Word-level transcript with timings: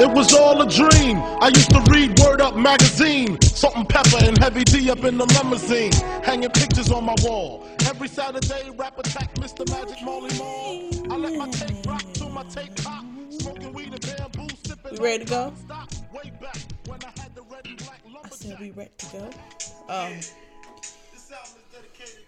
It 0.00 0.10
was 0.12 0.34
all 0.34 0.62
a 0.62 0.68
dream. 0.70 1.18
I 1.40 1.48
used 1.48 1.70
to 1.70 1.80
read 1.90 2.18
Word 2.20 2.40
Up 2.40 2.56
magazine. 2.56 3.40
Salt-N-Pepa 3.42 4.28
and 4.28 4.38
heavy 4.38 4.64
D 4.64 4.90
up 4.90 5.04
in 5.04 5.18
the 5.18 5.26
limousine. 5.26 5.92
Hanging 6.24 6.50
pictures 6.50 6.90
on 6.92 7.04
my 7.04 7.16
wall. 7.22 7.66
Every 7.86 8.08
Saturday, 8.08 8.70
rap 8.76 8.98
attack 8.98 9.34
Mr. 9.36 9.68
Magic 9.70 10.02
Marley 10.04 10.36
Marl. 10.38 11.12
I 11.12 11.16
let 11.16 11.34
my 11.36 11.48
tape 11.50 11.86
rock 11.86 12.04
to 12.14 12.28
my 12.28 12.44
tape 12.44 12.76
pop. 12.84 13.04
Smoking 13.30 13.72
weed 13.72 13.92
and 13.94 14.00
bamboo, 14.02 14.48
sipping. 14.64 14.92
We 15.00 15.04
ready 15.04 15.24
to 15.24 15.30
go? 15.30 15.52
Stop 15.64 15.90
way 16.14 16.32
back 16.40 16.58
when 16.86 17.00
I 17.04 17.20
had 17.22 17.34
the 17.34 17.42
red 17.42 17.66
and 17.66 17.78
black 17.78 18.00
I 18.24 18.28
said 18.30 18.60
we 18.60 18.70
ready 18.72 18.90
to 18.98 19.06
go. 19.12 19.30
Um, 19.88 20.12
This 21.12 21.32
album 21.32 21.58
is 21.58 21.68
dedicated 21.74 22.26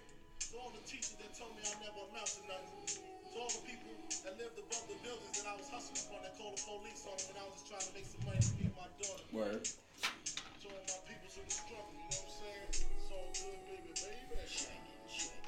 to 0.51 0.57
all 0.57 0.71
the 0.71 0.83
teachers 0.89 1.15
that 1.21 1.33
told 1.37 1.51
me 1.55 1.63
I 1.65 1.73
never 1.83 2.03
amount 2.11 2.27
to 2.27 2.41
nothing. 2.47 3.03
To 3.33 3.39
all 3.39 3.49
the 3.49 3.63
people 3.67 3.90
that 4.31 4.39
lived 4.39 4.59
above 4.63 4.87
the 4.87 4.95
buildings 5.03 5.43
that 5.43 5.47
I 5.51 5.55
was 5.59 5.67
hustling 5.67 5.99
from 6.07 6.23
that 6.23 6.31
called 6.39 6.55
the 6.55 6.63
police 6.63 7.03
on 7.03 7.19
when 7.27 7.35
I 7.35 7.43
was 7.51 7.59
just 7.59 7.67
trying 7.67 7.83
to 7.83 7.91
make 7.91 8.07
some 8.07 8.23
money 8.23 8.39
to 8.39 8.51
feed 8.55 8.71
my 8.79 8.87
daughter. 8.95 9.27
Word. 9.35 9.63
All 9.67 10.71
my 10.71 10.99
peoples 11.03 11.35
in 11.35 11.43
the 11.43 11.51
struggle, 11.51 11.91
you 11.91 11.99
know 11.99 12.15
what 12.15 12.31
I'm 12.31 12.39
saying? 12.39 12.67
It's 12.71 13.11
all 13.11 13.27
good, 13.35 13.59
baby, 13.67 13.91
baby. 13.91 14.39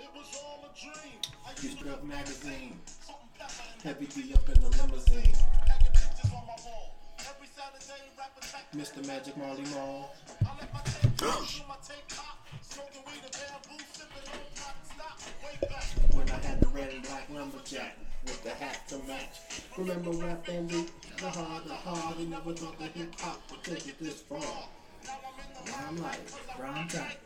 It 0.04 0.12
was 0.12 0.30
all 0.36 0.68
a 0.68 0.72
dream. 0.76 1.20
I 1.48 1.52
used 1.64 1.80
to 1.80 1.96
Up 1.96 2.04
magazine. 2.04 2.76
and 2.76 3.80
Heavy 3.88 4.08
D 4.12 4.36
up 4.36 4.44
in 4.52 4.60
the 4.60 4.68
limousine. 4.76 5.32
hanging 5.32 5.96
pictures 5.96 6.32
on 6.36 6.44
my 6.44 6.58
wall. 6.68 7.00
Every 7.24 7.48
Saturday, 7.56 8.04
rap 8.20 8.36
attack 8.36 8.68
Mr. 8.76 9.00
Magic 9.08 9.40
Marley 9.40 9.64
Marl. 9.72 10.12
I 10.44 10.52
let 10.60 10.68
my 10.76 10.84
tape 10.84 11.08
rock 11.24 11.40
to 11.40 11.64
my 11.72 11.80
tape 11.88 12.08
pop. 12.12 12.36
Smoking 12.60 13.04
weed 13.08 13.24
and 13.24 13.32
bamboo, 13.32 13.80
sipping 13.96 14.28
on 14.28 14.44
pot. 14.60 14.76
Stop 14.92 15.16
way 15.40 15.56
back. 15.72 15.88
When 16.12 16.28
I 16.28 16.40
had 16.44 16.60
the 16.60 16.68
red 16.76 16.92
and 16.92 17.04
black 17.08 17.32
lumberjack 17.32 17.96
with 18.26 18.44
the 18.44 18.50
hat 18.52 18.88
to 18.90 18.98
match. 19.08 19.40
Remember 19.78 20.12
rap 20.12 20.48
and 20.48 20.72
we 20.72 20.86
the 21.18 21.30
hard, 21.30 21.66
the 21.66 21.74
hard. 21.74 22.20
You 22.20 22.28
never 22.28 22.54
thought 22.54 22.80
that 22.80 22.92
hip 22.92 23.14
hop 23.20 23.42
would 23.52 23.64
take 23.64 23.88
it 23.88 23.96
this 24.00 24.22
far. 24.22 24.40
Now 24.40 25.74
I'm 25.88 25.98
like, 25.98 26.20
brown 26.58 26.88
tight. 26.88 27.18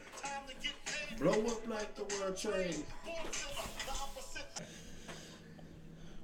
Blow 1.20 1.32
up 1.32 1.68
like 1.68 1.96
the 1.96 2.04
world 2.16 2.38
trade. 2.38 2.84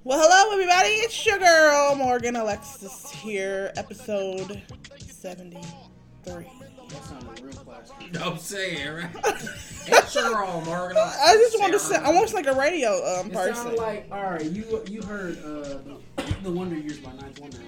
well, 0.04 0.20
hello 0.20 0.52
everybody. 0.52 0.88
It's 0.88 1.26
your 1.26 1.38
girl 1.38 1.96
Morgan 1.96 2.36
Alexis 2.36 3.10
here, 3.10 3.72
episode 3.76 4.62
seventy-three. 5.08 6.46
That 6.88 7.04
sounded 7.04 7.40
real 7.40 7.52
classic. 7.54 7.96
I'm 8.22 8.38
saying, 8.38 8.94
right? 8.94 9.10
it's 10.24 10.34
your 10.34 10.64
Morgan. 10.64 10.96
I 10.98 11.34
just 11.34 11.60
want 11.60 11.72
to 11.72 11.78
say, 11.78 11.96
I 11.96 12.10
want 12.10 12.32
like 12.32 12.46
a 12.46 12.54
radio 12.54 12.90
um 13.20 13.26
It 13.28 13.32
person. 13.32 13.54
sounded 13.54 13.78
like 13.78 14.08
all 14.10 14.22
right. 14.22 14.44
You 14.44 14.82
you 14.88 15.02
heard 15.02 15.38
uh, 15.44 15.60
the, 15.60 16.00
the 16.42 16.50
Wonder 16.50 16.76
Years 16.76 16.98
by 16.98 17.12
Ninth 17.12 17.38
Wonder, 17.40 17.58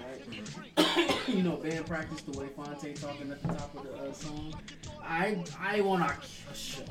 right? 0.77 1.29
you 1.29 1.43
know, 1.43 1.57
band 1.57 1.87
practice 1.87 2.23
the 2.23 2.39
way 2.39 2.47
Phonte 2.57 2.95
talking 2.97 3.31
at 3.31 3.43
the 3.43 3.49
top 3.49 3.75
of 3.77 3.83
the 3.84 3.95
uh, 3.95 4.12
song. 4.12 4.55
I 5.03 5.43
I 5.61 5.81
wanna 5.81 6.15
shut. 6.55 6.89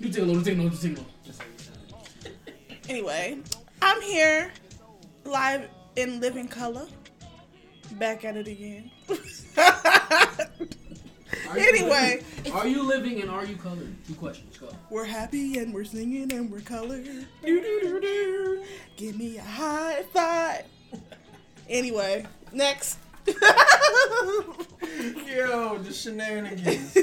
You 0.00 0.08
take 0.08 0.22
a 0.22 0.26
little, 0.26 0.42
take 0.42 0.58
a 0.58 0.62
little, 0.62 0.78
take 0.78 0.92
a 0.92 1.00
little. 1.00 1.06
Just 1.24 1.38
like 1.40 1.48
it 1.54 1.60
sounded. 1.60 2.44
Anyway, 2.88 3.38
I'm 3.82 4.00
here 4.02 4.52
live 5.24 5.68
in 5.96 6.20
living 6.20 6.48
color. 6.48 6.86
Back 7.92 8.24
at 8.24 8.36
it 8.36 8.48
again. 8.48 8.90
Are 11.48 11.58
you 11.58 11.68
Anyway. 11.68 12.22
living- 12.38 12.52
are 12.52 12.66
you 12.68 12.82
living 12.82 13.20
and 13.22 13.30
are 13.30 13.44
you 13.44 13.56
colored? 13.56 13.94
Two 14.06 14.14
questions. 14.14 14.56
Go. 14.58 14.68
We're 14.90 15.04
happy 15.04 15.58
and 15.58 15.72
we're 15.74 15.84
singing 15.84 16.32
and 16.32 16.50
we're 16.50 16.60
colored. 16.60 17.04
Do 17.04 17.26
do 17.60 17.80
do 17.82 18.00
do. 18.00 18.64
Give 18.96 19.16
me 19.18 19.38
a 19.38 19.42
high 19.42 20.02
five. 20.12 20.64
Anyway, 21.68 22.26
next. 22.52 22.98
Yo, 25.26 25.78
the 25.78 25.92
shenanigans. 25.92 26.96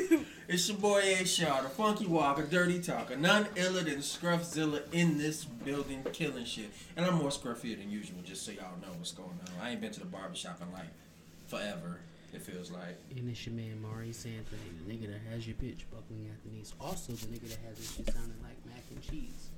it's 0.48 0.68
your 0.70 0.78
boy 0.78 1.00
A 1.20 1.26
Shaw, 1.26 1.62
the 1.62 1.70
funky 1.70 2.06
walker, 2.06 2.44
dirty 2.44 2.80
talker, 2.82 3.16
none 3.16 3.48
iller 3.56 3.82
than 3.82 3.98
Scruffzilla 3.98 4.82
in 4.92 5.18
this 5.18 5.44
building 5.46 6.04
killing 6.14 6.46
shit. 6.46 6.72
And 6.96 7.06
I'm 7.06 7.16
more 7.16 7.30
scruffier 7.30 7.78
than 7.78 7.90
usual, 7.90 8.20
just 8.24 8.46
so 8.46 8.52
y'all 8.52 8.78
know 8.82 8.94
what's 8.98 9.12
going 9.12 9.30
on. 9.30 9.50
I 9.62 9.72
ain't 9.72 9.82
been 9.82 9.92
to 9.92 10.00
the 10.00 10.06
barbershop 10.06 10.62
in 10.62 10.72
like 10.72 10.88
forever, 11.48 12.00
it 12.34 12.42
feels 12.42 12.72
like. 12.72 12.98
And 13.16 13.30
it's 13.30 13.46
your 13.46 13.56
man 13.56 13.82
Maurice 13.82 14.26
Anthony, 14.26 14.62
the 14.86 14.94
nigga 14.94 15.12
that 15.12 15.22
has 15.34 15.46
your 15.48 15.56
bitch 15.56 15.84
buckling 15.92 16.30
at 16.32 16.44
the 16.44 16.56
knees. 16.56 16.74
Also 16.80 17.14
the 17.14 17.28
nigga 17.28 17.50
that 17.50 17.60
has 17.68 17.78
this 17.78 17.96
shit 17.96 18.06
sounding 18.08 18.38
like 18.42 18.56
mac 18.66 18.84
and 18.90 19.02
cheese. 19.02 19.50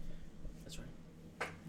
That's 0.63 0.79
right. 0.79 0.88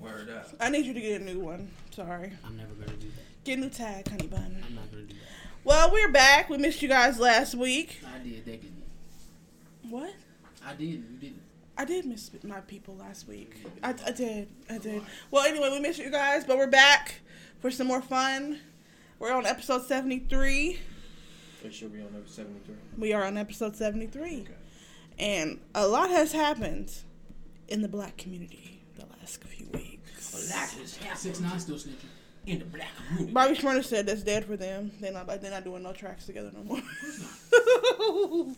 Word 0.00 0.30
up. 0.30 0.48
I 0.60 0.70
need 0.70 0.86
you 0.86 0.94
to 0.94 1.00
get 1.00 1.20
a 1.20 1.24
new 1.24 1.40
one. 1.40 1.68
Sorry. 1.90 2.32
I'm 2.44 2.56
never 2.56 2.74
gonna 2.74 2.96
do 2.96 3.08
that. 3.08 3.44
Get 3.44 3.58
a 3.58 3.60
new 3.60 3.70
tag, 3.70 4.08
honey 4.08 4.26
bun. 4.26 4.62
I'm 4.66 4.74
not 4.74 4.90
gonna 4.90 5.02
do 5.02 5.14
that. 5.14 5.20
Well, 5.64 5.90
we're 5.92 6.10
back. 6.12 6.50
We 6.50 6.58
missed 6.58 6.82
you 6.82 6.88
guys 6.88 7.18
last 7.18 7.54
week. 7.54 8.00
I 8.06 8.18
did. 8.18 8.44
They 8.44 8.56
didn't. 8.56 8.82
What? 9.88 10.14
I 10.66 10.74
did. 10.74 10.86
You 10.86 11.18
didn't. 11.20 11.42
I 11.76 11.84
did 11.84 12.06
miss 12.06 12.30
my 12.44 12.60
people 12.60 12.94
last 12.96 13.26
week. 13.26 13.56
I, 13.82 13.94
I 14.06 14.12
did. 14.12 14.48
I 14.70 14.78
did. 14.78 15.02
Well, 15.30 15.44
anyway, 15.44 15.70
we 15.70 15.80
missed 15.80 15.98
you 15.98 16.10
guys, 16.10 16.44
but 16.44 16.56
we're 16.56 16.68
back 16.68 17.16
for 17.60 17.70
some 17.70 17.86
more 17.86 18.00
fun. 18.00 18.60
We're 19.18 19.32
on 19.32 19.44
episode 19.46 19.86
73. 19.86 20.78
They 21.64 21.70
should 21.70 21.94
be 21.94 22.00
on 22.00 22.12
number 22.12 22.28
73. 22.28 22.74
We 22.98 23.14
are 23.14 23.24
on 23.24 23.38
episode 23.38 23.74
73. 23.74 24.46
And 25.18 25.60
a 25.74 25.88
lot 25.88 26.10
has 26.10 26.30
happened 26.32 26.92
in 27.68 27.80
the 27.80 27.88
black 27.88 28.18
community 28.18 28.82
the 28.96 29.06
last 29.18 29.42
few 29.44 29.66
weeks. 29.72 30.26
Six 31.14 31.40
nine 31.40 31.58
still 31.58 31.76
snitching. 31.76 32.04
In 32.46 32.58
the 32.58 32.66
black 32.66 32.90
community. 33.08 33.32
Bobby 33.32 33.54
Shmurda 33.54 33.82
said 33.82 34.04
that's 34.04 34.22
dead 34.22 34.44
for 34.44 34.58
them. 34.58 34.90
They're 35.00 35.14
not, 35.14 35.26
they're 35.40 35.50
not 35.50 35.64
doing 35.64 35.82
no 35.82 35.94
tracks 35.94 36.26
together 36.26 36.50
no 36.52 36.64
more. 36.64 36.82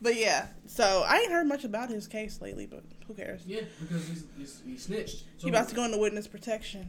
but 0.00 0.14
yeah, 0.14 0.46
so 0.66 1.04
I 1.08 1.16
ain't 1.22 1.32
heard 1.32 1.48
much 1.48 1.64
about 1.64 1.90
his 1.90 2.06
case 2.06 2.40
lately, 2.40 2.66
but 2.66 2.84
who 3.08 3.14
cares? 3.14 3.42
Yeah, 3.46 3.62
because 3.80 4.06
he's, 4.06 4.24
he's, 4.38 4.62
he 4.64 4.78
snitched. 4.78 5.24
So 5.38 5.46
He 5.46 5.48
about 5.48 5.68
to 5.70 5.74
go 5.74 5.84
into 5.84 5.98
witness 5.98 6.28
protection. 6.28 6.88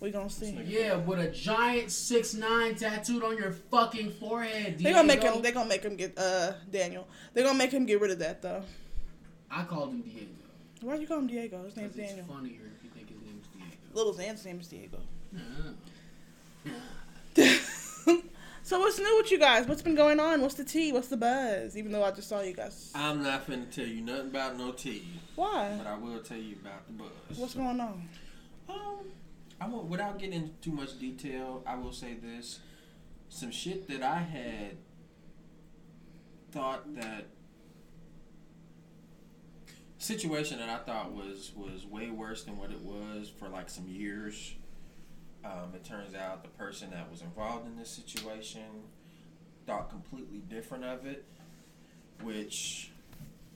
We 0.00 0.10
gonna 0.10 0.28
see. 0.28 0.58
Yeah, 0.66 0.96
with 0.96 1.18
a 1.18 1.28
giant 1.30 1.90
six 1.90 2.34
nine 2.34 2.74
tattooed 2.74 3.22
on 3.24 3.36
your 3.38 3.52
fucking 3.52 4.10
forehead. 4.12 4.78
They 4.78 4.92
gonna 4.92 5.04
make 5.08 5.22
him. 5.22 5.40
They 5.42 5.52
gonna 5.52 5.68
make 5.68 5.82
him 5.82 5.96
get 5.96 6.18
uh 6.18 6.52
Daniel. 6.70 7.08
They 7.32 7.42
gonna 7.42 7.56
make 7.58 7.70
him 7.72 7.86
get 7.86 8.00
rid 8.00 8.10
of 8.10 8.18
that 8.18 8.42
though. 8.42 8.62
I 9.50 9.64
called 9.64 9.90
him 9.90 10.02
Diego. 10.02 10.26
Why'd 10.82 11.00
you 11.00 11.06
call 11.06 11.18
him 11.20 11.26
Diego? 11.28 11.64
His 11.64 11.76
name's 11.76 11.92
'cause 11.92 11.98
it's 12.00 12.08
Daniel. 12.10 12.26
funnier 12.26 12.60
if 12.76 12.84
you 12.84 12.90
think 12.94 13.08
his 13.08 13.22
name's 13.22 13.46
Diego. 13.48 13.76
Little 13.94 14.12
Zan's 14.12 14.44
name 14.44 14.60
is 14.60 14.68
Diego. 14.68 14.98
Uh, 15.34 15.72
so 18.62 18.78
what's 18.80 18.98
new 18.98 19.16
with 19.16 19.30
you 19.30 19.38
guys? 19.38 19.66
What's 19.66 19.82
been 19.82 19.94
going 19.94 20.20
on? 20.20 20.40
What's 20.42 20.54
the 20.54 20.64
tea? 20.64 20.92
What's 20.92 21.08
the 21.08 21.16
buzz? 21.16 21.76
Even 21.76 21.92
though 21.92 22.02
I 22.04 22.10
just 22.10 22.28
saw 22.28 22.40
you 22.42 22.52
guys. 22.52 22.90
I'm 22.94 23.22
not 23.22 23.46
finna 23.46 23.70
tell 23.70 23.86
you 23.86 24.00
nothing 24.02 24.26
about 24.28 24.58
no 24.58 24.72
tea, 24.72 25.06
Why? 25.36 25.74
but 25.78 25.86
I 25.86 25.96
will 25.96 26.18
tell 26.20 26.36
you 26.38 26.56
about 26.60 26.86
the 26.86 26.92
buzz. 26.94 27.36
What's 27.38 27.54
going 27.54 27.80
on? 27.80 28.08
Um, 28.68 28.76
I 29.60 29.68
won't, 29.68 29.86
without 29.86 30.18
getting 30.18 30.42
into 30.42 30.54
too 30.60 30.72
much 30.72 30.98
detail, 30.98 31.62
I 31.66 31.76
will 31.76 31.92
say 31.92 32.14
this: 32.14 32.60
some 33.28 33.50
shit 33.50 33.88
that 33.88 34.02
I 34.02 34.18
had 34.18 34.76
thought 36.52 36.94
that 36.94 37.26
situation 39.98 40.58
that 40.58 40.68
I 40.68 40.78
thought 40.78 41.12
was 41.12 41.52
was 41.56 41.86
way 41.86 42.10
worse 42.10 42.44
than 42.44 42.58
what 42.58 42.70
it 42.70 42.80
was 42.80 43.30
for 43.38 43.48
like 43.48 43.68
some 43.70 43.88
years. 43.88 44.54
Um, 45.44 45.72
it 45.74 45.84
turns 45.84 46.14
out 46.14 46.42
the 46.42 46.48
person 46.50 46.90
that 46.90 47.10
was 47.10 47.22
involved 47.22 47.66
in 47.66 47.76
this 47.76 47.90
situation 47.90 48.62
thought 49.66 49.90
completely 49.90 50.38
different 50.48 50.84
of 50.84 51.06
it, 51.06 51.24
which 52.22 52.90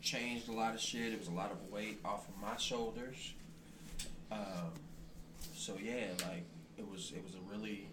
changed 0.00 0.48
a 0.48 0.52
lot 0.52 0.74
of 0.74 0.80
shit. 0.80 1.12
It 1.12 1.18
was 1.18 1.28
a 1.28 1.32
lot 1.32 1.52
of 1.52 1.70
weight 1.70 2.00
off 2.04 2.28
of 2.28 2.36
my 2.40 2.56
shoulders. 2.56 3.34
Um, 4.32 4.72
so 5.60 5.74
yeah, 5.82 6.06
like 6.26 6.44
it 6.78 6.90
was 6.90 7.12
it 7.14 7.22
was 7.22 7.34
a 7.34 7.52
really 7.52 7.86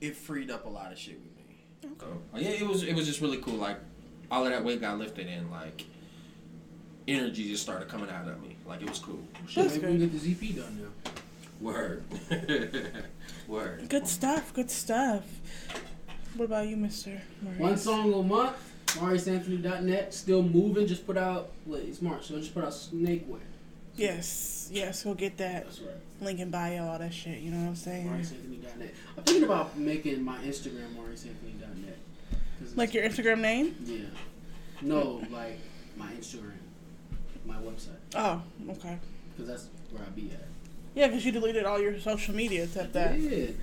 it 0.00 0.16
freed 0.16 0.50
up 0.50 0.66
a 0.66 0.68
lot 0.68 0.90
of 0.90 0.98
shit 0.98 1.20
with 1.20 1.36
me. 1.36 1.64
Okay. 1.84 2.12
Oh. 2.12 2.18
So, 2.32 2.40
yeah, 2.40 2.50
it 2.50 2.66
was 2.66 2.82
it 2.82 2.94
was 2.94 3.06
just 3.06 3.20
really 3.20 3.38
cool. 3.38 3.54
Like 3.54 3.76
all 4.28 4.44
of 4.44 4.50
that 4.50 4.64
weight 4.64 4.80
got 4.80 4.98
lifted 4.98 5.28
and 5.28 5.48
like 5.52 5.84
energy 7.06 7.48
just 7.48 7.62
started 7.62 7.88
coming 7.88 8.10
out 8.10 8.26
of 8.26 8.42
me. 8.42 8.56
Like 8.66 8.82
it 8.82 8.88
was 8.88 8.98
cool. 8.98 9.20
shit, 9.46 9.64
That's 9.64 9.80
maybe 9.80 9.98
we 9.98 10.06
get 10.06 10.20
the 10.20 10.34
ZP 10.34 10.56
done 10.56 10.80
now. 10.82 11.10
Word. 11.60 12.02
Word. 13.46 13.88
Good 13.88 14.08
stuff. 14.08 14.52
Good 14.52 14.70
stuff. 14.70 15.24
What 16.36 16.46
about 16.46 16.66
you, 16.66 16.76
Mister? 16.76 17.22
One 17.56 17.76
song 17.76 18.12
a 18.12 18.22
month. 18.22 18.56
MauriceAnthony.net 18.86 20.12
still 20.12 20.42
moving. 20.42 20.88
Just 20.88 21.06
put 21.06 21.16
out. 21.16 21.50
Wait, 21.66 21.84
it's 21.84 22.02
March, 22.02 22.26
so 22.26 22.36
I 22.36 22.40
just 22.40 22.52
put 22.52 22.64
out 22.64 22.74
Snake 22.74 23.20
Snakeware. 23.20 23.40
Yes, 23.94 24.59
yes, 24.70 25.02
go 25.04 25.14
get 25.14 25.36
that 25.38 25.64
That's 25.64 25.80
right. 25.80 25.94
link 26.20 26.40
in 26.40 26.50
bio, 26.50 26.86
all 26.88 26.98
that 26.98 27.12
shit. 27.12 27.40
You 27.40 27.50
know 27.50 27.58
what 27.62 27.68
I'm 27.68 27.76
saying? 27.76 28.08
MauriceAnthony.net. 28.08 28.94
I'm 29.18 29.24
thinking 29.24 29.44
about 29.44 29.76
making 29.78 30.22
my 30.22 30.38
Instagram 30.38 30.94
MauriceAnthony.net. 30.96 31.98
Like 32.76 32.94
your 32.94 33.04
Instagram 33.04 33.40
name? 33.40 33.74
Yeah. 33.84 34.04
No, 34.82 35.22
like 35.30 35.58
my 35.96 36.10
Instagram, 36.12 36.52
my 37.44 37.56
website, 37.56 37.98
Oh, 38.14 38.42
okay. 38.70 38.98
because 39.36 39.48
that's 39.48 39.66
where 39.90 40.02
I 40.02 40.08
be 40.10 40.30
at. 40.32 40.46
Yeah, 40.94 41.08
because 41.08 41.24
you 41.24 41.32
deleted 41.32 41.64
all 41.64 41.80
your 41.80 41.98
social 42.00 42.34
media 42.34 42.64
except 42.64 42.92
that. 42.94 43.16
did. 43.18 43.58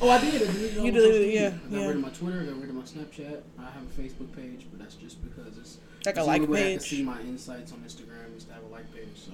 Oh, 0.00 0.08
I 0.10 0.20
did. 0.20 0.34
I 0.34 0.38
deleted 0.52 0.78
all 0.78 0.84
You 0.86 0.92
deleted 0.92 1.22
it, 1.22 1.34
yeah, 1.34 1.46
I 1.46 1.50
got 1.50 1.80
yeah. 1.80 1.86
rid 1.88 1.96
of 1.96 2.02
my 2.02 2.08
Twitter. 2.10 2.40
I 2.42 2.44
got 2.46 2.60
rid 2.60 2.68
of 2.70 2.74
my 2.76 2.82
Snapchat. 2.82 3.40
I 3.58 3.62
have 3.62 3.82
a 3.82 4.00
Facebook 4.00 4.34
page, 4.34 4.66
but 4.70 4.80
that's 4.80 4.94
just 4.96 5.22
because 5.24 5.56
it's 5.58 5.78
Like 6.06 6.16
a 6.16 6.22
like 6.24 6.48
way 6.48 6.68
I 6.68 6.76
can 6.76 6.80
see 6.80 7.02
my 7.02 7.20
insights 7.22 7.72
on 7.72 7.78
Instagram 7.78 8.36
is 8.36 8.44
to 8.44 8.52
have 8.54 8.62
a 8.64 8.66
like 8.68 8.92
page. 8.94 9.08
So 9.16 9.32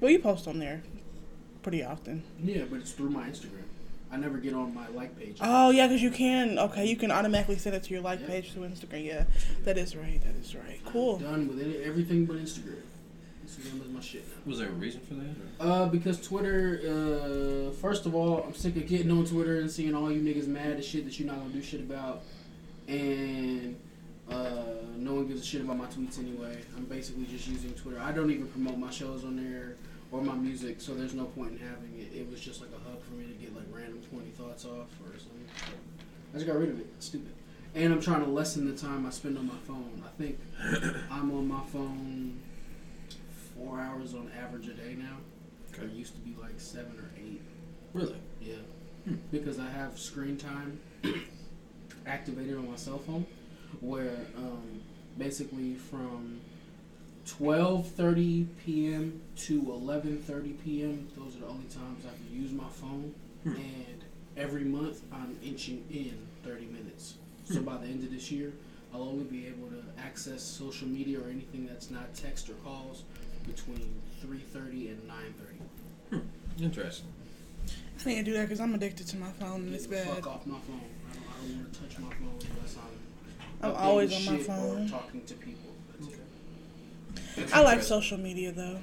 Well, 0.00 0.10
you 0.10 0.18
post 0.18 0.46
on 0.48 0.58
there 0.58 0.82
pretty 1.62 1.82
often. 1.84 2.22
yeah, 2.42 2.64
but 2.70 2.80
it's 2.80 2.92
through 2.92 3.10
my 3.10 3.28
Instagram. 3.28 3.62
I 4.10 4.16
never 4.16 4.38
get 4.38 4.54
on 4.54 4.74
my 4.74 4.88
like 4.88 5.18
page. 5.18 5.36
Oh, 5.40 5.70
yeah, 5.70 5.86
because 5.86 6.00
you 6.02 6.10
can. 6.10 6.58
Okay, 6.58 6.86
you 6.86 6.96
can 6.96 7.10
automatically 7.10 7.58
send 7.58 7.76
it 7.76 7.82
to 7.84 7.92
your 7.92 8.02
like 8.02 8.20
Yeah. 8.20 8.26
page 8.28 8.52
through 8.52 8.62
Instagram. 8.68 9.04
Yeah, 9.04 9.24
that 9.64 9.76
is 9.76 9.94
right. 9.94 10.20
That 10.24 10.34
is 10.36 10.54
right. 10.54 10.80
Cool. 10.86 11.16
I'm 11.16 11.22
done 11.22 11.48
with 11.48 11.60
it, 11.60 11.82
everything 11.84 12.24
but 12.24 12.36
Instagram. 12.36 12.80
Instagram 13.46 13.82
is 13.84 13.88
my 13.92 14.00
shit 14.00 14.24
now. 14.26 14.50
Was 14.50 14.58
there 14.60 14.68
a 14.68 14.72
reason 14.72 15.00
for 15.00 15.14
that? 15.14 15.34
Uh, 15.60 15.86
because 15.86 16.20
Twitter, 16.20 16.80
uh, 16.86 17.72
first 17.72 18.06
of 18.06 18.14
all, 18.14 18.44
I'm 18.44 18.54
sick 18.54 18.76
of 18.76 18.86
getting 18.86 19.10
on 19.10 19.24
Twitter 19.26 19.60
and 19.60 19.70
seeing 19.70 19.94
all 19.94 20.10
you 20.12 20.20
niggas 20.20 20.46
mad 20.46 20.72
at 20.72 20.84
shit 20.84 21.04
that 21.04 21.18
you're 21.18 21.26
not 21.28 21.38
gonna 21.40 21.52
do 21.52 21.62
shit 21.62 21.80
about, 21.80 22.22
and 22.86 23.76
uh, 24.30 24.52
no 24.96 25.14
one 25.14 25.26
gives 25.26 25.42
a 25.42 25.44
shit 25.44 25.60
about 25.62 25.76
my 25.78 25.86
tweets 25.86 26.18
anyway. 26.18 26.58
I'm 26.76 26.84
basically 26.84 27.24
just 27.26 27.46
using 27.48 27.72
Twitter. 27.74 28.00
I 28.00 28.12
don't 28.12 28.30
even 28.30 28.46
promote 28.48 28.78
my 28.78 28.90
shows 28.90 29.24
on 29.24 29.36
there 29.36 29.76
or 30.10 30.22
my 30.22 30.34
music, 30.34 30.80
so 30.80 30.94
there's 30.94 31.14
no 31.14 31.24
point 31.24 31.52
in 31.52 31.58
having 31.58 31.98
it. 31.98 32.16
It 32.16 32.30
was 32.30 32.40
just 32.40 32.60
like 32.60 32.70
a 32.70 32.88
hub 32.88 33.02
for 33.02 33.12
me 33.12 33.26
to 33.26 33.34
get 33.34 33.54
like 33.54 33.66
random 33.70 34.00
20 34.10 34.30
thoughts 34.30 34.64
off 34.64 34.88
or 35.04 35.18
something. 35.18 35.46
So 35.56 35.72
I 36.32 36.34
just 36.34 36.46
got 36.46 36.56
rid 36.56 36.70
of 36.70 36.80
it. 36.80 36.86
It's 36.96 37.06
stupid. 37.06 37.32
And 37.74 37.92
I'm 37.92 38.00
trying 38.00 38.24
to 38.24 38.30
lessen 38.30 38.66
the 38.66 38.76
time 38.76 39.06
I 39.06 39.10
spend 39.10 39.36
on 39.36 39.46
my 39.46 39.58
phone. 39.66 40.02
I 40.04 40.08
think 40.20 40.38
I'm 41.10 41.30
on 41.32 41.46
my 41.46 41.60
phone 41.66 42.40
four 43.54 43.80
hours 43.80 44.14
on 44.14 44.30
average 44.42 44.68
a 44.68 44.74
day 44.74 44.96
now. 44.98 45.16
Okay. 45.72 45.84
It 45.84 45.92
used 45.92 46.14
to 46.14 46.20
be 46.20 46.34
like 46.40 46.58
seven 46.58 46.92
or 46.98 47.10
eight. 47.18 47.42
Really? 47.92 48.16
Yeah. 48.40 48.54
Hmm. 49.04 49.16
Because 49.30 49.58
I 49.58 49.68
have 49.70 49.98
screen 49.98 50.36
time 50.36 50.80
activated 52.06 52.56
on 52.56 52.70
my 52.70 52.76
cell 52.76 52.98
phone, 52.98 53.26
where 53.80 54.16
um, 54.36 54.80
basically 55.18 55.74
from 55.74 56.40
12:30 57.28 58.46
p.m. 58.64 59.20
to 59.36 59.62
11:30 59.62 60.64
p.m. 60.64 61.08
Those 61.16 61.36
are 61.36 61.40
the 61.40 61.46
only 61.46 61.66
times 61.66 62.04
I 62.06 62.14
can 62.16 62.28
use 62.42 62.52
my 62.52 62.68
phone, 62.68 63.14
Hmm. 63.44 63.50
and 63.56 64.04
every 64.36 64.64
month 64.64 65.02
I'm 65.12 65.36
inching 65.44 65.84
in 65.90 66.16
30 66.44 66.66
minutes. 66.66 67.14
So 67.44 67.58
Hmm. 67.60 67.64
by 67.64 67.76
the 67.78 67.86
end 67.86 68.02
of 68.04 68.10
this 68.10 68.30
year, 68.30 68.52
I'll 68.92 69.02
only 69.02 69.24
be 69.24 69.46
able 69.46 69.68
to 69.68 69.82
access 69.98 70.42
social 70.42 70.88
media 70.88 71.20
or 71.20 71.28
anything 71.28 71.66
that's 71.66 71.90
not 71.90 72.14
text 72.14 72.48
or 72.48 72.54
calls 72.64 73.04
between 73.46 74.00
3:30 74.22 74.88
and 74.88 75.06
9:30. 75.06 76.22
Interesting. 76.62 77.08
I 78.00 78.02
can't 78.02 78.24
do 78.24 78.32
that 78.34 78.42
because 78.42 78.60
I'm 78.60 78.74
addicted 78.74 79.06
to 79.08 79.16
my 79.18 79.30
phone 79.32 79.62
and 79.66 79.74
it's 79.74 79.86
Get 79.86 80.04
the 80.06 80.10
bad. 80.12 80.24
Fuck 80.24 80.26
off 80.28 80.46
my 80.46 80.58
phone. 80.60 80.80
I 80.80 81.14
don't, 81.14 81.22
I 81.24 81.46
don't 81.46 81.56
want 81.58 81.72
to 81.74 81.80
touch 81.80 81.98
my 81.98 82.10
phone 82.14 82.38
unless 82.56 82.76
I'm. 82.76 83.70
I'm 83.70 83.76
always 83.76 84.14
on 84.14 84.24
my 84.34 84.38
phone. 84.42 84.86
Or 84.86 84.88
talking 84.88 85.24
to 85.24 85.34
people. 85.34 85.70
That's 85.90 86.06
it. 86.12 86.18
That's 86.18 86.27
I 87.52 87.60
like 87.62 87.82
social 87.82 88.18
media 88.18 88.52
though. 88.52 88.78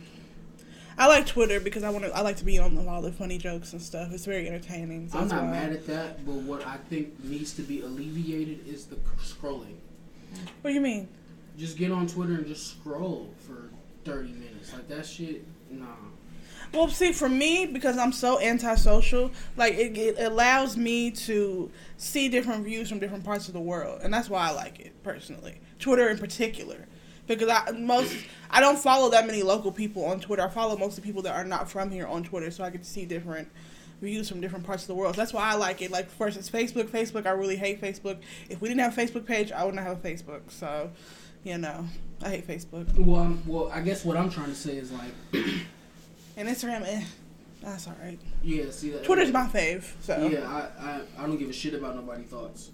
I 0.97 1.07
like 1.07 1.25
Twitter 1.25 1.59
because 1.59 1.83
I 1.83 1.89
want 1.89 2.05
to. 2.05 2.15
I 2.15 2.21
like 2.21 2.37
to 2.37 2.45
be 2.45 2.57
on 2.57 2.75
the 2.75 2.87
all 2.87 3.01
the 3.01 3.11
funny 3.11 3.37
jokes 3.37 3.73
and 3.73 3.81
stuff. 3.81 4.13
It's 4.13 4.25
very 4.25 4.47
entertaining. 4.47 5.09
So 5.09 5.19
I'm 5.19 5.27
not 5.27 5.45
mad 5.45 5.73
at 5.73 5.85
that, 5.87 6.25
but 6.25 6.35
what 6.35 6.65
I 6.65 6.77
think 6.89 7.21
needs 7.23 7.53
to 7.53 7.61
be 7.61 7.81
alleviated 7.81 8.67
is 8.67 8.85
the 8.85 8.95
scrolling. 9.19 9.75
What 10.61 10.69
do 10.69 10.73
you 10.73 10.81
mean? 10.81 11.07
Just 11.57 11.77
get 11.77 11.91
on 11.91 12.07
Twitter 12.07 12.35
and 12.35 12.47
just 12.47 12.67
scroll 12.67 13.33
for 13.45 13.69
30 14.05 14.33
minutes. 14.33 14.73
Like 14.73 14.87
that 14.87 15.05
shit, 15.05 15.43
nah. 15.69 15.85
Well, 16.73 16.89
see, 16.89 17.13
for 17.13 17.29
me, 17.29 17.65
because 17.65 17.97
I'm 17.97 18.11
so 18.11 18.39
antisocial, 18.41 19.31
like 19.55 19.75
it, 19.75 19.97
it 19.97 20.19
allows 20.19 20.75
me 20.75 21.11
to 21.11 21.71
see 21.97 22.27
different 22.27 22.65
views 22.65 22.89
from 22.89 22.99
different 22.99 23.23
parts 23.23 23.47
of 23.47 23.53
the 23.53 23.61
world, 23.61 24.01
and 24.03 24.13
that's 24.13 24.29
why 24.29 24.49
I 24.49 24.51
like 24.51 24.79
it 24.79 24.91
personally. 25.03 25.61
Twitter 25.79 26.09
in 26.09 26.17
particular, 26.17 26.87
because 27.27 27.49
I 27.49 27.71
most 27.71 28.15
I 28.49 28.59
don't 28.59 28.77
follow 28.77 29.09
that 29.11 29.25
many 29.25 29.43
local 29.43 29.71
people 29.71 30.05
on 30.05 30.19
Twitter. 30.19 30.43
I 30.43 30.49
follow 30.49 30.77
most 30.77 30.97
of 30.97 31.03
the 31.03 31.07
people 31.07 31.21
that 31.23 31.35
are 31.35 31.45
not 31.45 31.69
from 31.69 31.91
here 31.91 32.07
on 32.07 32.23
Twitter, 32.23 32.51
so 32.51 32.63
I 32.63 32.69
get 32.69 32.83
to 32.83 32.89
see 32.89 33.05
different 33.05 33.49
views 34.01 34.29
from 34.29 34.41
different 34.41 34.65
parts 34.65 34.83
of 34.83 34.87
the 34.87 34.95
world. 34.95 35.15
That's 35.15 35.33
why 35.33 35.49
I 35.49 35.55
like 35.55 35.81
it. 35.81 35.91
Like 35.91 36.09
first, 36.09 36.37
it's 36.37 36.49
Facebook. 36.49 36.85
Facebook, 36.85 37.25
I 37.25 37.31
really 37.31 37.55
hate 37.55 37.81
Facebook. 37.81 38.17
If 38.49 38.61
we 38.61 38.67
didn't 38.67 38.81
have 38.81 38.97
a 38.97 39.01
Facebook 39.01 39.25
page, 39.25 39.51
I 39.51 39.63
would 39.63 39.75
not 39.75 39.85
have 39.85 40.03
a 40.03 40.07
Facebook. 40.07 40.41
So, 40.49 40.91
you 41.43 41.57
know, 41.57 41.85
I 42.21 42.29
hate 42.29 42.47
Facebook 42.47 42.87
Well, 42.97 43.21
I'm, 43.21 43.47
well, 43.47 43.69
I 43.71 43.81
guess 43.81 44.05
what 44.05 44.17
I'm 44.17 44.29
trying 44.29 44.47
to 44.49 44.55
say 44.55 44.77
is 44.77 44.91
like, 44.91 45.11
and 46.37 46.47
Instagram. 46.47 46.87
Eh, 46.87 47.03
that's 47.61 47.87
all 47.87 47.95
right. 48.01 48.19
yeah, 48.43 48.69
see 48.69 48.91
that. 48.91 49.03
Twitter's 49.03 49.31
my 49.31 49.47
fave. 49.47 49.91
So 50.01 50.27
Yeah, 50.27 50.47
I, 50.47 50.83
I, 50.83 51.01
I 51.17 51.25
don't 51.25 51.37
give 51.37 51.49
a 51.49 51.53
shit 51.53 51.73
about 51.73 51.95
nobody's 51.95 52.27
thoughts. 52.27 52.69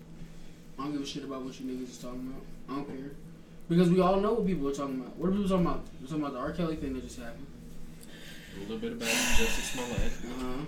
I 0.77 0.83
don't 0.83 0.93
give 0.93 1.01
a 1.01 1.05
shit 1.05 1.23
about 1.23 1.43
what 1.43 1.59
you 1.59 1.65
niggas 1.65 1.91
is 1.91 1.97
talking 1.97 2.27
about. 2.27 2.41
I 2.69 2.75
don't 2.75 2.87
care. 2.87 3.11
Because 3.71 3.89
we 3.89 4.01
all 4.01 4.19
know 4.19 4.33
what 4.33 4.45
people 4.45 4.67
are 4.67 4.73
talking 4.73 4.99
about. 4.99 5.15
What 5.15 5.29
are 5.29 5.31
people 5.31 5.47
talking 5.47 5.65
about? 5.65 5.85
We're 6.01 6.07
talking 6.07 6.23
about 6.23 6.33
the 6.33 6.39
R. 6.39 6.51
Kelly 6.51 6.75
thing 6.75 6.93
that 6.93 7.03
just 7.03 7.17
happened. 7.17 7.47
A 8.57 8.59
little 8.63 8.77
bit 8.79 8.91
about 8.91 9.07
Jussie 9.07 9.61
Smollett. 9.61 10.11
Uh-huh. 10.25 10.65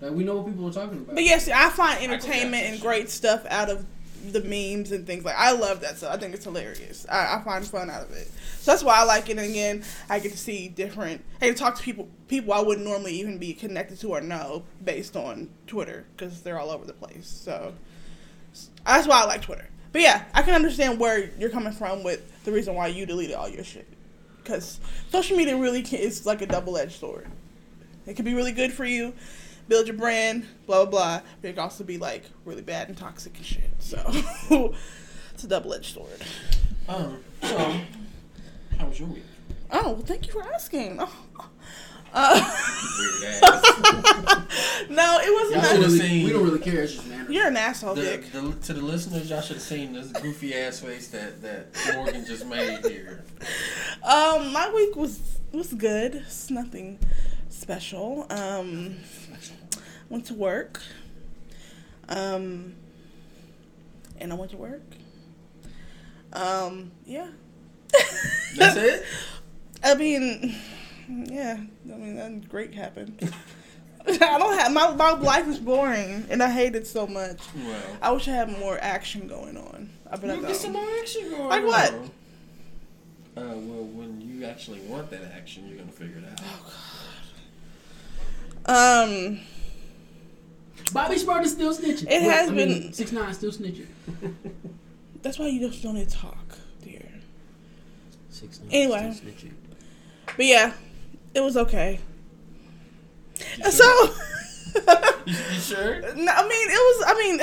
Like, 0.00 0.12
we 0.12 0.24
know 0.24 0.36
what 0.36 0.46
people 0.46 0.66
are 0.66 0.72
talking 0.72 1.00
about. 1.00 1.16
But 1.16 1.24
yes, 1.24 1.50
I 1.50 1.68
find 1.68 2.02
entertainment 2.02 2.62
Jackson 2.62 2.72
and 2.72 2.80
great 2.80 3.10
stuff 3.10 3.44
out 3.50 3.68
of 3.68 3.84
the 4.32 4.40
memes 4.40 4.90
and 4.90 5.06
things 5.06 5.22
like. 5.22 5.34
I 5.36 5.52
love 5.52 5.82
that 5.82 5.98
stuff. 5.98 6.14
I 6.14 6.16
think 6.16 6.34
it's 6.34 6.44
hilarious. 6.44 7.04
I, 7.10 7.36
I 7.36 7.42
find 7.44 7.62
fun 7.66 7.90
out 7.90 8.04
of 8.04 8.12
it. 8.12 8.30
So 8.60 8.70
that's 8.70 8.82
why 8.82 8.98
I 8.98 9.04
like 9.04 9.28
it. 9.28 9.36
And 9.36 9.40
again, 9.40 9.84
I 10.08 10.18
get 10.18 10.32
to 10.32 10.38
see 10.38 10.68
different. 10.68 11.22
I 11.42 11.48
get 11.48 11.58
to 11.58 11.62
talk 11.62 11.76
to 11.76 11.82
people 11.82 12.08
people 12.28 12.54
I 12.54 12.62
wouldn't 12.62 12.86
normally 12.86 13.20
even 13.20 13.36
be 13.36 13.52
connected 13.52 14.00
to 14.00 14.08
or 14.08 14.22
know 14.22 14.64
based 14.82 15.14
on 15.14 15.50
Twitter 15.66 16.06
because 16.16 16.40
they're 16.40 16.58
all 16.58 16.70
over 16.70 16.86
the 16.86 16.94
place. 16.94 17.26
So 17.26 17.74
that's 18.86 19.06
why 19.06 19.20
I 19.20 19.24
like 19.26 19.42
Twitter. 19.42 19.68
But 19.92 20.02
yeah, 20.02 20.24
I 20.34 20.42
can 20.42 20.54
understand 20.54 20.98
where 20.98 21.30
you're 21.38 21.50
coming 21.50 21.72
from 21.72 22.02
with 22.02 22.44
the 22.44 22.52
reason 22.52 22.74
why 22.74 22.88
you 22.88 23.06
deleted 23.06 23.34
all 23.34 23.48
your 23.48 23.64
shit. 23.64 23.86
Because 24.42 24.80
social 25.10 25.36
media 25.36 25.56
really 25.56 25.82
can, 25.82 25.98
is 25.98 26.26
like 26.26 26.42
a 26.42 26.46
double 26.46 26.76
edged 26.76 26.98
sword. 26.98 27.26
It 28.06 28.16
can 28.16 28.24
be 28.24 28.34
really 28.34 28.52
good 28.52 28.72
for 28.72 28.84
you, 28.84 29.12
build 29.68 29.86
your 29.86 29.96
brand, 29.96 30.46
blah 30.66 30.84
blah 30.84 30.90
blah. 30.90 31.20
But 31.40 31.48
it 31.48 31.52
can 31.54 31.62
also 31.62 31.84
be 31.84 31.98
like 31.98 32.24
really 32.44 32.62
bad 32.62 32.88
and 32.88 32.96
toxic 32.96 33.36
and 33.36 33.46
shit. 33.46 33.70
So 33.78 34.00
it's 35.34 35.44
a 35.44 35.48
double 35.48 35.74
edged 35.74 35.94
sword. 35.94 36.24
Um. 36.88 37.22
So, 37.42 37.80
how 38.78 38.86
was 38.86 38.98
your 38.98 39.08
week? 39.08 39.24
Oh, 39.70 39.92
well, 39.92 40.02
thank 40.02 40.26
you 40.26 40.32
for 40.32 40.42
asking. 40.52 40.98
Oh. 41.00 41.48
Uh, 42.12 42.40
Weird 42.98 43.42
ass. 43.42 43.62
no, 44.90 45.18
it 45.22 45.32
wasn't. 45.32 45.52
Y'all 45.52 45.60
that- 45.62 45.70
should've 45.70 45.78
really, 45.86 45.98
seen- 45.98 46.24
we 46.24 46.32
don't 46.32 46.42
really 46.44 46.58
care. 46.58 46.82
It's 46.82 46.94
just 46.94 47.06
manner. 47.08 47.30
You're 47.30 47.46
an 47.46 47.56
asshole, 47.56 47.94
the, 47.94 48.02
Dick. 48.02 48.32
the, 48.32 48.52
to 48.64 48.72
the 48.74 48.80
listeners, 48.82 49.30
y'all 49.30 49.40
should 49.40 49.56
have 49.56 49.62
seen 49.62 49.92
this 49.92 50.08
goofy 50.08 50.54
ass 50.54 50.80
face 50.80 51.08
that, 51.08 51.40
that 51.42 51.68
Morgan 51.94 52.24
just 52.26 52.44
made 52.46 52.84
here. 52.84 53.22
Um, 54.02 54.52
my 54.52 54.70
week 54.74 54.96
was 54.96 55.20
was 55.52 55.72
good. 55.72 56.16
It's 56.16 56.50
nothing 56.50 56.98
special. 57.48 58.26
Um, 58.30 58.96
went 60.08 60.26
to 60.26 60.34
work. 60.34 60.80
Um, 62.08 62.74
and 64.18 64.32
I 64.32 64.34
went 64.34 64.50
to 64.50 64.56
work. 64.56 64.82
Um, 66.32 66.90
yeah. 67.06 67.28
That's 68.56 68.76
it? 68.76 69.04
I 69.84 69.94
mean, 69.94 70.56
yeah. 71.28 71.58
I 71.92 71.96
mean, 71.96 72.16
that 72.16 72.48
great 72.48 72.74
happened. 72.74 73.32
I 74.06 74.38
don't 74.38 74.58
have 74.58 74.72
my 74.72 74.94
my 74.94 75.10
life 75.12 75.46
is 75.48 75.58
boring, 75.58 76.24
and 76.30 76.42
I 76.42 76.50
hate 76.50 76.74
it 76.74 76.86
so 76.86 77.06
much. 77.06 77.38
Well. 77.54 77.82
I 78.00 78.10
wish 78.12 78.28
I 78.28 78.32
had 78.32 78.48
more 78.58 78.78
action 78.80 79.28
going 79.28 79.56
on. 79.58 79.90
I 80.10 80.16
but 80.16 80.30
I 80.30 80.34
Well, 80.34 80.42
get 80.46 80.56
some 80.56 80.72
don't. 80.72 80.82
more 80.86 80.98
action 81.00 81.30
going 81.30 81.42
on. 81.42 81.48
Like 81.50 81.64
what? 81.64 81.92
Uh, 83.36 83.54
well, 83.56 83.84
when 83.84 84.20
you 84.20 84.44
actually 84.46 84.80
want 84.80 85.10
that 85.10 85.22
action, 85.36 85.66
you're 85.68 85.78
gonna 85.78 85.92
figure 85.92 86.18
it 86.18 86.24
out. 86.24 86.40
Um, 88.66 89.40
Bobby 90.92 91.18
Smart 91.18 91.44
is 91.44 91.52
still 91.52 91.74
snitching. 91.74 92.04
It 92.10 92.22
Well, 92.22 92.30
has 92.30 92.50
I 92.50 92.54
been- 92.54 92.68
mean, 92.68 92.92
six 92.92 93.12
nine 93.12 93.32
still 93.34 93.52
snitching. 93.52 93.86
that's 95.22 95.38
why 95.38 95.46
you 95.48 95.60
just 95.68 95.82
don't 95.82 95.94
need 95.94 96.08
to 96.08 96.16
talk, 96.16 96.58
dear. 96.82 97.06
Six 98.30 98.60
nine, 98.60 98.68
Anyway. 98.72 99.12
still 99.14 99.30
snitching. 99.30 99.52
But 100.36 100.46
yeah, 100.46 100.72
it 101.34 101.40
was 101.40 101.56
okay. 101.56 102.00
So, 103.70 104.14
You, 105.26 105.34
you 105.34 105.60
sure? 105.60 106.00
no, 106.16 106.32
I 106.32 106.42
mean, 106.48 106.68
it 106.70 106.80
was. 106.80 107.04
I 107.06 107.14
mean, 107.18 107.40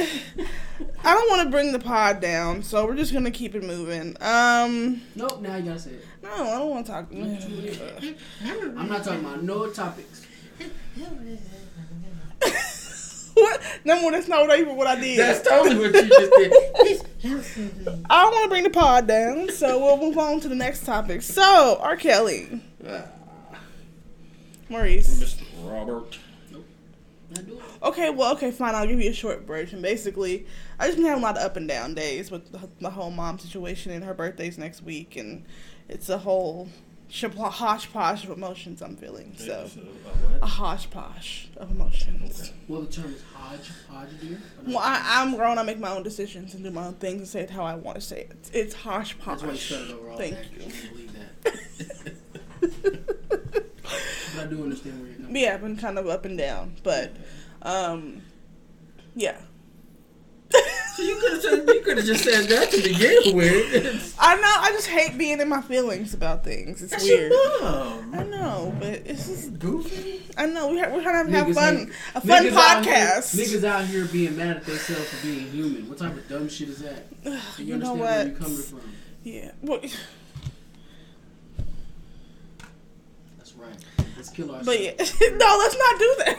I 1.03 1.13
don't 1.13 1.29
want 1.29 1.43
to 1.43 1.49
bring 1.49 1.71
the 1.71 1.79
pod 1.79 2.19
down, 2.19 2.63
so 2.63 2.85
we're 2.85 2.95
just 2.95 3.13
gonna 3.13 3.31
keep 3.31 3.55
it 3.55 3.63
moving. 3.63 4.15
Um, 4.21 5.01
Nope, 5.15 5.41
now 5.41 5.55
you 5.55 5.63
gotta 5.63 5.79
say 5.79 5.91
it. 5.91 6.05
no, 6.23 6.31
I 6.31 6.57
don't 6.57 6.69
want 6.69 6.85
to 6.85 6.91
talk. 6.91 7.07
I'm 8.77 8.87
not 8.89 9.03
talking 9.03 9.19
about 9.21 9.43
no 9.43 9.69
topics. 9.69 10.25
what? 13.33 13.61
No, 13.85 14.01
more 14.01 14.11
that's 14.11 14.27
not 14.27 14.41
what 14.41 14.51
I, 14.51 14.61
even 14.61 14.75
what 14.75 14.87
I 14.87 14.99
did. 14.99 15.19
That's 15.19 15.47
totally 15.47 15.77
what 15.77 15.93
you 15.93 16.09
just 16.09 16.31
did. 16.31 16.51
I 18.09 18.23
don't 18.23 18.31
want 18.31 18.43
to 18.43 18.49
bring 18.49 18.63
the 18.63 18.69
pod 18.69 19.07
down, 19.07 19.49
so 19.49 19.79
we'll 19.79 19.97
move 19.97 20.17
on 20.17 20.39
to 20.41 20.47
the 20.47 20.55
next 20.55 20.85
topic. 20.85 21.21
So, 21.21 21.77
R. 21.81 21.95
Kelly, 21.95 22.61
Maurice. 24.69 25.19
Mr. 25.19 25.43
Robert. 25.69 26.17
Not 27.29 27.45
do 27.45 27.53
it. 27.53 27.61
Okay, 27.83 28.09
well, 28.09 28.33
okay, 28.33 28.51
fine. 28.51 28.73
I'll 28.73 28.87
give 28.87 29.01
you 29.01 29.09
a 29.09 29.13
short 29.13 29.41
version. 29.41 29.81
Basically, 29.81 30.45
I 30.79 30.85
just 30.87 30.97
been 30.97 31.05
having 31.05 31.23
a 31.23 31.25
lot 31.25 31.37
of 31.37 31.43
up 31.43 31.57
and 31.57 31.67
down 31.67 31.93
days 31.93 32.31
with 32.31 32.51
the, 32.51 32.69
the 32.79 32.89
whole 32.91 33.11
mom 33.11 33.37
situation, 33.39 33.91
and 33.91 34.03
her 34.05 34.13
birthday's 34.13 34.57
next 34.57 34.81
week, 34.81 35.17
and 35.17 35.43
it's 35.89 36.07
a 36.07 36.19
whole 36.19 36.69
sh- 37.09 37.25
hodgepodge 37.35 38.23
of 38.23 38.29
emotions 38.29 38.81
I'm 38.81 38.95
feeling. 38.95 39.33
So, 39.37 39.69
a 40.41 40.45
hodgepodge 40.45 41.49
of 41.57 41.69
emotions. 41.71 42.53
Well, 42.69 42.83
the 42.83 42.91
term 42.91 43.13
is 43.13 43.21
hodge, 43.33 43.71
hodge 43.91 44.09
dear. 44.21 44.41
Well, 44.65 44.79
I, 44.79 45.01
I'm 45.21 45.35
grown. 45.35 45.57
I 45.57 45.63
make 45.63 45.79
my 45.79 45.91
own 45.91 46.03
decisions 46.03 46.53
and 46.53 46.63
do 46.63 46.71
my 46.71 46.87
own 46.87 46.93
things 46.93 47.19
and 47.19 47.27
say 47.27 47.41
it 47.41 47.49
how 47.49 47.65
I 47.65 47.75
want 47.75 47.95
to 47.95 48.01
say 48.01 48.21
it. 48.21 48.49
It's 48.53 48.73
hodgepodge. 48.73 49.41
That's 49.41 49.43
why 49.43 49.51
you 49.51 49.57
started 49.57 49.91
over 49.91 50.09
all 50.11 50.17
Thank 50.17 50.35
that. 50.35 50.45
you. 50.53 50.61
I 50.65 50.71
can't 50.71 50.91
believe 50.93 51.11
that. 51.43 53.41
but 54.37 54.45
I 54.45 54.49
do 54.49 54.63
understand 54.63 54.99
where 54.99 55.09
you're 55.09 55.17
coming 55.17 55.35
yeah, 55.35 55.53
I've 55.55 55.61
been 55.61 55.77
kind 55.77 55.97
of 55.97 56.07
up 56.07 56.25
and 56.25 56.37
down, 56.37 56.75
but 56.83 57.15
um, 57.63 58.21
yeah. 59.15 59.37
So 60.95 61.03
you 61.03 61.15
could 61.17 61.33
have 61.33 61.41
said 61.41 61.67
you 61.67 61.81
could 61.81 61.97
have 61.97 62.05
just 62.07 62.23
said 62.23 62.45
that 62.45 62.71
to 62.71 62.81
begin 62.81 63.35
with. 63.35 64.15
I 64.19 64.35
know. 64.37 64.41
I 64.61 64.71
just 64.71 64.87
hate 64.87 65.15
being 65.17 65.39
in 65.41 65.47
my 65.49 65.61
feelings 65.61 66.13
about 66.15 66.43
things. 66.43 66.81
It's 66.81 66.89
That's 66.91 67.03
weird. 67.03 67.31
I 67.33 68.23
know, 68.23 68.73
but 68.79 69.03
it's 69.05 69.27
just. 69.27 69.59
Goofy. 69.59 70.23
I 70.37 70.47
know 70.47 70.69
we 70.69 70.79
ha- 70.79 70.89
we're 70.91 71.03
trying 71.03 71.25
to 71.27 71.31
have 71.33 71.47
Niggas 71.47 71.53
fun, 71.53 71.91
a 72.15 72.21
fun 72.21 72.45
Niggas 72.45 72.53
out 72.53 72.85
here- 72.85 72.95
podcast. 72.95 73.35
Niggas 73.35 73.63
out 73.63 73.85
here 73.85 74.05
being 74.05 74.37
mad 74.37 74.57
at 74.57 74.65
themselves 74.65 75.09
for 75.09 75.27
being 75.27 75.51
human. 75.51 75.87
What 75.89 75.97
type 75.99 76.13
of 76.15 76.27
dumb 76.29 76.47
shit 76.49 76.69
is 76.69 76.79
that? 76.79 77.05
You, 77.23 77.65
you 77.65 77.77
know 77.77 77.91
understand 77.93 77.99
what? 77.99 77.99
where 77.99 78.27
you're 78.27 78.35
coming 78.37 78.57
from. 78.57 78.81
Yeah. 79.23 79.51
Well, 79.61 79.81
That's 83.37 83.53
right. 83.53 83.75
Let's 84.17 84.29
kill 84.29 84.51
ourselves. 84.51 84.65
but 84.65 84.81
yeah. 84.81 84.91
no, 85.37 85.57
let's 85.59 85.77
not 85.77 85.99
do 85.99 86.15
that. 86.25 86.37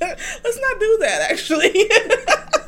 let's 0.00 0.60
not 0.60 0.80
do 0.80 0.98
that. 1.00 1.30
Actually. 1.30 1.90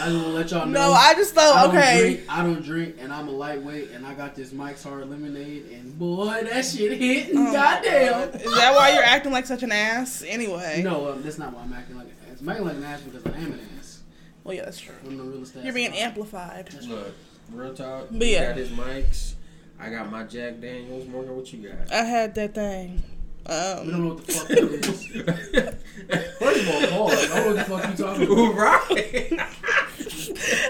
I 0.00 0.08
just 0.08 0.16
want 0.16 0.26
to 0.26 0.28
let 0.28 0.50
y'all 0.50 0.66
know. 0.66 0.88
no, 0.88 0.92
I 0.92 1.14
just 1.14 1.34
thought 1.34 1.66
don't 1.66 1.76
okay. 1.76 1.98
Drink, 2.00 2.20
I 2.28 2.42
don't 2.42 2.62
drink, 2.62 2.96
and 2.98 3.12
I'm 3.12 3.28
a 3.28 3.30
lightweight, 3.30 3.90
and 3.90 4.06
I 4.06 4.14
got 4.14 4.34
this 4.34 4.52
Mike's 4.52 4.82
Hard 4.82 5.08
Lemonade, 5.08 5.66
and 5.72 5.98
boy, 5.98 6.42
that 6.44 6.64
shit 6.64 6.98
hit. 6.98 7.30
Oh 7.34 7.42
my 7.42 7.52
Goddamn. 7.52 8.10
God. 8.10 8.34
Is 8.40 8.54
that 8.54 8.74
why 8.74 8.92
you're 8.92 9.02
acting 9.02 9.32
like 9.32 9.46
such 9.46 9.62
an 9.62 9.72
ass? 9.72 10.22
Anyway. 10.26 10.82
No, 10.82 11.12
um, 11.12 11.22
that's 11.22 11.38
not 11.38 11.54
why 11.54 11.62
I'm 11.62 11.72
acting 11.72 11.96
like 11.96 12.06
an 12.06 12.16
ass. 12.30 12.40
I'm 12.40 12.48
acting 12.48 12.66
like 12.66 12.76
an 12.76 12.84
ass 12.84 13.00
because 13.02 13.26
I 13.26 13.36
am 13.36 13.52
an 13.52 13.60
ass. 13.78 14.00
Well, 14.42 14.54
yeah, 14.54 14.64
that's 14.64 14.80
true. 14.80 14.94
I'm 15.06 15.16
the 15.16 15.22
realest 15.24 15.56
ass. 15.56 15.64
You're 15.64 15.74
being 15.74 15.92
alive. 15.92 16.02
amplified. 16.02 16.68
That's. 16.70 16.86
Look, 16.86 17.14
real 17.52 17.74
talk. 17.74 18.08
But 18.10 18.26
you 18.26 18.32
yeah. 18.32 18.48
got 18.48 18.56
his 18.56 18.70
mics. 18.70 19.34
I 19.78 19.90
got 19.90 20.10
my 20.10 20.24
Jack 20.24 20.60
Daniels. 20.60 21.06
Morgan, 21.08 21.36
what 21.36 21.52
you 21.52 21.68
got? 21.68 21.92
I 21.92 22.04
had 22.04 22.34
that 22.34 22.54
thing. 22.54 23.02
We 23.46 23.54
don't 23.54 23.78
Um, 23.78 24.02
know 24.02 24.14
what 24.14 24.26
the 24.26 24.32
fuck 24.32 24.48
that 24.48 24.58
is. 24.58 25.74
First 26.38 26.60
of 26.60 26.92
all, 26.94 27.08
pause. 27.08 27.30
I 27.30 27.34
don't 27.34 27.44
know 27.44 27.54
what 27.54 27.56
the 27.56 27.64
fuck 27.64 27.90
you 27.90 28.04
talking 28.04 28.24
about. 28.24 28.54
Right. 28.54 29.32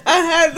I 0.06 0.18
had. 0.18 0.54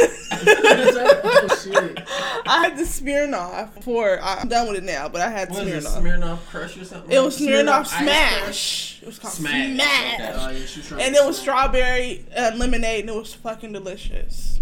oh, 1.24 1.58
shit. 1.62 2.02
I 2.46 2.62
had 2.64 2.76
the 2.76 2.82
Smirnoff 2.84 3.82
for. 3.82 4.18
I'm 4.22 4.48
done 4.48 4.68
with 4.68 4.76
it 4.78 4.84
now, 4.84 5.08
but 5.08 5.20
I 5.22 5.30
had 5.30 5.50
What 5.50 5.66
is 5.66 5.84
it, 5.84 5.88
Smirnoff. 5.88 6.02
Smirnoff 6.02 6.46
Crush 6.48 6.76
or 6.78 6.84
something? 6.84 7.10
It 7.12 7.20
was 7.20 7.38
Smirnoff 7.38 7.80
Ice 7.80 7.90
Crush? 7.90 8.02
Smash. 8.02 8.98
It 9.02 9.06
was 9.06 9.18
called 9.18 9.34
Smash, 9.34 9.74
Smash. 9.74 10.14
okay. 10.20 10.32
Oh, 10.34 10.50
yeah, 10.50 10.66
she 10.66 10.78
was 10.80 10.88
trying 10.88 11.00
And 11.02 11.14
it 11.16 11.24
was 11.24 11.36
say- 11.36 11.42
strawberry 11.42 12.26
uh, 12.36 12.52
lemonade, 12.56 13.00
and 13.00 13.10
it 13.10 13.16
was 13.16 13.34
fucking 13.34 13.72
delicious. 13.72 14.60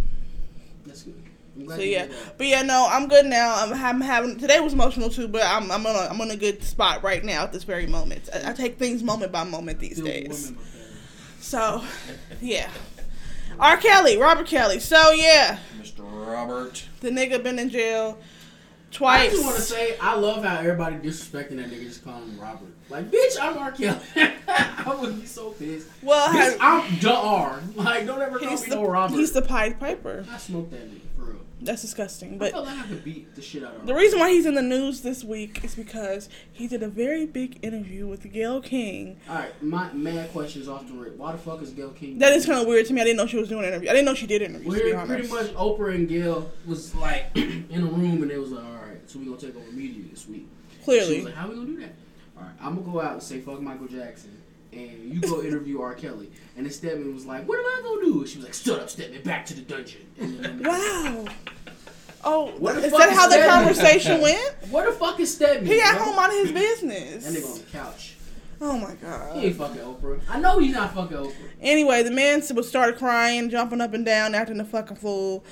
That's 0.86 1.02
good. 1.02 1.14
I'm 1.14 1.22
glad 1.22 1.30
So 1.68 1.76
yeah, 1.76 2.08
but 2.36 2.46
yeah, 2.46 2.62
no, 2.62 2.88
I'm 2.90 3.06
good 3.08 3.26
now. 3.26 3.54
I'm, 3.56 3.72
I'm 3.72 4.00
having 4.00 4.38
today 4.38 4.58
was 4.58 4.72
emotional 4.72 5.08
too, 5.08 5.28
but 5.28 5.42
I'm 5.44 5.70
I'm 5.70 5.86
on 5.86 5.94
a, 5.94 6.08
I'm 6.10 6.20
on 6.20 6.30
a 6.30 6.36
good 6.36 6.62
spot 6.64 7.04
right 7.04 7.24
now 7.24 7.44
at 7.44 7.52
this 7.52 7.62
very 7.62 7.86
moment. 7.86 8.28
I, 8.34 8.50
I 8.50 8.52
take 8.52 8.76
things 8.76 9.04
moment 9.04 9.30
by 9.30 9.44
moment 9.44 9.78
these 9.78 9.96
Feel 9.96 10.06
days. 10.06 10.50
women, 10.50 10.56
my 10.56 10.68
friend. 10.68 10.94
So, 11.40 11.84
yeah. 12.40 12.70
R. 13.60 13.76
Kelly, 13.76 14.16
Robert 14.16 14.46
Kelly. 14.46 14.80
So 14.80 15.12
yeah, 15.12 15.58
Mr. 15.80 16.00
Robert. 16.26 16.84
the 17.00 17.10
nigga 17.10 17.40
been 17.40 17.60
in 17.60 17.70
jail 17.70 18.18
twice. 18.90 19.28
I 19.28 19.30
just 19.30 19.44
want 19.44 19.56
to 19.56 19.62
say 19.62 19.96
I 20.00 20.16
love 20.16 20.44
how 20.44 20.58
everybody 20.58 20.96
disrespecting 20.96 21.56
that 21.56 21.70
nigga 21.70 21.84
just 21.84 22.04
calling 22.04 22.30
him 22.30 22.40
Robert. 22.40 22.68
Like, 22.90 23.10
bitch, 23.10 23.38
I'm 23.40 23.56
R. 23.58 23.72
Kelly. 23.72 23.98
I 24.48 24.96
would 25.00 25.20
be 25.20 25.26
so 25.26 25.50
pissed. 25.50 25.88
well, 26.02 26.28
Bitch, 26.28 26.34
has, 26.34 26.56
I'm 26.60 26.98
the 26.98 27.14
R. 27.14 27.62
Like, 27.74 28.06
don't 28.06 28.20
ever 28.20 28.38
call 28.38 28.50
me 28.50 28.56
the 28.56 28.74
no 28.74 28.86
Robert. 28.86 29.14
he's 29.16 29.32
the 29.32 29.42
Pied 29.42 29.80
Piper. 29.80 30.24
I 30.30 30.36
smoked 30.38 30.70
that 30.72 30.90
nigga 30.90 31.00
for 31.00 31.13
real. 31.13 31.13
That's 31.64 31.82
disgusting. 31.82 32.38
But 32.38 32.52
like 32.52 32.78
I 32.78 32.82
could 32.86 33.02
beat 33.04 33.34
the 33.34 33.42
shit 33.42 33.64
out 33.64 33.74
of 33.74 33.80
him. 33.80 33.86
the 33.86 33.94
reason 33.94 34.18
why 34.18 34.30
he's 34.30 34.46
in 34.46 34.54
the 34.54 34.62
news 34.62 35.00
this 35.00 35.24
week 35.24 35.64
is 35.64 35.74
because 35.74 36.28
he 36.52 36.66
did 36.68 36.82
a 36.82 36.88
very 36.88 37.26
big 37.26 37.58
interview 37.62 38.06
with 38.06 38.30
Gayle 38.32 38.60
King. 38.60 39.18
All 39.28 39.36
right, 39.36 39.62
my 39.62 39.92
mad 39.92 40.30
question 40.32 40.62
is 40.62 40.68
off 40.68 40.86
the 40.86 40.94
rip. 40.94 41.16
Why 41.16 41.32
the 41.32 41.38
fuck 41.38 41.62
is 41.62 41.70
Gayle 41.70 41.90
King? 41.90 42.18
That 42.18 42.32
is 42.32 42.46
kind 42.46 42.60
of 42.60 42.66
weird 42.66 42.86
to 42.86 42.92
me. 42.92 43.00
I 43.00 43.04
didn't 43.04 43.16
know 43.16 43.26
she 43.26 43.38
was 43.38 43.48
doing 43.48 43.62
an 43.64 43.68
interview. 43.68 43.88
I 43.88 43.92
didn't 43.92 44.06
know 44.06 44.14
she 44.14 44.26
did 44.26 44.42
interviews. 44.42 44.66
Well, 44.66 44.78
to 44.78 44.84
be 44.84 44.90
here, 44.90 44.98
honest. 44.98 45.30
pretty 45.30 45.46
much 45.48 45.54
Oprah 45.56 45.94
and 45.94 46.08
Gayle 46.08 46.50
was 46.66 46.94
like 46.94 47.26
in 47.34 47.66
a 47.72 47.86
room 47.86 48.22
and 48.22 48.30
it 48.30 48.38
was 48.38 48.50
like, 48.52 48.64
all 48.64 48.72
right, 48.72 49.00
so 49.10 49.18
we 49.18 49.24
are 49.26 49.28
gonna 49.30 49.40
take 49.40 49.56
over 49.56 49.72
media 49.72 50.04
this 50.10 50.28
week. 50.28 50.46
She 50.78 50.84
Clearly, 50.84 51.16
was 51.16 51.24
like, 51.26 51.34
how 51.34 51.48
we 51.48 51.54
gonna 51.54 51.66
do 51.66 51.80
that? 51.80 51.94
All 52.36 52.42
right, 52.42 52.52
I'm 52.60 52.74
gonna 52.80 52.92
go 52.92 53.00
out 53.00 53.12
and 53.14 53.22
say 53.22 53.40
fuck 53.40 53.60
Michael 53.60 53.86
Jackson, 53.88 54.36
and 54.76 55.12
you 55.14 55.20
go 55.20 55.42
interview 55.42 55.80
R. 55.80 55.94
Kelly. 55.94 56.30
And 56.56 56.66
then 56.66 56.72
Stedman 56.72 57.14
was 57.14 57.26
like, 57.26 57.48
what 57.48 57.58
am 57.58 57.66
I 57.66 57.80
gonna 57.82 58.04
do? 58.04 58.20
And 58.20 58.28
she 58.28 58.38
was 58.38 58.44
like, 58.46 58.54
stood 58.54 58.78
up, 58.80 58.90
Stedman, 58.90 59.22
back 59.22 59.46
to 59.46 59.54
the 59.54 59.62
dungeon. 59.62 60.06
Wow. 60.64 61.24
Oh, 62.26 62.52
What 62.58 62.76
is 62.76 62.90
fuck 62.90 63.10
how 63.10 63.28
the 63.28 63.44
conversation 63.46 64.20
went? 64.20 64.54
Where 64.70 64.90
the 64.90 64.96
fuck 64.96 65.20
is 65.20 65.34
Stedman? 65.34 65.66
He 65.66 65.80
at 65.80 65.98
home 65.98 66.18
on 66.18 66.30
his 66.30 66.52
business. 66.52 67.26
And 67.26 67.36
That 67.36 67.42
nigga 67.42 67.52
on 67.52 67.58
the 67.58 67.64
couch. 67.64 68.14
Oh 68.60 68.78
my 68.78 68.94
god. 68.94 69.36
He 69.36 69.46
ain't 69.46 69.56
fucking 69.56 69.80
Oprah. 69.80 70.20
I 70.28 70.40
know 70.40 70.58
he's 70.58 70.72
not 70.72 70.94
fucking 70.94 71.16
Oprah. 71.16 71.32
Anyway, 71.60 72.02
the 72.02 72.10
man 72.10 72.42
was 72.54 72.68
started 72.68 72.96
crying, 72.96 73.50
jumping 73.50 73.80
up 73.80 73.92
and 73.92 74.06
down, 74.06 74.34
acting 74.34 74.60
a 74.60 74.64
fucking 74.64 74.96
fool. 74.96 75.44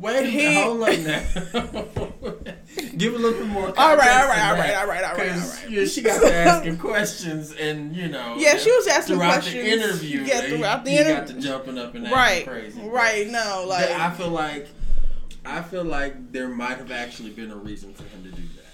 Wait 0.00 0.26
He- 0.28 0.54
hold 0.54 0.82
up 0.82 0.98
now. 0.98 1.22
Give 2.96 3.14
a 3.14 3.18
little 3.18 3.38
bit 3.38 3.46
more. 3.48 3.66
All 3.76 3.96
right, 3.96 4.08
all 4.10 4.28
right, 4.28 4.40
all 4.50 4.54
right, 4.54 4.74
all 4.74 4.86
right, 4.86 5.04
all 5.04 5.14
right, 5.16 5.30
all 5.30 5.34
'Cause, 5.34 5.64
yeah, 5.68 5.84
she 5.84 6.02
got 6.02 6.20
to 6.20 6.32
asking 6.34 6.78
questions, 6.78 7.52
and 7.52 7.94
you 7.94 8.08
know. 8.08 8.34
Yeah, 8.38 8.56
she 8.56 8.70
was 8.72 8.86
asking 8.88 9.16
throughout 9.16 9.32
questions. 9.34 9.64
the 9.64 9.70
interview. 9.72 10.20
Yeah, 10.22 10.40
throughout 10.42 10.84
the 10.84 10.90
he 10.90 10.98
inter- 10.98 11.14
got 11.16 11.26
to 11.28 11.34
jumping 11.34 11.78
up 11.78 11.94
and 11.94 12.06
acting 12.06 12.16
Right, 12.18 12.46
crazy. 12.46 12.80
right. 12.82 13.28
No, 13.28 13.64
like 13.68 13.88
I 13.90 14.10
feel 14.12 14.30
like, 14.30 14.68
I 15.44 15.62
feel 15.62 15.84
like 15.84 16.32
there 16.32 16.48
might 16.48 16.78
have 16.78 16.90
actually 16.92 17.30
been 17.30 17.50
a 17.50 17.56
reason 17.56 17.94
for 17.94 18.02
him 18.04 18.24
to 18.24 18.30
do 18.30 18.42
that. 18.56 18.64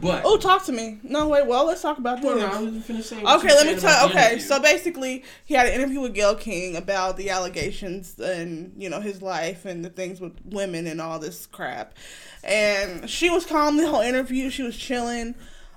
But 0.00 0.22
oh, 0.24 0.38
talk 0.38 0.64
to 0.64 0.72
me. 0.72 0.98
No, 1.02 1.28
wait. 1.28 1.46
Well, 1.46 1.66
let's 1.66 1.82
talk 1.82 1.98
about 1.98 2.22
this. 2.22 2.36
no, 2.36 2.46
I 2.46 2.60
was 2.60 2.72
finna 2.74 3.02
say 3.02 3.22
what 3.22 3.38
Okay, 3.38 3.54
let 3.54 3.66
me 3.66 3.78
tell. 3.78 4.08
Okay, 4.08 4.38
so 4.38 4.60
basically, 4.60 5.24
he 5.44 5.54
had 5.54 5.66
an 5.66 5.74
interview 5.74 6.00
with 6.00 6.14
Gayle 6.14 6.34
King 6.34 6.76
about 6.76 7.16
the 7.16 7.30
allegations 7.30 8.18
and 8.18 8.72
you 8.78 8.88
know 8.88 9.00
his 9.00 9.20
life 9.20 9.64
and 9.64 9.84
the 9.84 9.90
things 9.90 10.20
with 10.20 10.32
women 10.44 10.86
and 10.86 11.00
all 11.00 11.18
this 11.18 11.46
crap, 11.46 11.94
and 12.42 13.08
she 13.08 13.28
was 13.28 13.44
calm 13.44 13.76
the 13.76 13.86
whole 13.88 14.00
interview. 14.00 14.48
She 14.48 14.62
was 14.62 14.76
chilling, 14.76 15.34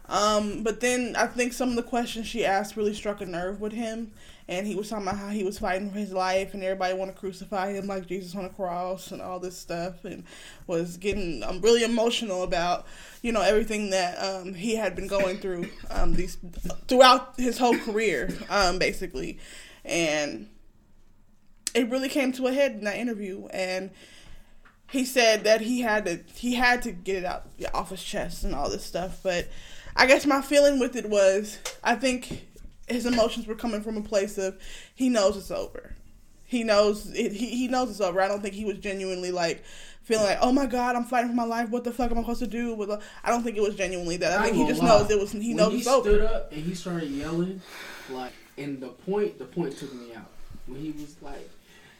um, 0.08 0.64
but 0.64 0.80
then 0.80 1.16
I 1.18 1.28
think 1.28 1.52
some 1.52 1.70
of 1.70 1.76
the 1.76 1.84
questions 1.84 2.28
she 2.28 2.46
asked 2.46 2.78
really 2.78 2.94
struck 2.94 3.20
a 3.20 3.26
nerve 3.26 3.60
with 3.60 3.74
him, 3.74 4.14
and 4.50 4.66
he 4.66 4.76
was 4.76 4.90
talking 4.90 5.08
about 5.08 5.20
how 5.20 5.30
he 5.30 5.44
was 5.44 5.60
fighting 5.60 5.92
for 5.92 6.00
his 6.00 6.14
life 6.14 6.54
and 6.54 6.64
everybody 6.64 6.94
want 6.94 7.14
to 7.14 7.20
crucify 7.20 7.74
him 7.74 7.88
like 7.88 8.08
Jesus 8.08 8.36
on 8.36 8.46
a 8.46 8.50
cross 8.50 9.12
and 9.12 9.22
all 9.22 9.40
this 9.40 9.58
stuff, 9.58 10.06
and 10.06 10.24
was 10.68 10.98
getting 10.98 11.44
um, 11.44 11.62
really 11.62 11.84
emotional 11.84 12.44
about 12.44 12.86
you 13.22 13.32
know 13.32 13.42
everything 13.42 13.90
that 13.90 14.18
um, 14.18 14.54
he 14.54 14.76
had 14.76 14.96
been 14.96 15.08
going 15.08 15.38
through 15.38 15.68
um, 15.90 16.14
these 16.14 16.38
throughout 16.88 17.34
his 17.38 17.58
whole 17.58 17.78
career, 17.78 18.30
um, 18.50 18.80
basically, 18.80 19.38
and 19.84 20.50
it 21.74 21.90
really 21.90 22.10
came 22.10 22.32
to 22.34 22.48
a 22.48 22.54
head 22.54 22.74
in 22.74 22.84
that 22.86 22.98
interview. 22.98 23.48
And 23.48 23.92
he 24.90 25.06
said 25.06 25.44
that 25.44 25.62
he 25.62 25.82
had 25.82 26.06
to 26.06 26.20
he 26.34 26.56
had 26.56 26.82
to 26.84 26.92
get 26.92 27.18
it 27.18 27.26
out 27.26 27.46
off 27.74 27.90
his 27.90 28.04
chest 28.04 28.44
and 28.44 28.56
all 28.56 28.70
this 28.70 28.86
stuff. 28.86 29.20
But 29.24 29.48
I 29.96 30.06
guess 30.06 30.26
my 30.26 30.42
feeling 30.42 30.80
with 30.80 30.96
it 30.96 31.10
was 31.10 31.60
I 31.84 31.96
think 31.96 32.48
his 32.88 33.06
emotions 33.06 33.48
were 33.48 33.56
coming 33.56 33.82
from 33.82 33.98
a 33.98 34.02
place 34.02 34.38
of 34.38 34.58
he 34.96 35.10
knows 35.10 35.38
it's 35.38 35.52
over. 35.52 35.94
He 36.46 36.64
knows 36.64 37.12
it, 37.14 37.34
he 37.34 37.48
he 37.48 37.68
knows 37.68 37.90
it's 37.90 38.02
over. 38.02 38.22
I 38.22 38.28
don't 38.28 38.42
think 38.42 38.56
he 38.56 38.66
was 38.66 38.78
genuinely 38.78 39.32
like 39.32 39.64
feeling 40.04 40.24
like, 40.26 40.38
oh 40.42 40.54
my 40.54 40.66
god, 40.66 40.96
I'm 40.96 41.04
fighting 41.04 41.30
for 41.30 41.36
my 41.36 41.44
life. 41.44 41.70
What 41.70 41.84
the 41.84 41.92
fuck 41.92 42.10
am 42.12 42.18
I 42.18 42.22
supposed 42.22 42.40
to 42.40 42.48
do? 42.48 42.76
But 42.78 42.90
uh, 42.90 43.00
I 43.24 43.30
don't 43.30 43.44
think 43.44 43.58
it 43.58 43.62
was 43.62 43.76
genuinely 43.76 44.16
that. 44.18 44.40
I 44.40 44.44
think 44.46 44.56
he 44.56 44.66
just 44.66 44.82
lie. 44.82 44.88
knows 44.88 45.12
it 45.12 45.20
was. 45.20 45.32
He 45.34 45.50
when 45.50 45.58
knows 45.58 45.72
he 45.74 45.80
it's 45.80 45.88
over. 45.88 46.10
stood 46.10 46.22
up 46.22 46.52
and 46.54 46.64
he 46.64 46.74
started 46.74 47.10
yelling, 47.10 47.62
like, 48.10 48.32
and 48.58 48.80
the 48.80 48.88
point, 48.88 49.38
the 49.38 49.46
point 49.46 49.78
took 49.78 49.94
me 49.94 50.14
out 50.16 50.30
when 50.66 50.80
he 50.80 50.92
was 50.92 51.16
like, 51.22 51.50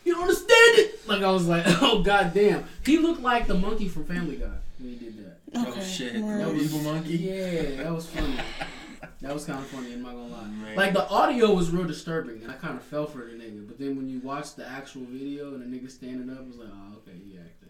You 0.06 0.14
don't 0.14 0.22
understand 0.24 0.78
it. 0.80 1.08
Like 1.08 1.22
I 1.22 1.32
was 1.32 1.48
like, 1.48 1.66
oh 1.82 2.02
god 2.02 2.34
damn. 2.34 2.64
He 2.86 2.98
looked 2.98 3.22
like 3.22 3.48
the 3.48 3.56
monkey 3.56 3.90
from 3.90 4.06
Family 4.06 4.38
Guy 4.38 4.46
when 4.80 4.90
he 4.92 4.96
did 4.96 5.18
that. 5.18 5.38
Oh 5.56 5.82
shit, 5.82 6.22
word. 6.22 6.46
the 6.46 6.54
evil 6.56 6.80
monkey. 6.80 7.18
Yeah, 7.18 7.84
that 7.84 7.94
was 7.94 8.08
funny. 8.08 8.38
That 9.22 9.34
was 9.34 9.46
kind 9.46 9.60
of 9.60 9.68
funny. 9.68 9.94
I'm 9.94 10.04
not 10.04 10.12
gonna 10.12 10.28
lie. 10.28 10.48
Man. 10.48 10.76
Like 10.76 10.94
the 10.94 11.08
audio 11.10 11.52
was 11.54 11.72
real 11.72 11.86
disturbing, 11.86 12.44
and 12.44 12.52
I 12.52 12.56
kind 12.56 12.78
of 12.78 12.84
fell 12.84 13.08
for 13.08 13.20
the 13.20 13.32
nigga. 13.34 13.68
But 13.68 13.80
then 13.80 13.96
when 13.96 14.08
you 14.08 14.20
watch 14.20 14.56
the 14.56 14.68
actual 14.68 15.04
video 15.10 15.54
and 15.54 15.62
the 15.62 15.66
nigga 15.66 15.90
standing 15.90 16.30
up, 16.30 16.42
it 16.42 16.48
was 16.48 16.58
like, 16.58 16.70
oh 16.72 16.98
okay, 16.98 17.18
he 17.18 17.38
acted. 17.38 17.70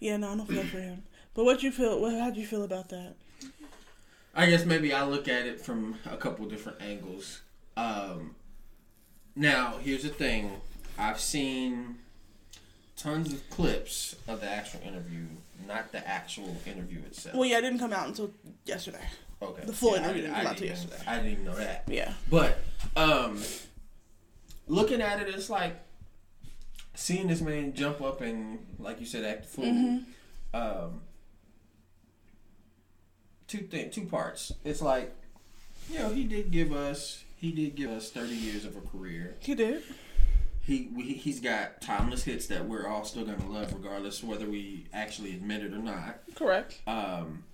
Yeah, 0.00 0.16
no, 0.16 0.32
I 0.32 0.36
don't 0.36 0.46
feel 0.46 0.62
for 0.64 0.78
him. 0.78 1.02
But 1.34 1.44
what 1.44 1.62
you 1.62 1.70
feel? 1.70 2.00
What, 2.00 2.14
how 2.14 2.30
do 2.30 2.40
you 2.40 2.46
feel 2.46 2.64
about 2.64 2.88
that? 2.88 3.16
I 4.34 4.46
guess 4.46 4.64
maybe 4.64 4.92
I 4.92 5.04
look 5.04 5.28
at 5.28 5.46
it 5.46 5.60
from 5.60 5.96
a 6.10 6.16
couple 6.16 6.46
different 6.46 6.80
angles. 6.80 7.42
Um, 7.76 8.34
now, 9.36 9.78
here's 9.82 10.02
the 10.02 10.08
thing: 10.08 10.52
I've 10.98 11.20
seen 11.20 11.98
tons 12.96 13.32
of 13.32 13.48
clips 13.50 14.16
of 14.26 14.40
the 14.40 14.48
actual 14.48 14.80
interview, 14.82 15.26
not 15.66 15.92
the 15.92 16.06
actual 16.06 16.56
interview 16.66 16.98
itself. 17.06 17.36
Well, 17.36 17.48
yeah, 17.48 17.58
it 17.58 17.62
didn't 17.62 17.78
come 17.78 17.92
out 17.92 18.08
until 18.08 18.32
yesterday. 18.64 19.06
Okay, 19.42 19.64
the 19.64 19.72
full 19.72 19.94
I 19.94 19.98
interview 19.98 20.22
didn't- 20.22 20.34
didn't 20.36 20.46
I 20.46 20.54
didn't 20.54 20.68
yesterday. 20.68 21.02
I 21.06 21.16
didn't 21.16 21.32
even 21.32 21.44
know 21.44 21.54
that. 21.56 21.84
Yeah. 21.86 22.12
But 22.30 22.58
um, 22.96 23.40
looking 24.66 25.00
at 25.00 25.20
it, 25.20 25.28
it's 25.34 25.48
like 25.50 25.76
seeing 26.94 27.26
this 27.28 27.40
man 27.40 27.72
jump 27.74 28.00
up 28.00 28.20
and, 28.20 28.58
like 28.78 29.00
you 29.00 29.06
said, 29.06 29.24
act 29.24 29.44
a 29.44 29.48
fool. 29.48 29.64
Mm-hmm. 29.64 30.56
Um, 30.56 31.00
two 33.46 33.58
thing, 33.58 33.90
two 33.90 34.04
parts. 34.04 34.52
It's 34.64 34.82
like, 34.82 35.14
you 35.90 35.98
know, 35.98 36.10
he 36.10 36.24
did 36.24 36.50
give 36.50 36.72
us, 36.72 37.24
he 37.36 37.52
did 37.52 37.74
give 37.74 37.90
us 37.90 38.10
thirty 38.10 38.34
years 38.34 38.64
of 38.64 38.76
a 38.76 38.80
career. 38.80 39.36
He 39.40 39.54
did. 39.54 39.82
He 40.60 40.90
we, 40.94 41.04
he's 41.14 41.40
got 41.40 41.80
timeless 41.80 42.24
hits 42.24 42.46
that 42.48 42.66
we're 42.66 42.86
all 42.86 43.04
still 43.04 43.24
gonna 43.24 43.48
love, 43.50 43.72
regardless 43.72 44.22
whether 44.22 44.44
we 44.46 44.86
actually 44.92 45.30
admit 45.32 45.62
it 45.62 45.72
or 45.72 45.78
not. 45.78 46.18
Correct. 46.34 46.80
Um, 46.86 47.44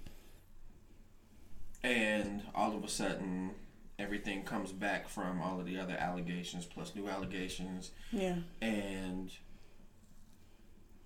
and 1.84 2.42
all 2.54 2.74
of 2.76 2.82
a 2.82 2.88
sudden, 2.88 3.50
everything 3.98 4.42
comes 4.42 4.72
back 4.72 5.08
from 5.08 5.40
all 5.40 5.60
of 5.60 5.66
the 5.66 5.78
other 5.78 5.94
allegations 5.96 6.64
plus 6.64 6.94
new 6.96 7.08
allegations, 7.08 7.92
Yeah. 8.10 8.36
and 8.60 9.30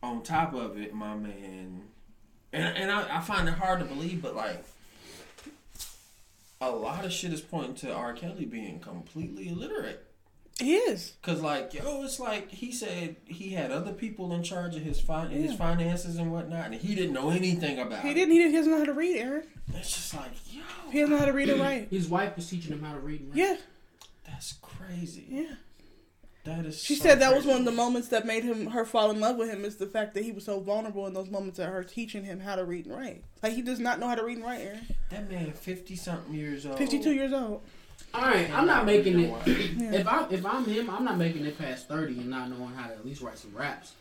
on 0.02 0.22
top 0.22 0.54
of 0.54 0.78
it, 0.78 0.94
my 0.94 1.14
man, 1.16 1.82
and 2.52 2.76
and 2.76 2.90
I, 2.90 3.18
I 3.18 3.20
find 3.20 3.48
it 3.48 3.54
hard 3.54 3.80
to 3.80 3.84
believe, 3.84 4.22
but 4.22 4.34
like. 4.34 4.64
A 6.60 6.70
lot 6.72 7.04
of 7.04 7.12
shit 7.12 7.32
is 7.32 7.40
pointing 7.40 7.76
to 7.76 7.92
R. 7.94 8.12
Kelly 8.14 8.44
being 8.44 8.80
completely 8.80 9.46
illiterate. 9.48 10.04
He 10.60 10.74
is. 10.74 11.14
Cause 11.22 11.40
like 11.40 11.72
yo, 11.72 12.02
it's 12.02 12.18
like 12.18 12.50
he 12.50 12.72
said 12.72 13.14
he 13.26 13.50
had 13.50 13.70
other 13.70 13.92
people 13.92 14.32
in 14.32 14.42
charge 14.42 14.74
of 14.74 14.82
his 14.82 15.00
fin- 15.00 15.30
his 15.30 15.54
finances 15.54 16.16
and 16.16 16.32
whatnot, 16.32 16.66
and 16.66 16.74
he 16.74 16.94
didn't 16.96 17.12
know 17.12 17.30
anything 17.30 17.78
about 17.78 18.00
He 18.02 18.10
it. 18.10 18.14
didn't. 18.14 18.32
He, 18.32 18.38
didn't, 18.38 18.50
he 18.52 18.56
doesn't 18.58 18.72
know 18.72 18.78
how 18.78 18.84
to 18.86 18.92
read, 18.92 19.16
Aaron. 19.18 19.44
It's 19.74 19.94
just 19.94 20.14
like 20.14 20.32
yo, 20.52 20.62
He 20.90 20.98
doesn't 21.00 21.12
know 21.14 21.18
how 21.20 21.26
to 21.26 21.32
read 21.32 21.48
or 21.50 21.56
write. 21.56 21.88
His 21.90 22.08
wife 22.08 22.34
was 22.34 22.48
teaching 22.50 22.72
him 22.72 22.82
how 22.82 22.94
to 22.94 23.00
read 23.00 23.20
and 23.20 23.28
write. 23.30 23.38
Yeah. 23.38 23.56
that's 24.26 24.54
crazy. 24.60 25.26
Yeah. 25.28 25.54
That 26.44 26.64
is. 26.66 26.82
She 26.82 26.94
so 26.96 27.02
said 27.04 27.20
that 27.20 27.36
was 27.36 27.44
one 27.44 27.58
of 27.58 27.64
the 27.64 27.70
moments 27.72 28.08
that 28.08 28.24
made 28.26 28.42
him 28.42 28.66
her 28.68 28.84
fall 28.84 29.10
in 29.10 29.20
love 29.20 29.36
with 29.36 29.50
him 29.50 29.64
is 29.64 29.76
the 29.76 29.86
fact 29.86 30.14
that 30.14 30.24
he 30.24 30.32
was 30.32 30.44
so 30.44 30.58
vulnerable 30.60 31.06
in 31.06 31.12
those 31.12 31.28
moments 31.30 31.58
of 31.58 31.66
her 31.68 31.84
teaching 31.84 32.24
him 32.24 32.40
how 32.40 32.56
to 32.56 32.64
read 32.64 32.86
and 32.86 32.96
write. 32.96 33.22
Like 33.42 33.52
he 33.52 33.60
does 33.62 33.78
not 33.78 34.00
know 34.00 34.08
how 34.08 34.14
to 34.16 34.24
read 34.24 34.38
and 34.38 34.46
write, 34.46 34.62
Aaron. 34.62 34.86
That 35.10 35.30
man, 35.30 35.52
fifty 35.52 35.94
something 35.94 36.34
years 36.34 36.64
old. 36.66 36.78
Fifty 36.78 37.00
two 37.00 37.12
years 37.12 37.32
old. 37.32 37.62
All 38.14 38.22
right, 38.22 38.50
I'm 38.52 38.66
not 38.66 38.86
making 38.86 39.20
it. 39.20 39.46
Yeah. 39.76 39.92
If 39.92 40.08
I 40.08 40.26
if 40.30 40.44
I'm 40.44 40.64
him, 40.64 40.90
I'm 40.90 41.04
not 41.04 41.18
making 41.18 41.44
it 41.44 41.58
past 41.58 41.88
thirty 41.88 42.18
and 42.18 42.30
not 42.30 42.50
knowing 42.50 42.74
how 42.74 42.88
to 42.88 42.94
at 42.94 43.04
least 43.04 43.20
write 43.20 43.38
some 43.38 43.54
raps. 43.54 43.92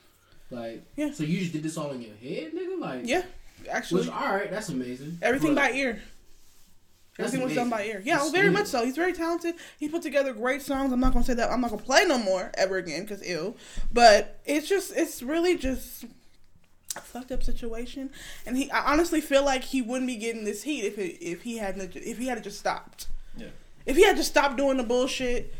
Like, 0.49 0.83
Yeah. 0.95 1.11
So 1.11 1.23
you 1.23 1.39
just 1.39 1.51
did 1.51 1.63
this 1.63 1.77
all 1.77 1.91
in 1.91 2.01
your 2.01 2.15
head, 2.15 2.53
nigga? 2.53 2.79
Like, 2.79 3.01
Yeah. 3.03 3.23
Which, 3.59 3.69
Actually, 3.69 4.09
all 4.09 4.33
right, 4.33 4.49
that's 4.49 4.69
amazing. 4.69 5.17
everything 5.21 5.55
But 5.55 5.71
by 5.71 5.71
ear. 5.71 6.01
Everything 7.19 7.41
was 7.41 7.55
done 7.55 7.69
by 7.69 7.83
ear. 7.83 8.01
Yeah, 8.05 8.17
oh, 8.17 8.19
That's 8.19 8.31
very 8.31 8.51
much 8.51 8.67
so. 8.67 8.85
He's 8.85 8.95
very 8.95 9.11
talented. 9.11 9.55
He 9.79 9.89
put 9.89 10.03
together 10.03 10.33
great 10.33 10.61
songs. 10.61 10.93
I'm 10.93 10.99
not 10.99 11.13
gonna 11.13 11.25
say 11.25 11.33
that. 11.33 11.49
I'm 11.49 11.61
not 11.61 11.71
gonna 11.71 11.81
play 11.81 12.05
no 12.05 12.19
more 12.19 12.51
ever 12.53 12.77
again 12.77 13.01
because 13.01 13.23
ill. 13.25 13.57
But 13.91 14.39
it's 14.45 14.69
just, 14.69 14.95
it's 14.95 15.23
really 15.23 15.57
just 15.57 16.05
a 16.95 17.01
fucked 17.01 17.31
up 17.31 17.41
situation. 17.41 18.11
And 18.45 18.55
he, 18.55 18.69
I 18.69 18.91
honestly 18.91 19.19
feel 19.19 19.43
like 19.43 19.63
he 19.63 19.81
wouldn't 19.81 20.07
be 20.07 20.17
getting 20.17 20.45
this 20.45 20.61
heat 20.61 20.83
if 20.85 20.99
it, 20.99 21.17
if 21.19 21.41
he 21.41 21.57
hadn't, 21.57 21.95
if 21.95 22.19
he 22.19 22.27
had 22.27 22.43
just 22.43 22.59
stopped. 22.59 23.07
Yeah. 23.35 23.47
If 23.87 23.95
he 23.95 24.03
had 24.03 24.17
just 24.17 24.29
stopped 24.29 24.57
doing 24.57 24.77
the 24.77 24.83
bullshit, 24.83 25.53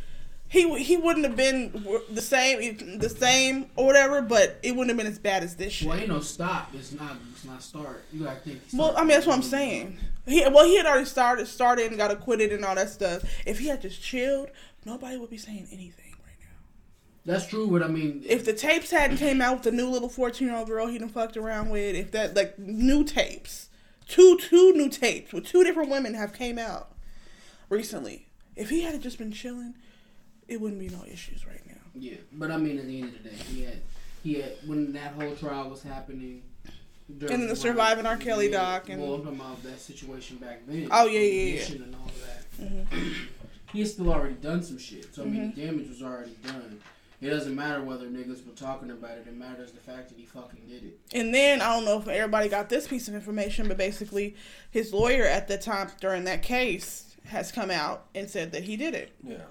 he 0.49 0.77
he 0.83 0.97
wouldn't 0.97 1.25
have 1.25 1.35
been 1.35 1.71
the 2.11 2.21
same, 2.21 2.99
the 2.99 3.09
same 3.09 3.67
or 3.75 3.85
whatever. 3.85 4.21
But 4.21 4.59
it 4.61 4.71
wouldn't 4.71 4.89
have 4.89 4.97
been 4.97 5.11
as 5.11 5.17
bad 5.17 5.43
as 5.43 5.55
this 5.55 5.73
shit. 5.73 5.87
Well, 5.87 5.97
ain't 5.97 6.09
no 6.09 6.19
stop. 6.19 6.69
It's 6.73 6.91
not. 6.91 7.17
It's 7.31 7.45
not 7.45 7.63
start. 7.63 8.03
You 8.13 8.25
gotta 8.25 8.39
think. 8.41 8.61
Well, 8.73 8.93
I 8.95 9.01
mean, 9.01 9.09
that's 9.09 9.25
what 9.25 9.35
I'm 9.35 9.41
saying. 9.43 9.97
He, 10.25 10.41
well, 10.49 10.65
he 10.65 10.75
had 10.77 10.85
already 10.85 11.05
started, 11.05 11.47
started, 11.47 11.87
and 11.87 11.97
got 11.97 12.11
acquitted 12.11 12.51
and 12.51 12.63
all 12.65 12.75
that 12.75 12.89
stuff. 12.89 13.23
If 13.45 13.59
he 13.59 13.67
had 13.67 13.81
just 13.81 14.01
chilled, 14.01 14.49
nobody 14.85 15.15
would 15.17 15.29
be 15.29 15.37
saying 15.37 15.67
anything 15.71 16.15
right 16.25 16.35
now. 16.41 16.57
That's 17.25 17.47
true, 17.47 17.69
but 17.69 17.81
I 17.81 17.87
mean, 17.87 18.23
If 18.25 18.43
the 18.43 18.51
tapes 18.51 18.91
hadn't 18.91 19.17
came 19.17 19.41
out 19.41 19.55
with 19.55 19.63
the 19.63 19.71
new 19.71 19.89
little 19.89 20.09
14 20.09 20.45
year 20.45 20.57
old 20.57 20.67
girl 20.67 20.87
he 20.87 20.97
done 20.97 21.07
fucked 21.09 21.37
around 21.37 21.69
with, 21.69 21.95
if 21.95 22.11
that 22.11 22.35
like 22.35 22.59
new 22.59 23.05
tapes, 23.05 23.69
two 24.05 24.37
two 24.37 24.73
new 24.73 24.89
tapes 24.89 25.31
with 25.31 25.45
two 25.45 25.63
different 25.63 25.89
women 25.89 26.13
have 26.13 26.33
came 26.33 26.57
out 26.59 26.91
recently. 27.69 28.27
If 28.56 28.69
he 28.69 28.82
had 28.82 29.01
just 29.01 29.17
been 29.17 29.32
chilling, 29.32 29.75
it 30.47 30.60
wouldn't 30.60 30.80
be 30.80 30.89
no 30.89 31.03
issues 31.06 31.45
right 31.45 31.62
now. 31.67 31.73
yeah, 31.95 32.15
but 32.34 32.51
I 32.51 32.58
mean, 32.58 32.80
at 32.80 32.88
the 32.88 33.01
end 33.01 33.15
of 33.15 33.23
the 33.23 33.30
day, 33.30 33.36
he 33.36 33.63
had 33.63 33.82
he 34.23 34.34
had 34.36 34.53
when 34.65 34.93
that 34.93 35.13
whole 35.13 35.36
trial 35.36 35.69
was 35.69 35.84
happening. 35.84 36.41
And 37.10 37.21
then 37.21 37.47
the 37.47 37.56
Surviving 37.56 38.06
R. 38.06 38.17
Kelly 38.17 38.49
doc 38.49 38.89
and- 38.89 39.01
well, 39.01 39.13
I'm 39.15 39.23
talking 39.23 39.39
about 39.39 39.63
that 39.63 39.80
situation 39.80 40.38
back 40.38 40.62
then. 40.67 40.89
Oh, 40.91 41.06
yeah, 41.08 41.19
yeah, 41.21 41.56
yeah. 41.69 41.75
And 41.84 41.95
all 41.95 42.12
that. 42.25 42.62
Mhm. 42.91 43.13
he 43.71 43.80
had 43.80 43.88
still 43.88 44.12
already 44.12 44.36
done 44.36 44.62
some 44.62 44.77
shit. 44.77 45.13
So 45.15 45.21
I 45.23 45.25
mean, 45.25 45.51
Mhm. 45.51 45.56
the 45.56 45.62
damage 45.67 45.88
was 45.88 46.01
already 46.03 46.36
done. 46.45 46.82
It 47.21 47.30
doesn't 47.30 47.56
matter 47.56 47.82
whether 47.82 48.08
niggas 48.08 48.45
were 48.45 48.53
talking 48.53 48.91
about 48.91 49.12
it. 49.12 49.25
It 49.27 49.38
matters 49.38 49.71
the 49.71 49.80
fact 49.80 50.10
that 50.10 50.17
he 50.17 50.25
fucking 50.25 50.62
did 50.67 50.84
it. 50.84 50.99
And 51.13 51.34
then 51.34 51.62
I 51.62 51.73
don't 51.75 51.86
know 51.86 51.97
if 51.99 52.08
everybody 52.10 52.49
got 52.49 52.67
this 52.69 52.88
piece 52.88 53.08
of 53.08 53.15
information, 53.15 53.67
but 53.69 53.77
basically 53.77 54.36
his 54.69 54.91
lawyer 54.93 55.23
at 55.23 55.47
the 55.47 55.58
time 55.58 55.89
during 56.01 56.25
that 56.25 56.43
case 56.43 57.07
has 57.27 57.51
come 57.51 57.71
out 57.71 58.07
and 58.15 58.29
said 58.29 58.51
that 58.51 58.63
he 58.63 58.77
did 58.77 58.93
it. 58.93 59.13
Yeah. 59.23 59.43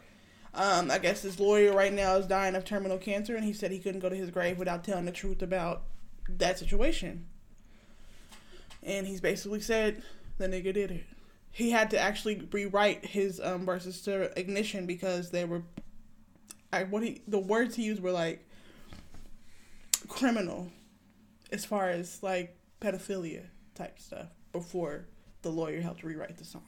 Um, 0.55 0.91
I 0.91 0.99
guess 0.99 1.23
his 1.23 1.39
lawyer 1.39 1.73
right 1.75 1.93
now 1.93 2.17
is 2.17 2.27
dying 2.27 2.55
of 2.55 2.65
terminal 2.65 2.97
cancer, 2.97 3.37
and 3.37 3.45
he 3.45 3.53
said 3.53 3.71
he 3.71 3.79
couldn't 3.79 4.01
go 4.01 4.09
to 4.09 4.17
his 4.17 4.31
grave 4.31 4.59
without 4.59 4.85
telling 4.85 5.05
the 5.05 5.13
truth 5.13 5.43
about 5.43 5.83
that 6.29 6.59
situation. 6.59 7.27
And 8.83 9.07
he's 9.07 9.21
basically 9.21 9.61
said 9.61 10.03
the 10.39 10.49
nigga 10.49 10.73
did 10.73 10.91
it. 10.91 11.05
He 11.53 11.71
had 11.71 11.91
to 11.91 11.99
actually 11.99 12.49
rewrite 12.51 13.05
his 13.05 13.41
um, 13.41 13.67
verses 13.67 14.01
to 14.03 14.39
ignition 14.39 14.87
because 14.87 15.31
they 15.31 15.45
were, 15.45 15.63
I 16.73 16.85
what 16.85 17.03
he 17.03 17.23
the 17.27 17.39
words 17.39 17.77
he 17.77 17.85
used 17.85 18.03
were 18.03 18.13
like 18.13 18.47
criminal, 20.09 20.71
as 21.51 21.65
far 21.65 21.91
as 21.91 22.23
like 22.23 22.57
pedophilia 22.81 23.45
type 23.75 23.99
stuff. 23.99 24.29
Before 24.53 25.07
the 25.43 25.51
lawyer 25.51 25.81
helped 25.81 26.03
rewrite 26.03 26.39
the 26.39 26.45
song. 26.45 26.65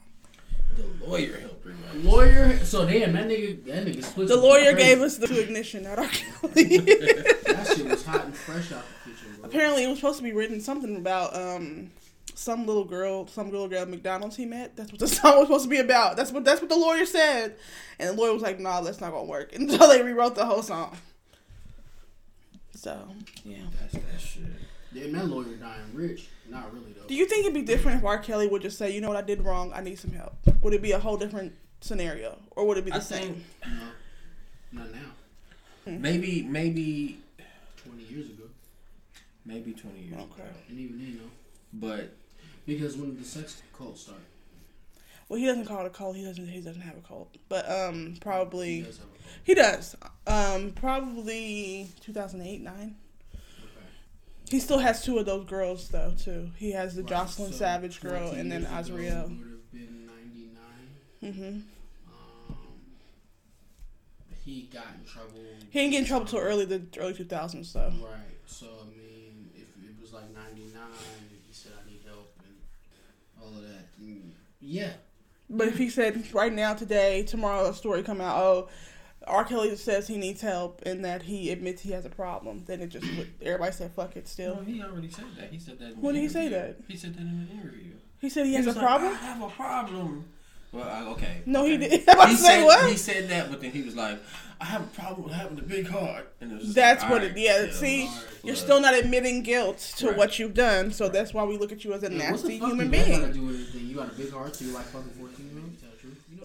The 0.99 1.07
lawyer 1.07 1.39
helped 1.39 1.65
rewrite. 1.65 1.95
Lawyer. 2.03 2.57
So 2.65 2.85
damn, 2.85 3.13
that 3.13 3.27
nigga, 3.27 3.65
that 3.65 3.85
nigga 3.85 4.03
split. 4.03 4.27
The 4.27 4.35
some 4.35 4.43
lawyer 4.43 4.73
crazy. 4.73 4.77
gave 4.77 5.01
us 5.01 5.17
the 5.17 5.27
to 5.27 5.41
ignition, 5.41 5.83
not 5.83 5.99
R. 5.99 6.07
Kelly. 6.07 6.77
That 7.49 7.67
shit 7.75 7.87
was 7.87 8.05
hot 8.05 8.25
and 8.25 8.35
fresh 8.35 8.71
out 8.71 8.83
the 9.05 9.11
kitchen, 9.11 9.27
bro. 9.39 9.49
Apparently, 9.49 9.83
it 9.83 9.87
was 9.87 9.97
supposed 9.99 10.17
to 10.17 10.23
be 10.23 10.33
written 10.33 10.61
something 10.61 10.95
about 10.95 11.35
um 11.35 11.91
some 12.35 12.65
little 12.65 12.85
girl, 12.85 13.27
some 13.27 13.51
little 13.51 13.67
girl 13.67 13.81
at 13.81 13.89
McDonald's 13.89 14.37
he 14.37 14.45
met. 14.45 14.75
That's 14.75 14.91
what 14.91 14.99
the 14.99 15.07
song 15.09 15.39
was 15.39 15.47
supposed 15.47 15.63
to 15.65 15.69
be 15.69 15.79
about. 15.79 16.15
That's 16.15 16.31
what 16.31 16.45
that's 16.45 16.61
what 16.61 16.69
the 16.69 16.77
lawyer 16.77 17.05
said, 17.05 17.55
and 17.99 18.09
the 18.09 18.13
lawyer 18.21 18.33
was 18.33 18.41
like, 18.41 18.59
"Nah, 18.59 18.81
that's 18.81 19.01
not 19.01 19.11
gonna 19.11 19.25
work." 19.25 19.53
Until 19.55 19.89
they 19.89 20.01
rewrote 20.01 20.35
the 20.35 20.45
whole 20.45 20.61
song. 20.63 20.97
So 22.75 22.97
yeah. 23.43 23.57
That's 23.81 23.93
that 23.93 24.21
shit. 24.21 24.43
Damn, 24.93 25.11
that 25.11 25.25
lawyer 25.27 25.55
dying 25.55 25.93
rich. 25.93 26.27
Not 26.49 26.73
really 26.73 26.93
though. 26.93 27.07
Do 27.07 27.13
you 27.15 27.25
think 27.27 27.41
it'd 27.45 27.53
be 27.53 27.61
different 27.61 27.99
if 27.99 28.03
R. 28.05 28.17
Kelly 28.17 28.47
would 28.47 28.61
just 28.63 28.77
say, 28.77 28.91
"You 28.93 29.01
know 29.01 29.07
what, 29.09 29.17
I 29.17 29.21
did 29.21 29.43
wrong. 29.43 29.71
I 29.73 29.81
need 29.81 29.99
some 29.99 30.11
help"? 30.11 30.35
Would 30.63 30.73
it 30.73 30.81
be 30.81 30.91
a 30.93 30.99
whole 30.99 31.15
different 31.17 31.53
scenario, 31.81 32.37
or 32.51 32.65
would 32.65 32.77
it 32.77 32.85
be 32.85 32.91
the 32.91 32.97
I 32.97 33.01
same? 33.01 33.43
think 33.61 33.75
No, 34.73 34.81
not 34.83 34.91
now. 34.91 35.11
maybe 35.85 36.41
maybe 36.43 37.19
Twenty 37.83 38.03
years 38.03 38.27
ago, 38.29 38.43
maybe 39.45 39.73
twenty 39.73 39.99
years. 40.01 40.15
Okay. 40.19 40.41
ago. 40.41 40.51
and 40.69 40.79
even 40.79 40.97
then, 40.97 41.17
no. 41.17 41.29
But 41.73 42.09
Because 42.65 42.97
when 42.97 43.11
did 43.11 43.21
the 43.23 43.27
sex 43.27 43.61
cult 43.77 43.97
start? 43.97 44.19
Well, 45.29 45.39
he 45.39 45.45
doesn't 45.45 45.65
call 45.65 45.81
it 45.81 45.87
a 45.87 45.91
cult. 45.91 46.15
He 46.15 46.23
doesn't. 46.25 46.47
He 46.47 46.59
doesn't 46.61 46.81
have 46.81 46.97
a 46.97 47.01
cult, 47.07 47.35
but 47.47 47.69
um, 47.69 48.15
probably 48.19 48.77
He 48.77 48.81
probably 48.81 48.81
does 48.81 48.97
have 48.97 49.05
a 49.05 49.09
cult. 49.09 49.35
he 49.43 49.53
does. 49.53 49.95
Um, 50.25 50.71
probably 50.71 51.89
two 52.01 52.11
thousand 52.13 52.41
eight 52.41 52.61
nine. 52.61 52.95
He 54.49 54.59
still 54.59 54.79
has 54.79 55.03
two 55.03 55.17
of 55.19 55.25
those 55.25 55.45
girls 55.45 55.89
though 55.89 56.13
too. 56.17 56.49
He 56.57 56.71
has 56.71 56.95
the 56.95 57.03
Right, 57.03 57.11
Joycelyn 57.13 57.49
so 57.49 57.51
Savage 57.51 58.01
girl 58.01 58.31
and 58.31 58.51
then 58.51 58.65
Azriel. 58.65 59.29
Would 59.29 59.47
have 59.47 59.71
been 59.71 60.07
ninety 60.07 60.49
nine. 61.21 61.33
hmm 61.33 61.59
Um, 62.07 62.57
he 64.43 64.69
got 64.73 64.85
in 64.99 65.05
trouble. 65.05 65.39
He 65.69 65.79
didn't 65.79 65.91
get 65.91 65.99
in 66.01 66.05
trouble 66.05 66.25
till 66.25 66.39
early 66.39 66.65
the 66.65 66.81
early 66.97 67.13
2000s, 67.13 67.65
so. 67.67 67.79
Right. 68.01 68.19
So 68.47 68.65
I 68.81 68.85
mean, 68.97 69.51
if 69.55 69.67
it 69.83 70.01
was 70.01 70.13
like 70.13 70.33
'99, 70.33 70.81
he 71.47 71.53
said 71.53 71.73
I 71.81 71.89
need 71.89 72.01
help 72.05 72.33
and 72.43 72.55
all 73.41 73.49
of 73.55 73.61
that. 73.67 73.87
yeah. 74.59 74.93
But 75.51 75.67
if 75.67 75.77
he 75.77 75.89
said 75.89 76.31
right 76.33 76.53
now, 76.53 76.73
today, 76.75 77.23
tomorrow, 77.23 77.69
a 77.69 77.73
story 77.73 78.03
come 78.03 78.21
out, 78.21 78.37
oh, 78.37 78.69
R. 79.29 79.43
Kelly 79.45 79.75
says 79.75 80.07
he 80.07 80.17
needs 80.17 80.41
help 80.41 80.81
and 80.85 81.03
that 81.05 81.23
he 81.23 81.49
admits 81.51 81.81
he 81.83 81.91
has 81.91 82.05
a 82.05 82.09
problem, 82.09 82.63
then 82.67 82.81
it 82.81 82.87
just 82.89 83.05
would, 83.17 83.31
everybody 83.41 83.71
said 83.71 83.91
fuck 83.91 84.15
it 84.15 84.23
No, 84.23 84.27
still. 84.27 84.55
he 84.65 84.81
already 84.81 85.09
said 85.09 85.25
that. 85.37 85.51
He 85.51 85.59
said 85.59 85.79
that. 85.79 85.91
in 85.93 86.01
When 86.01 86.15
did 86.15 86.21
he 86.21 86.29
say 86.29 86.47
that? 86.49 86.77
He 86.87 86.97
said 86.97 87.13
that 87.15 87.21
in 87.21 87.27
an 87.27 87.49
interview. 87.51 87.91
He 88.21 88.29
said 88.29 88.45
he 88.45 88.53
has 88.55 88.65
He 88.65 88.71
a 88.71 88.73
like, 88.73 88.83
problem. 88.83 89.13
I 89.13 89.15
have 89.17 89.41
a 89.41 89.47
problem. 89.49 90.25
Well, 90.71 90.87
I, 90.87 91.01
okay. 91.13 91.41
No, 91.47 91.65
he 91.65 91.77
didn't. 91.77 92.03
He 92.27 92.35
say 92.35 92.59
said, 92.59 92.63
what? 92.65 92.89
He 92.91 92.97
said 92.97 93.27
that, 93.29 93.49
but 93.49 93.59
then 93.59 93.71
he 93.71 93.81
was 93.81 93.95
like, 93.95 94.19
"I 94.61 94.65
have 94.65 94.81
a 94.83 94.87
problem 94.87 95.23
with 95.23 95.33
having 95.33 95.57
a 95.57 95.63
big 95.63 95.87
heart." 95.87 96.31
And 96.41 96.51
it 96.51 96.59
was 96.59 96.75
That's 96.75 97.01
like, 97.01 97.11
what 97.11 97.21
alright, 97.23 97.35
it. 97.35 97.41
Yeah, 97.41 97.63
yeah, 97.63 97.71
see, 97.71 98.03
alright, 98.05 98.23
you're 98.43 98.53
look. 98.55 98.63
still 98.63 98.79
not 98.79 98.93
admitting 98.93 99.41
guilt 99.41 99.79
to 99.97 100.09
Right. 100.09 100.17
what 100.17 100.37
you've 100.37 100.53
done, 100.53 100.91
so 100.91 101.09
that's 101.09 101.33
why 101.33 101.43
we 101.43 101.57
look 101.57 101.71
at 101.71 101.83
you 101.83 101.93
as 101.93 102.03
a 102.03 102.09
Hey, 102.09 102.17
what 102.17 102.21
the 102.21 102.31
nasty 102.31 102.59
fuck 102.59 102.69
human 102.69 102.91
does 102.91 102.99
that 103.07 103.21
gotta 103.21 103.33
being. 103.33 103.47
do? 103.71 103.79
You 103.79 103.95
got 103.95 104.11
a 104.11 104.15
big 104.15 104.31
heart, 104.31 104.55
so 104.55 104.65
you 104.65 104.71
like 104.73 104.85
fucking 104.85 105.09
14 105.09 105.49
year 105.51 105.63
olds? 105.63 105.81
Tell 105.81 105.89
the 105.89 105.97
truth. 105.97 106.23
You 106.29 106.37
know? 106.37 106.43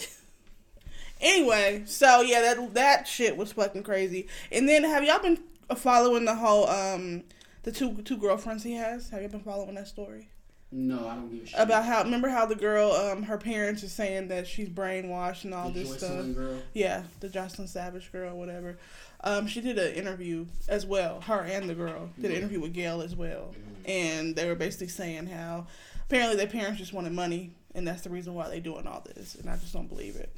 Anyway, 1.25 1.83
so 1.87 2.21
yeah, 2.21 2.41
that 2.43 2.75
that 2.75 3.09
shit 3.09 3.37
was 3.37 3.53
fucking 3.53 3.83
crazy. 3.83 4.29
And 4.53 4.69
then 4.69 4.85
have 4.85 5.03
y'all 5.03 5.19
been 5.21 5.39
following 5.77 6.25
the 6.27 6.35
whole 6.35 6.69
um 6.69 7.23
the 7.63 7.73
two 7.73 7.95
two 8.03 8.17
girlfriends 8.19 8.63
he 8.63 8.75
has? 8.75 9.09
Have 9.11 9.23
you 9.23 9.29
been 9.29 9.41
following 9.41 9.75
that 9.77 9.89
story? 9.89 10.29
No, 10.71 11.07
I 11.09 11.15
don't 11.15 11.31
give 11.33 11.45
a 11.45 11.47
shit. 11.47 11.59
About 11.61 11.85
how 11.85 12.03
remember 12.03 12.29
how 12.29 12.47
the 12.47 12.57
girl 12.57 12.91
um 12.93 13.23
her 13.23 13.39
parents 13.39 13.83
are 13.85 13.89
saying 13.89 14.29
that 14.29 14.47
she's 14.47 14.69
brainwashed 14.69 15.45
and 15.45 15.55
all 15.55 15.71
the 15.71 15.83
this 15.85 15.93
Joycelyn 15.97 15.97
stuff. 16.33 16.35
girl. 16.37 16.59
Yeah, 16.75 17.03
the 17.21 17.29
Joycelyn 17.29 17.69
Savage 17.69 18.11
girl, 18.13 18.37
whatever. 18.37 18.77
Um, 19.23 19.47
she 19.47 19.63
did 19.63 19.79
an 19.79 19.95
interview 19.95 20.45
as 20.69 20.85
well. 20.85 21.23
Her 21.23 21.41
and 21.41 21.71
the 21.71 21.75
girl 21.75 22.11
did 22.21 22.31
an 22.33 22.37
interview 22.37 22.61
with 22.61 22.75
Gayle 22.75 23.01
as 23.01 23.17
well, 23.17 23.55
Mhm. 23.55 23.89
and 23.91 24.37
they 24.37 24.47
were 24.47 24.55
basically 24.55 24.89
saying 24.89 25.29
how 25.29 25.67
apparently 26.07 26.37
their 26.37 26.47
parents 26.49 26.79
just 26.79 26.93
wanted 26.93 27.13
money, 27.13 27.53
and 27.75 27.89
that's 27.89 28.03
the 28.03 28.11
reason 28.11 28.35
why 28.35 28.51
they're 28.51 28.61
doing 28.61 28.87
all 28.87 29.03
this. 29.15 29.37
And 29.37 29.49
I 29.49 29.57
just 29.57 29.73
don't 29.73 29.89
believe 29.89 30.17
it. 30.17 30.31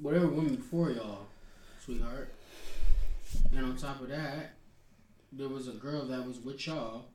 Whatever 0.00 0.28
women 0.28 0.56
before 0.56 0.90
y'all, 0.90 1.26
sweetheart. 1.84 2.32
And 3.54 3.64
on 3.64 3.76
top 3.76 4.00
of 4.00 4.08
that, 4.08 4.52
there 5.32 5.48
was 5.48 5.68
a 5.68 5.72
girl 5.72 6.04
that 6.06 6.26
was 6.26 6.38
with 6.38 6.64
y'all 6.66 7.06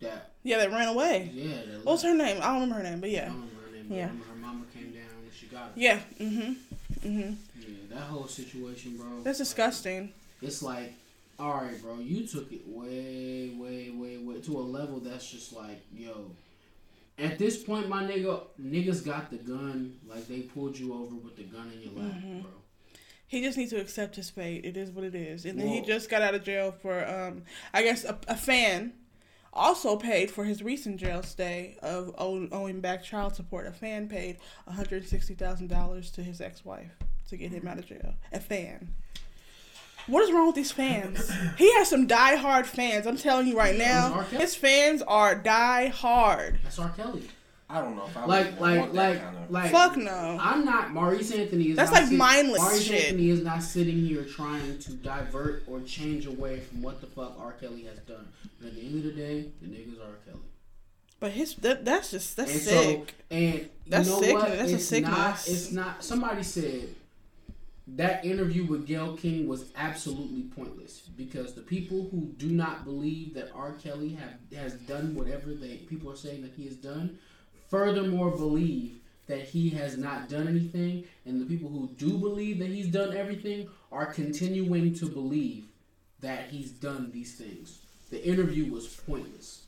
that, 0.00 0.30
Yeah, 0.42 0.58
that 0.58 0.70
ran 0.70 0.88
away. 0.88 1.30
yeah, 1.32 1.56
that 1.70 1.84
What 1.84 1.92
was 1.92 2.02
her 2.02 2.14
name? 2.14 2.38
I 2.40 2.46
don't 2.46 2.54
remember 2.62 2.76
her 2.76 2.82
name, 2.82 3.00
but 3.00 3.10
I 3.10 3.12
yeah, 3.12 3.24
don't 3.26 3.34
remember 3.34 3.62
her 3.66 3.72
name. 3.76 3.86
I 3.92 3.94
Yeah. 3.96 4.08
her 4.08 4.36
mama 4.40 4.64
came 4.74 4.92
down 4.92 5.02
and 5.22 5.32
she 5.38 5.46
got 5.46 5.64
her. 5.66 5.72
yeah. 5.76 6.00
Mm 6.18 6.30
Mhm. 6.30 6.56
Mhm. 7.02 7.36
Yeah, 7.60 7.66
that 7.90 8.02
whole 8.04 8.26
situation, 8.26 8.96
bro. 8.96 9.22
That's 9.22 9.38
disgusting. 9.38 10.12
It's 10.42 10.62
like, 10.62 10.94
all 11.38 11.54
right, 11.62 11.80
bro, 11.82 11.98
you 11.98 12.26
took 12.26 12.50
it 12.52 12.66
way, 12.66 13.50
way, 13.56 13.90
way, 13.90 14.16
way 14.18 14.40
to 14.40 14.58
a 14.58 14.62
level 14.62 15.00
that's 15.00 15.30
just 15.30 15.52
like, 15.52 15.80
yo. 15.94 16.30
At 17.20 17.38
this 17.38 17.62
point, 17.62 17.88
my 17.88 18.02
nigga, 18.02 18.42
niggas 18.60 19.04
got 19.04 19.30
the 19.30 19.36
gun, 19.36 19.96
like 20.06 20.26
they 20.26 20.40
pulled 20.40 20.78
you 20.78 20.94
over 20.94 21.14
with 21.16 21.36
the 21.36 21.44
gun 21.44 21.70
in 21.74 21.82
your 21.82 21.92
lap, 22.02 22.12
Mhm. 22.16 22.42
bro. 22.42 22.50
He 23.26 23.42
just 23.42 23.56
needs 23.58 23.70
to 23.70 23.80
accept 23.80 24.16
his 24.16 24.28
fate. 24.30 24.64
It 24.64 24.76
is 24.76 24.90
what 24.90 25.04
it 25.04 25.14
is. 25.14 25.44
And 25.44 25.60
then 25.60 25.68
he 25.68 25.82
just 25.82 26.10
got 26.10 26.20
out 26.22 26.34
of 26.34 26.42
jail 26.42 26.72
for, 26.72 27.06
um, 27.08 27.44
I 27.72 27.82
guess, 27.84 28.04
a, 28.04 28.18
a 28.26 28.36
fan 28.36 28.94
also 29.52 29.96
paid 29.96 30.30
for 30.32 30.44
his 30.44 30.62
recent 30.64 30.96
jail 30.98 31.22
stay 31.22 31.76
of 31.82 32.12
owing 32.18 32.80
back 32.80 33.04
child 33.04 33.36
support. 33.36 33.66
A 33.68 33.72
fan 33.72 34.08
paid 34.08 34.38
$160,000 34.68 36.10
to 36.12 36.22
his 36.22 36.40
ex 36.40 36.64
wife 36.64 36.90
to 37.28 37.36
get 37.36 37.50
him 37.52 37.66
out 37.68 37.78
of 37.78 37.86
jail. 37.86 38.14
A 38.32 38.40
fan. 38.40 38.94
What 40.10 40.22
is 40.24 40.32
wrong 40.32 40.46
with 40.48 40.56
these 40.56 40.72
fans? 40.72 41.30
He 41.56 41.72
has 41.74 41.88
some 41.88 42.06
die-hard 42.06 42.66
fans. 42.66 43.06
I'm 43.06 43.16
telling 43.16 43.46
you 43.46 43.56
right 43.56 43.76
now. 43.76 44.22
His 44.22 44.54
fans 44.54 45.02
are 45.02 45.34
die-hard. 45.34 46.58
That's 46.62 46.78
R. 46.78 46.90
Kelly. 46.90 47.22
I 47.72 47.80
don't 47.80 47.94
know 47.94 48.04
if 48.06 48.16
I 48.16 48.24
Like, 48.26 48.46
would 48.58 48.60
like, 48.60 48.92
like, 48.92 49.22
kind 49.22 49.36
of. 49.36 49.50
like. 49.50 49.70
Fuck 49.70 49.96
no. 49.96 50.36
I'm 50.40 50.64
not. 50.64 50.90
Maurice 50.92 51.30
Anthony 51.30 51.70
is. 51.70 51.76
That's 51.76 51.92
not 51.92 52.00
like 52.00 52.08
sit- 52.08 52.18
mindless 52.18 52.60
Maurice 52.60 52.82
shit. 52.82 53.04
Anthony 53.04 53.30
is 53.30 53.42
not 53.44 53.62
sitting 53.62 54.04
here 54.04 54.24
trying 54.24 54.78
to 54.80 54.92
divert 54.94 55.62
or 55.68 55.80
change 55.82 56.26
away 56.26 56.58
from 56.58 56.82
what 56.82 57.00
the 57.00 57.06
fuck 57.06 57.38
R. 57.38 57.52
Kelly 57.60 57.84
has 57.84 57.98
done. 58.00 58.26
But 58.60 58.68
at 58.70 58.74
the 58.74 58.80
end 58.80 58.96
of 58.96 59.04
the 59.04 59.12
day, 59.12 59.44
the 59.62 59.68
niggas 59.68 60.00
are 60.00 60.06
R. 60.06 60.16
Kelly. 60.26 60.38
But 61.20 61.30
his 61.32 61.54
that, 61.56 61.84
that's 61.84 62.10
just 62.10 62.36
that's 62.36 62.50
and 62.52 62.60
sick. 62.60 63.14
So, 63.30 63.36
and 63.36 63.68
That's 63.86 64.08
you 64.08 64.14
know 64.14 64.20
sick, 64.20 64.34
what? 64.34 64.48
man. 64.48 64.58
That's 64.58 64.72
a 64.72 64.74
it's 64.74 64.90
not. 64.90 65.38
sickness. 65.38 65.48
It's 65.48 65.72
not. 65.72 66.02
Somebody 66.04 66.42
said 66.42 66.88
that 67.96 68.24
interview 68.24 68.64
with 68.64 68.86
Gayle 68.86 69.16
King 69.16 69.48
was 69.48 69.72
absolutely 69.76 70.42
pointless 70.42 71.00
because 71.16 71.54
the 71.54 71.62
people 71.62 72.08
who 72.10 72.32
do 72.36 72.48
not 72.48 72.84
believe 72.84 73.34
that 73.34 73.50
R. 73.54 73.72
Kelly 73.72 74.10
have 74.10 74.34
has 74.56 74.74
done 74.74 75.14
whatever 75.14 75.54
they 75.54 75.76
people 75.76 76.10
are 76.10 76.16
saying 76.16 76.42
that 76.42 76.54
he 76.54 76.66
has 76.66 76.76
done, 76.76 77.18
furthermore 77.68 78.30
believe 78.30 79.00
that 79.26 79.42
he 79.42 79.70
has 79.70 79.96
not 79.96 80.28
done 80.28 80.48
anything, 80.48 81.04
and 81.24 81.40
the 81.40 81.46
people 81.46 81.68
who 81.68 81.88
do 81.96 82.18
believe 82.18 82.58
that 82.58 82.68
he's 82.68 82.88
done 82.88 83.16
everything 83.16 83.68
are 83.92 84.12
continuing 84.12 84.92
to 84.94 85.06
believe 85.06 85.66
that 86.20 86.48
he's 86.48 86.70
done 86.70 87.10
these 87.12 87.36
things. 87.36 87.80
The 88.10 88.24
interview 88.26 88.72
was 88.72 88.88
pointless. 88.88 89.66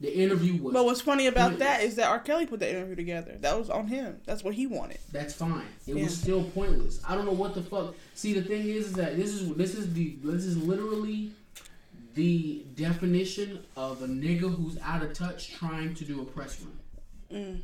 The 0.00 0.16
interview 0.16 0.62
was 0.62 0.72
But 0.72 0.86
what's 0.86 1.02
funny 1.02 1.26
about 1.26 1.58
that 1.58 1.72
pointless. 1.80 1.90
is 1.90 1.96
that 1.96 2.08
R. 2.08 2.20
Kelly 2.20 2.46
put 2.46 2.58
the 2.60 2.70
interview 2.70 2.94
together. 2.96 3.36
That 3.40 3.58
was 3.58 3.68
on 3.68 3.86
him. 3.88 4.18
That's 4.24 4.42
what 4.42 4.54
he 4.54 4.66
wanted. 4.66 4.98
That's 5.12 5.34
fine. 5.34 5.66
It 5.86 5.94
Yeah. 5.96 6.04
was 6.04 6.16
still 6.16 6.44
pointless. 6.44 7.00
I 7.06 7.14
don't 7.14 7.26
know 7.26 7.32
what 7.32 7.54
the 7.54 7.62
fuck. 7.62 7.94
See, 8.14 8.32
the 8.32 8.40
thing 8.42 8.66
is, 8.66 8.86
is 8.86 8.92
that 8.94 9.16
this 9.18 9.34
is 9.34 9.54
this 9.56 9.74
is 9.74 9.92
the 9.92 10.16
this 10.24 10.44
is 10.46 10.56
literally 10.56 11.32
the 12.14 12.64
definition 12.76 13.60
of 13.76 14.02
a 14.02 14.06
nigga 14.08 14.52
who's 14.54 14.78
out 14.82 15.02
of 15.02 15.12
touch 15.12 15.52
trying 15.52 15.94
to 15.94 16.04
do 16.04 16.22
a 16.22 16.24
press 16.24 16.60
run. 16.60 16.78
Mm. 17.30 17.60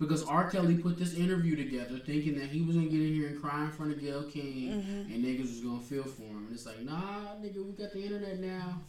Because 0.00 0.24
R. 0.24 0.50
Kelly 0.50 0.76
put 0.76 0.98
this 0.98 1.14
interview 1.14 1.54
together 1.56 1.98
thinking 1.98 2.36
that 2.38 2.48
he 2.48 2.62
was 2.62 2.74
gonna 2.74 2.88
get 2.88 3.00
in 3.00 3.14
here 3.14 3.28
and 3.28 3.40
cry 3.40 3.64
in 3.64 3.70
front 3.70 3.92
of 3.92 4.00
Gayle 4.00 4.24
King 4.24 4.70
Mm-hmm. 4.72 5.12
and 5.12 5.24
niggas 5.24 5.42
was 5.42 5.60
gonna 5.60 5.80
feel 5.80 6.02
for 6.04 6.22
him. 6.22 6.46
And 6.48 6.54
it's 6.54 6.66
like, 6.66 6.80
nah, 6.82 7.34
nigga, 7.42 7.64
we 7.64 7.72
got 7.72 7.92
the 7.92 8.02
internet 8.02 8.40
now. 8.40 8.80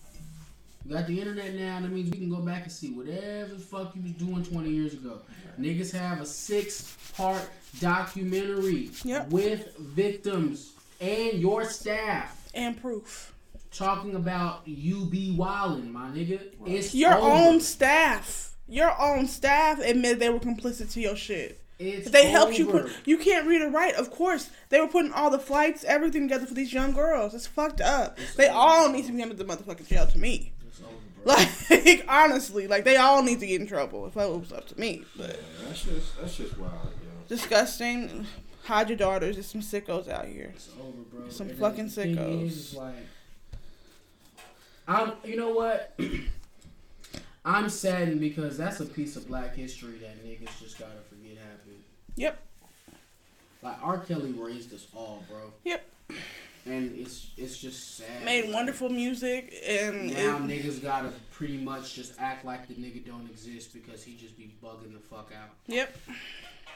We 0.85 0.93
got 0.93 1.07
the 1.07 1.19
internet 1.19 1.55
now. 1.55 1.79
That 1.81 1.91
means 1.91 2.11
we 2.11 2.17
can 2.19 2.29
go 2.29 2.37
back 2.37 2.63
and 2.63 2.71
see 2.71 2.91
whatever 2.91 3.53
the 3.53 3.59
fuck 3.59 3.95
you 3.95 4.01
was 4.03 4.11
doing 4.11 4.43
20 4.43 4.69
years 4.69 4.93
ago. 4.93 5.21
Niggas 5.59 5.91
have 5.91 6.21
a 6.21 6.25
six 6.25 6.95
part 7.17 7.41
documentary 7.79 8.91
Yep. 9.03 9.29
with 9.29 9.75
victims 9.77 10.73
and 11.01 11.39
your 11.39 11.63
staff 11.65 12.49
And 12.53 12.79
proof. 12.79 13.33
talking 13.71 14.15
about 14.15 14.61
you 14.65 15.05
be 15.05 15.35
wildin', 15.37 15.91
my 15.91 16.09
nigga. 16.09 16.39
It's 16.65 16.93
Your 16.93 17.15
over. 17.15 17.25
own 17.27 17.61
staff. 17.61 18.51
Your 18.67 18.99
own 18.99 19.27
staff 19.27 19.79
admitted 19.79 20.19
they 20.19 20.29
were 20.29 20.39
complicit 20.39 20.91
to 20.93 21.01
your 21.01 21.15
shit. 21.15 21.59
It's 21.77 22.09
They 22.09 22.29
helped 22.29 22.57
you 22.57 22.67
put. 22.67 22.89
You 23.05 23.17
can't 23.17 23.47
read 23.47 23.61
or 23.61 23.69
write. 23.69 23.95
Of 23.95 24.09
course, 24.09 24.49
they 24.69 24.79
were 24.79 24.87
putting 24.87 25.11
all 25.11 25.29
the 25.29 25.39
flights, 25.39 25.83
everything 25.83 26.27
together 26.29 26.45
for 26.45 26.53
these 26.53 26.71
young 26.71 26.93
girls. 26.93 27.33
It's 27.33 27.47
fucked 27.47 27.81
up. 27.81 28.17
It's 28.17 28.35
they 28.35 28.47
over. 28.47 28.57
all 28.57 28.89
need 28.89 29.05
to 29.07 29.11
be 29.11 29.21
under 29.21 29.35
the 29.35 29.43
motherfucking 29.43 29.87
jail 29.87 30.07
to 30.07 30.17
me. 30.17 30.53
It's 31.25 31.71
over, 31.71 31.79
bro. 31.79 31.85
Like 31.85 32.05
honestly, 32.07 32.67
like 32.67 32.83
they 32.83 32.97
all 32.97 33.21
need 33.23 33.39
to 33.39 33.47
get 33.47 33.59
in 33.61 33.67
trouble 33.67 34.05
if 34.07 34.15
it 34.17 34.29
was 34.29 34.51
up 34.53 34.67
to 34.69 34.79
me. 34.79 35.03
But 35.17 35.29
Yeah, 35.29 35.35
that's 35.67 35.83
just 35.83 36.19
that's 36.19 36.35
just 36.37 36.57
wild, 36.57 36.71
yo. 37.03 37.09
disgusting. 37.27 38.25
Hide 38.65 38.89
your 38.89 38.97
daughters. 38.97 39.35
There's 39.35 39.45
some 39.47 39.61
sickos 39.61 40.07
out 40.09 40.25
here. 40.25 40.51
It's 40.55 40.69
over, 40.79 40.91
bro. 41.11 41.29
Some 41.29 41.49
And 41.49 41.59
fucking 41.59 41.89
the 41.89 41.91
sickos. 42.01 42.45
is, 42.47 42.57
is 42.57 42.73
like, 42.75 42.95
I'm. 44.87 45.13
You 45.23 45.35
know 45.37 45.49
what? 45.49 45.97
I'm 47.45 47.69
saddened 47.69 48.19
because 48.19 48.57
that's 48.57 48.79
a 48.79 48.85
piece 48.85 49.15
of 49.15 49.27
Black 49.27 49.55
history 49.55 49.97
that 49.99 50.25
niggas 50.25 50.59
just 50.59 50.79
gotta 50.79 50.93
forget 51.09 51.37
happened. 51.37 51.83
Yep. 52.15 52.39
Like 53.61 53.77
R. 53.83 53.99
Kelly 53.99 54.31
raised 54.31 54.73
us 54.73 54.87
all, 54.95 55.23
bro. 55.29 55.51
Yep. 55.63 55.87
And 56.65 56.97
it's 56.97 57.27
it's 57.37 57.57
just 57.57 57.97
sad. 57.97 58.25
Made 58.25 58.51
wonderful 58.51 58.89
music 58.89 59.53
and 59.67 60.07
Now 60.13 60.37
it- 60.37 60.41
niggas 60.43 60.81
gotta 60.81 61.11
pretty 61.31 61.57
much 61.57 61.93
just 61.93 62.13
act 62.19 62.43
like 62.45 62.67
the 62.67 62.73
nigga 62.73 63.05
don't 63.05 63.29
exist 63.29 63.73
because 63.73 64.03
he 64.03 64.15
just 64.15 64.35
be 64.37 64.51
bugging 64.63 64.93
the 64.93 64.99
fuck 64.99 65.31
out. 65.39 65.49
yep. 65.67 65.95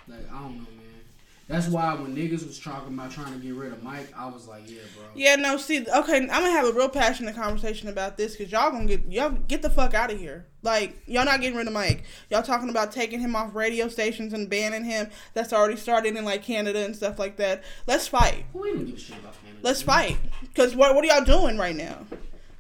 Like 0.07 0.29
I 0.31 0.39
don't 0.39 0.57
know, 0.57 0.67
man. 0.77 1.03
That's 1.49 1.67
why 1.67 1.95
when 1.95 2.15
niggas 2.15 2.45
was 2.45 2.59
talking 2.59 2.93
about 2.93 3.09
trying 3.09 3.33
to 3.33 3.39
get 3.39 3.55
rid 3.55 3.73
of 3.73 3.81
Mike, 3.81 4.13
I 4.15 4.27
was 4.27 4.47
like, 4.47 4.69
yeah, 4.69 4.81
bro. 4.95 5.05
Yeah, 5.15 5.35
no, 5.35 5.57
see, 5.57 5.79
okay, 5.79 6.17
I'm 6.17 6.27
gonna 6.27 6.51
have 6.51 6.67
a 6.67 6.71
real 6.71 6.89
passionate 6.89 7.35
conversation 7.35 7.89
about 7.89 8.17
this 8.17 8.35
because 8.35 8.51
y'all 8.51 8.69
gonna 8.69 8.85
get 8.85 9.11
y'all 9.11 9.31
get 9.31 9.63
the 9.63 9.69
fuck 9.71 9.95
out 9.95 10.11
of 10.13 10.19
here. 10.19 10.45
Like 10.61 10.95
y'all 11.07 11.25
not 11.25 11.41
getting 11.41 11.57
rid 11.57 11.65
of 11.65 11.73
Mike. 11.73 12.03
Y'all 12.29 12.43
talking 12.43 12.69
about 12.69 12.91
taking 12.91 13.19
him 13.19 13.35
off 13.35 13.55
radio 13.55 13.87
stations 13.87 14.31
and 14.31 14.47
banning 14.47 14.83
him. 14.83 15.09
That's 15.33 15.51
already 15.51 15.75
started 15.75 16.15
in 16.15 16.23
like 16.23 16.43
Canada 16.43 16.85
and 16.85 16.95
stuff 16.95 17.17
like 17.17 17.37
that. 17.37 17.63
Let's 17.87 18.07
fight. 18.07 18.45
We 18.53 18.71
don't 18.71 18.85
give 18.85 18.95
a 18.95 18.99
shit 18.99 19.17
about 19.17 19.33
Canada. 19.43 19.59
Let's 19.63 19.81
fight. 19.81 20.17
Cause 20.53 20.75
what 20.75 20.93
what 20.93 21.03
are 21.03 21.07
y'all 21.07 21.25
doing 21.25 21.57
right 21.57 21.75
now? 21.75 22.05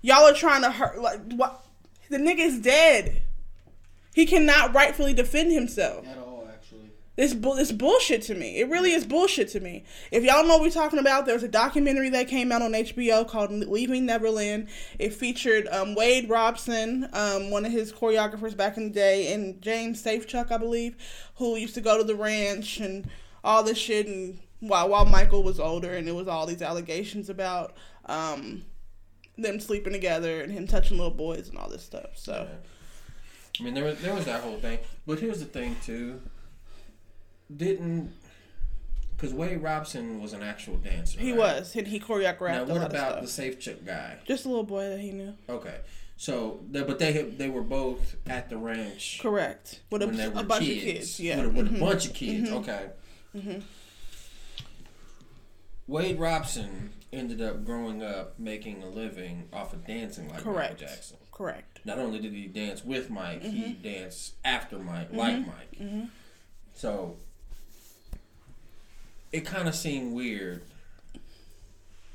Y'all 0.01 0.25
are 0.27 0.33
trying 0.33 0.63
to 0.63 0.71
hurt. 0.71 0.99
Like 0.99 1.19
what? 1.33 1.63
The 2.09 2.17
nigga's 2.17 2.57
dead. 2.59 3.21
He 4.15 4.25
cannot 4.25 4.73
rightfully 4.73 5.13
defend 5.13 5.51
himself. 5.51 6.07
At 6.07 6.17
all. 6.17 6.28
This 7.19 7.33
bull, 7.33 7.55
this 7.55 7.73
bullshit 7.73 8.21
to 8.23 8.33
me. 8.33 8.61
It 8.61 8.69
really 8.69 8.93
is 8.93 9.05
bullshit 9.05 9.49
to 9.49 9.59
me. 9.59 9.83
If 10.09 10.23
y'all 10.23 10.45
know 10.45 10.53
what 10.53 10.61
we're 10.61 10.69
talking 10.69 10.99
about, 10.99 11.25
there's 11.25 11.43
a 11.43 11.49
documentary 11.49 12.07
that 12.11 12.29
came 12.29 12.49
out 12.49 12.61
on 12.61 12.71
HBO 12.71 13.27
called 13.27 13.51
"Leaving 13.51 14.05
Neverland." 14.05 14.69
It 14.99 15.13
featured 15.13 15.67
um, 15.67 15.95
Wade 15.95 16.29
Robson, 16.29 17.09
um, 17.11 17.51
one 17.51 17.65
of 17.65 17.73
his 17.73 17.91
choreographers 17.91 18.55
back 18.55 18.77
in 18.77 18.85
the 18.85 18.89
day, 18.89 19.33
and 19.33 19.61
James 19.61 20.01
Safechuck, 20.01 20.49
I 20.49 20.55
believe, 20.55 20.95
who 21.35 21.57
used 21.57 21.75
to 21.75 21.81
go 21.81 21.97
to 21.97 22.05
the 22.05 22.15
ranch 22.15 22.79
and 22.79 23.09
all 23.43 23.63
this 23.63 23.77
shit. 23.77 24.07
And 24.07 24.39
while 24.61 24.87
while 24.87 25.03
Michael 25.03 25.43
was 25.43 25.59
older, 25.59 25.91
and 25.91 26.07
it 26.07 26.15
was 26.15 26.29
all 26.29 26.45
these 26.45 26.61
allegations 26.61 27.29
about 27.29 27.75
um, 28.05 28.63
them 29.37 29.59
sleeping 29.59 29.91
together 29.91 30.39
and 30.39 30.53
him 30.53 30.67
touching 30.67 30.95
little 30.95 31.11
boys 31.13 31.49
and 31.49 31.57
all 31.57 31.69
this 31.69 31.83
stuff. 31.83 32.11
So. 32.15 32.47
I 33.59 33.63
mean, 33.63 33.73
there 33.73 33.83
was 33.83 33.99
there 33.99 34.15
was 34.15 34.23
that 34.23 34.39
whole 34.41 34.55
thing, 34.55 34.79
but 35.05 35.19
here's 35.19 35.39
the 35.39 35.45
thing 35.45 35.75
too. 35.83 36.21
Didn't 37.55 38.13
because 39.15 39.33
Wade 39.33 39.61
Robson 39.61 40.21
was 40.21 40.31
an 40.33 40.43
actual 40.43 40.77
dancer. 40.77 41.19
He 41.19 41.31
right? 41.31 41.37
was, 41.39 41.75
and 41.75 41.85
he 41.87 41.99
choreographed 41.99 42.67
Now, 42.67 42.73
what 42.75 42.83
about 42.83 43.21
the 43.21 43.27
Safechuck 43.27 43.85
guy? 43.85 44.17
Just 44.25 44.45
a 44.45 44.47
little 44.49 44.63
boy 44.63 44.87
that 44.89 44.99
he 44.99 45.11
knew. 45.11 45.33
Okay, 45.49 45.75
so 46.15 46.61
but 46.71 46.99
they 46.99 47.23
they 47.23 47.49
were 47.49 47.63
both 47.63 48.15
at 48.27 48.49
the 48.49 48.57
ranch 48.57 49.19
Correct. 49.21 49.81
With 49.89 50.03
a, 50.03 50.39
a 50.39 50.43
bunch 50.43 50.63
kids. 50.65 50.77
of 50.77 50.83
kids. 50.93 51.19
Yeah. 51.19 51.37
with, 51.37 51.45
a, 51.45 51.49
with 51.49 51.71
Mhm. 51.73 51.75
a 51.77 51.79
bunch 51.79 52.05
of 52.07 52.13
kids. 52.13 52.49
Mhm. 52.49 52.53
Okay. 53.35 53.61
Wade 55.87 56.19
Robson 56.19 56.91
ended 57.11 57.41
up 57.41 57.65
growing 57.65 58.03
up 58.03 58.37
making 58.37 58.83
a 58.83 58.87
living 58.89 59.49
off 59.51 59.73
of 59.73 59.85
dancing 59.87 60.29
like 60.29 60.43
Correct. 60.43 60.73
Michael 60.79 60.87
Jackson. 60.95 61.17
Correct. 61.31 61.79
Not 61.83 61.97
only 61.97 62.19
did 62.19 62.33
he 62.33 62.45
dance 62.47 62.85
with 62.85 63.09
Mike, 63.09 63.41
he 63.41 63.63
Mm-hmm. 63.63 63.81
danced 63.81 64.35
after 64.45 64.77
Mike, 64.77 65.11
like 65.11 65.39
Mike. 65.47 65.81
So 66.75 67.17
it 69.31 69.45
kind 69.45 69.67
of 69.67 69.75
seemed 69.75 70.13
weird. 70.13 70.61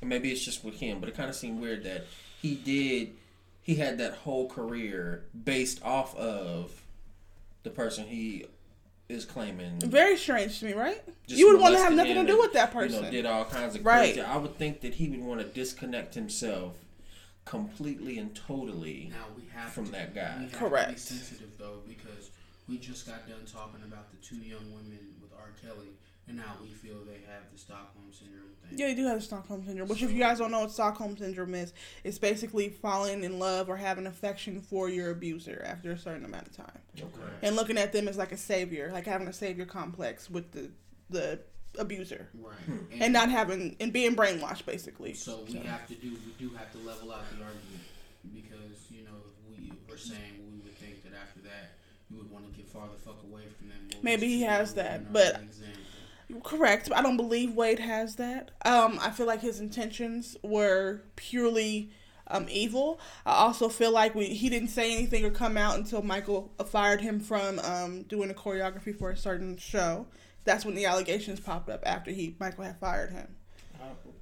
And 0.00 0.10
maybe 0.10 0.30
it's 0.30 0.44
just 0.44 0.64
with 0.64 0.76
him, 0.80 1.00
but 1.00 1.08
it 1.08 1.16
kind 1.16 1.30
of 1.30 1.36
seemed 1.36 1.60
weird 1.60 1.84
that 1.84 2.04
he 2.40 2.54
did. 2.54 3.14
He 3.62 3.76
had 3.76 3.98
that 3.98 4.14
whole 4.14 4.48
career 4.48 5.24
based 5.44 5.82
off 5.82 6.14
of 6.16 6.82
the 7.62 7.70
person 7.70 8.06
he 8.06 8.46
is 9.08 9.24
claiming. 9.24 9.80
Very 9.80 10.16
strange 10.16 10.58
to 10.60 10.66
me, 10.66 10.72
right? 10.74 11.02
you 11.26 11.50
would 11.50 11.60
want 11.60 11.74
to 11.74 11.82
have 11.82 11.94
nothing 11.94 12.14
to 12.14 12.24
do 12.24 12.32
and, 12.32 12.38
with 12.38 12.52
that 12.52 12.72
person. 12.72 12.96
You 12.98 13.02
know, 13.02 13.10
did 13.10 13.26
all 13.26 13.44
kinds 13.44 13.74
of 13.74 13.84
Right. 13.84 14.14
crazy. 14.14 14.20
I 14.20 14.36
would 14.36 14.56
think 14.58 14.80
that 14.82 14.94
he 14.94 15.08
would 15.08 15.20
want 15.20 15.40
to 15.40 15.46
disconnect 15.46 16.14
himself 16.14 16.76
completely 17.44 18.18
and 18.18 18.34
totally 18.34 19.10
Now 19.10 19.26
we 19.36 19.44
have 19.54 19.72
from 19.72 19.86
to, 19.86 19.92
that 19.92 20.14
guy. 20.14 20.34
We 20.38 20.42
have 20.44 20.52
to 20.52 20.58
be 20.58 20.68
Correct. 20.70 20.98
sensitive 20.98 21.58
though 21.58 21.80
because 21.86 22.30
we 22.68 22.78
just 22.78 23.06
got 23.06 23.28
done 23.28 23.44
talking 23.50 23.82
about 23.84 24.10
the 24.10 24.16
two 24.26 24.36
young 24.36 24.64
women 24.72 24.98
with 25.20 25.30
R. 25.38 25.50
Kelly, 25.62 25.88
and 26.28 26.36
now 26.38 26.56
we 26.62 26.68
feel 26.70 26.96
they 27.04 27.20
have 27.30 27.42
the 27.52 27.58
Stockholm 27.58 28.04
syndrome 28.10 28.48
thing. 28.68 28.78
yeah, 28.78 28.88
you 28.88 28.96
do 28.96 29.06
have 29.06 29.16
the 29.18 29.24
Stockholm 29.24 29.64
syndrome. 29.66 29.88
Which, 29.88 30.02
if 30.02 30.10
you 30.12 30.18
guys 30.18 30.38
don't 30.38 30.50
know 30.50 30.60
what 30.60 30.70
Stockholm 30.72 31.16
syndrome 31.16 31.54
is, 31.54 31.72
it's 32.02 32.18
basically 32.18 32.68
falling 32.70 33.24
in 33.24 33.38
love 33.38 33.68
or 33.68 33.76
having 33.76 34.06
affection 34.06 34.60
for 34.60 34.88
your 34.88 35.10
abuser 35.10 35.62
after 35.66 35.92
a 35.92 35.98
certain 35.98 36.24
amount 36.24 36.46
of 36.48 36.56
time, 36.56 36.78
Okay. 36.98 37.08
and 37.42 37.56
looking 37.56 37.76
at 37.78 37.92
them 37.92 38.08
as 38.08 38.16
like 38.16 38.32
a 38.32 38.36
savior, 38.38 38.90
like 38.92 39.06
having 39.06 39.28
a 39.28 39.32
savior 39.32 39.66
complex 39.66 40.30
with 40.30 40.50
the 40.52 40.70
the 41.10 41.40
abuser, 41.78 42.28
Right. 42.34 42.54
Hmm. 42.66 43.02
and 43.02 43.12
not 43.12 43.30
having 43.30 43.76
and 43.80 43.92
being 43.92 44.16
brainwashed, 44.16 44.64
basically. 44.64 45.12
So 45.14 45.44
we 45.46 45.54
have 45.58 45.86
to 45.88 45.94
do 45.94 46.16
we 46.24 46.32
do 46.38 46.54
have 46.54 46.70
to 46.72 46.78
level 46.78 47.12
out 47.12 47.24
the 47.30 47.44
argument 47.44 47.82
because 48.32 48.90
you 48.90 49.04
know 49.04 49.10
we 49.50 49.72
were 49.90 49.98
saying 49.98 50.40
we 50.50 50.58
would 50.62 50.76
think 50.78 51.02
that 51.04 51.12
after 51.20 51.40
that 51.40 51.72
you 52.10 52.16
would 52.16 52.30
want 52.30 52.50
to 52.50 52.56
get 52.56 52.68
farther 52.68 52.94
fuck 53.04 53.22
away 53.24 53.42
from 53.58 53.68
them. 53.68 53.78
What 53.92 54.04
Maybe 54.04 54.28
he 54.28 54.42
has 54.42 54.74
that, 54.74 55.12
but- 55.12 55.36
an 55.36 55.44
example. 55.44 55.80
Correct. 56.42 56.90
I 56.94 57.02
don't 57.02 57.16
believe 57.16 57.54
Wade 57.54 57.78
has 57.78 58.16
that. 58.16 58.50
Um, 58.64 58.98
I 59.00 59.10
feel 59.10 59.26
like 59.26 59.40
his 59.40 59.60
intentions 59.60 60.36
were 60.42 61.02
purely 61.16 61.90
um, 62.26 62.46
evil. 62.50 63.00
I 63.26 63.34
also 63.34 63.68
feel 63.68 63.92
like 63.92 64.14
we, 64.14 64.26
he 64.26 64.48
didn't 64.48 64.68
say 64.68 64.94
anything 64.94 65.24
or 65.24 65.30
come 65.30 65.56
out 65.56 65.76
until 65.76 66.02
Michael 66.02 66.52
fired 66.66 67.00
him 67.00 67.20
from 67.20 67.58
um, 67.60 68.02
doing 68.02 68.30
a 68.30 68.34
choreography 68.34 68.96
for 68.96 69.10
a 69.10 69.16
certain 69.16 69.56
show. 69.56 70.06
That's 70.44 70.64
when 70.64 70.74
the 70.74 70.86
allegations 70.86 71.40
popped 71.40 71.70
up 71.70 71.82
after 71.86 72.10
he 72.10 72.36
Michael 72.38 72.64
had 72.64 72.78
fired 72.78 73.10
him. 73.10 73.28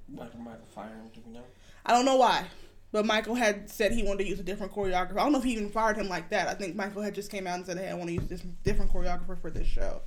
Michael 0.09 0.39
Michael 0.39 0.65
fire 0.73 0.87
him, 0.89 1.09
do 1.13 1.21
you 1.25 1.33
know? 1.33 1.43
I 1.85 1.91
don't 1.91 2.05
know 2.05 2.15
why, 2.15 2.45
but 2.91 3.05
Michael 3.05 3.35
had 3.35 3.69
said 3.69 3.91
he 3.91 4.03
wanted 4.03 4.23
to 4.23 4.29
use 4.29 4.39
a 4.39 4.43
different 4.43 4.71
choreographer. 4.71 5.17
I 5.17 5.23
don't 5.23 5.31
know 5.31 5.39
if 5.39 5.43
he 5.43 5.53
even 5.53 5.69
fired 5.69 5.97
him 5.97 6.07
like 6.07 6.29
that. 6.29 6.47
I 6.47 6.53
think 6.53 6.75
Michael 6.75 7.01
had 7.01 7.15
just 7.15 7.31
came 7.31 7.47
out 7.47 7.55
and 7.55 7.65
said, 7.65 7.77
"Hey, 7.77 7.89
I 7.89 7.93
want 7.93 8.07
to 8.07 8.13
use 8.13 8.27
this 8.27 8.41
different 8.63 8.91
choreographer 8.91 9.39
for 9.39 9.49
this 9.49 9.67
show," 9.67 10.01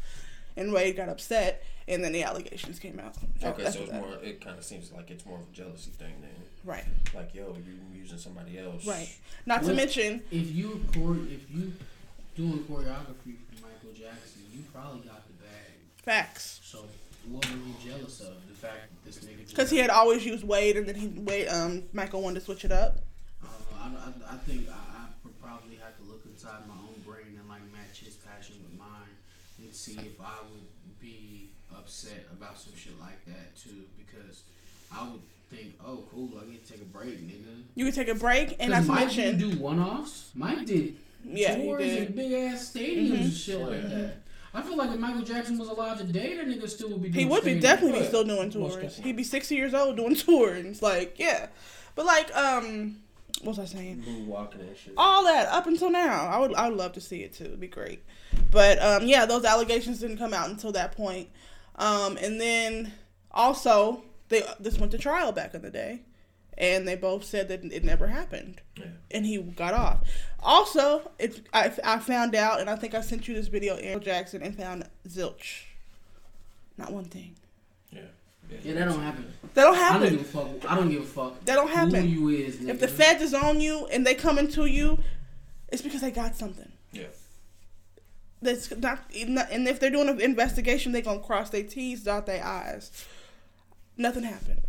and 0.57 0.73
Wade 0.73 0.97
got 0.97 1.09
upset, 1.09 1.65
and 1.89 2.03
then 2.03 2.13
the 2.13 2.23
allegations 2.23 2.79
came 2.79 2.99
out. 3.01 3.15
Okay, 3.43 3.71
so 3.71 3.81
it's 3.81 3.91
that. 3.91 4.01
more. 4.01 4.17
It 4.23 4.41
kind 4.41 4.59
of 4.59 4.65
seems 4.65 4.93
like 4.93 5.11
it's 5.11 5.25
more 5.27 5.39
of 5.39 5.45
a 5.49 5.53
jealousy 5.53 5.91
thing 5.93 6.15
then. 6.21 6.31
right. 6.65 6.85
Like, 7.15 7.35
yo, 7.35 7.57
you 7.67 7.99
using 8.01 8.19
somebody 8.19 8.59
else. 8.59 8.87
Right. 8.87 9.09
Not 9.47 9.63
to 9.65 9.73
mention, 9.75 10.23
If 10.31 10.51
you 10.55 10.85
chore- 10.93 11.17
if 11.31 11.51
you 11.51 11.73
doing 12.37 12.59
choreography 12.65 13.37
for 13.49 13.63
Michael 13.67 13.93
Jackson, 13.95 14.43
you 14.53 14.63
probably 14.73 15.01
got 15.09 15.27
the 15.27 15.33
bag. 15.45 15.73
facts. 16.03 16.61
So 16.65 16.85
what 17.31 17.45
were 17.47 17.57
you 17.57 17.75
jealous 17.91 18.21
of? 18.21 18.35
The 18.49 18.55
fact 18.55 18.91
that 18.91 19.05
this 19.05 19.19
nigga 19.25 19.49
Because 19.49 19.71
he 19.71 19.79
had 19.79 19.91
always 19.91 20.25
used 20.25 20.45
Wade, 20.45 20.77
and 20.77 20.87
then 20.87 20.95
he 20.97 21.09
Wade, 21.09 21.49
um, 21.49 21.85
Michael 21.93 22.23
wanted 22.23 22.41
to 22.41 22.45
switch 22.45 22.65
it 22.65 22.73
up. 22.73 22.99
I. 23.43 23.47
I, 23.81 23.87
I, 23.87 24.35
I 24.35 24.37
think 24.39 24.69
I, 24.69 24.73
I 24.73 25.05
would 25.25 25.41
probably 25.41 25.77
have 25.77 25.97
to 25.99 26.03
look 26.05 26.23
inside 26.27 26.67
my 26.69 26.75
own 26.75 27.01
brain 27.07 27.39
and 27.39 27.49
like 27.49 27.63
match 27.73 28.01
his 28.05 28.15
passion 28.17 28.57
with 28.63 28.77
mine 28.79 29.15
and 29.63 29.73
see 29.75 29.93
if 29.93 30.21
I 30.21 30.35
would 30.51 31.01
be 31.01 31.51
upset 31.87 32.27
about 32.33 32.59
some 32.59 32.73
shit 32.77 32.99
like 33.01 33.25
that 33.27 33.57
too. 33.57 33.85
Because 33.97 34.43
I 34.93 35.09
would 35.09 35.21
think, 35.51 35.75
oh, 35.85 36.03
cool, 36.13 36.31
I 36.41 36.45
get 36.51 36.67
to 36.67 36.73
take 36.73 36.83
a 36.83 36.87
break, 36.87 37.19
nigga. 37.21 37.63
You 37.77 37.85
could 37.85 37.95
take 37.95 38.09
a 38.09 38.15
break, 38.15 38.57
and 38.59 38.71
not 38.71 38.79
'Cause 38.79 38.87
to 38.87 38.93
Mike 38.93 39.01
mention, 39.07 39.39
didn't 39.39 39.57
do 39.57 39.63
one 39.63 39.79
offs. 39.79 40.31
Mike 40.35 40.67
did 40.67 40.97
Yeah, 41.25 41.55
he 41.57 41.63
tours 41.65 41.83
did. 41.83 41.93
Mm-hmm. 41.99 42.07
and 42.07 42.15
big 42.17 42.33
ass 42.33 42.73
stadiums 42.75 43.21
and 43.21 43.33
shit 43.33 43.61
like 43.61 43.89
that. 43.91 44.17
I 44.55 44.63
feel 44.63 44.77
like 44.77 44.91
if 44.91 44.99
Michael 44.99 45.23
Jackson 45.23 45.59
was 45.59 45.69
alive 45.69 45.99
today, 45.99 46.35
that 46.37 46.47
nigga 46.47 46.69
still 46.69 46.89
would 46.91 47.03
be. 47.03 47.11
he 47.11 47.25
would 47.27 47.45
be 47.45 47.61
definitely 47.61 48.01
be 48.01 48.07
still 48.07 48.25
doing 48.25 48.51
tours. 48.51 48.97
He'd 48.97 49.17
be 49.17 49.25
sixty 49.25 49.55
years 49.55 49.75
old 49.75 49.97
doing 49.97 50.15
tours. 50.17 50.81
Like, 50.83 51.17
yeah, 51.19 51.49
but 51.95 52.07
like, 52.07 52.35
um, 52.35 52.97
what 53.43 53.57
was 53.57 53.59
I 53.59 53.67
saying? 53.67 54.03
Moonwalking 54.09 54.61
and 54.61 54.77
shit. 54.77 54.95
all 54.97 55.25
that 55.25 55.49
up 55.49 55.67
until 55.67 55.91
now. 55.91 56.27
I 56.27 56.39
would 56.39 56.55
I 56.55 56.69
would 56.69 56.79
love 56.79 56.93
to 56.95 57.01
see 57.03 57.23
it 57.23 57.35
too. 57.35 57.45
It'd 57.45 57.61
be 57.61 57.69
great. 57.69 58.03
But 58.51 58.83
um, 58.83 59.07
yeah, 59.07 59.27
those 59.27 59.45
allegations 59.45 59.99
didn't 60.01 60.17
come 60.17 60.33
out 60.33 60.49
until 60.49 60.73
that 60.73 60.97
point. 60.97 61.29
Um, 61.77 62.17
and 62.17 62.41
then 62.41 62.93
also 63.31 64.03
they 64.29 64.43
this 64.59 64.79
went 64.79 64.93
to 64.93 64.99
trial 64.99 65.33
back 65.33 65.55
in 65.55 65.63
the 65.63 65.71
day, 65.71 66.01
and 66.57 66.87
they 66.89 66.97
both 66.97 67.25
said 67.25 67.49
that 67.49 67.65
it 67.65 67.85
never 67.85 68.07
happened, 68.07 68.61
Yeah. 68.77 68.87
and 69.11 69.27
he 69.27 69.39
got 69.39 69.75
off. 69.75 70.01
Also, 70.43 71.11
it 71.19 71.47
I, 71.53 71.71
I 71.85 71.99
found 71.99 72.35
out, 72.35 72.61
and 72.61 72.71
I 72.71 72.77
think 72.77 72.95
I 72.95 73.01
sent 73.03 73.29
you 73.29 73.35
this 73.35 73.49
video, 73.49 73.77
Aaron 73.77 74.01
Jackson, 74.03 74.43
and 74.43 74.57
found 74.57 74.89
zilch. 75.09 75.65
Not 76.79 76.93
one 76.93 77.05
thing. 77.05 77.37
Yeah. 77.93 78.01
Yeah, 78.63 78.75
that 78.75 78.85
don't 78.87 79.03
happen. 79.03 79.33
That 79.55 79.63
don't 79.65 79.75
happen. 79.75 79.97
I 79.97 79.99
don't 79.99 80.03
happen. 80.03 80.17
give 80.19 80.21
a 80.21 80.59
fuck. 80.61 80.71
I 80.71 80.75
don't 80.77 80.91
give 80.91 81.03
a 81.03 81.07
fuck. 81.07 81.45
That 81.45 81.55
don't 81.57 81.71
happen. 81.71 82.09
Who 82.09 82.31
you 82.31 82.45
is, 82.47 82.57
nigga. 82.57 82.69
If 82.69 82.81
the 82.81 82.89
feds 82.89 83.23
is 83.23 83.35
on 83.35 83.61
you 83.61 83.87
and 83.87 84.07
they 84.07 84.15
come 84.15 84.39
into 84.39 84.67
you, 84.67 84.99
it's 85.69 85.83
because 85.83 86.01
they 86.01 86.11
got 86.11 86.37
something. 86.37 86.71
Yeah. 86.93 87.07
That's 88.47 88.75
not, 88.77 89.01
and 89.13 89.69
if 89.69 89.79
they're 89.81 89.91
doing 89.91 90.09
an 90.09 90.21
investigation, 90.21 90.93
they're 90.93 91.03
gonna 91.03 91.21
cross 91.21 91.51
their 91.51 91.63
T's, 91.63 92.05
dot 92.05 92.27
their 92.27 92.45
I's. 92.45 92.91
Nothing 93.97 94.23
happened. 94.23 94.63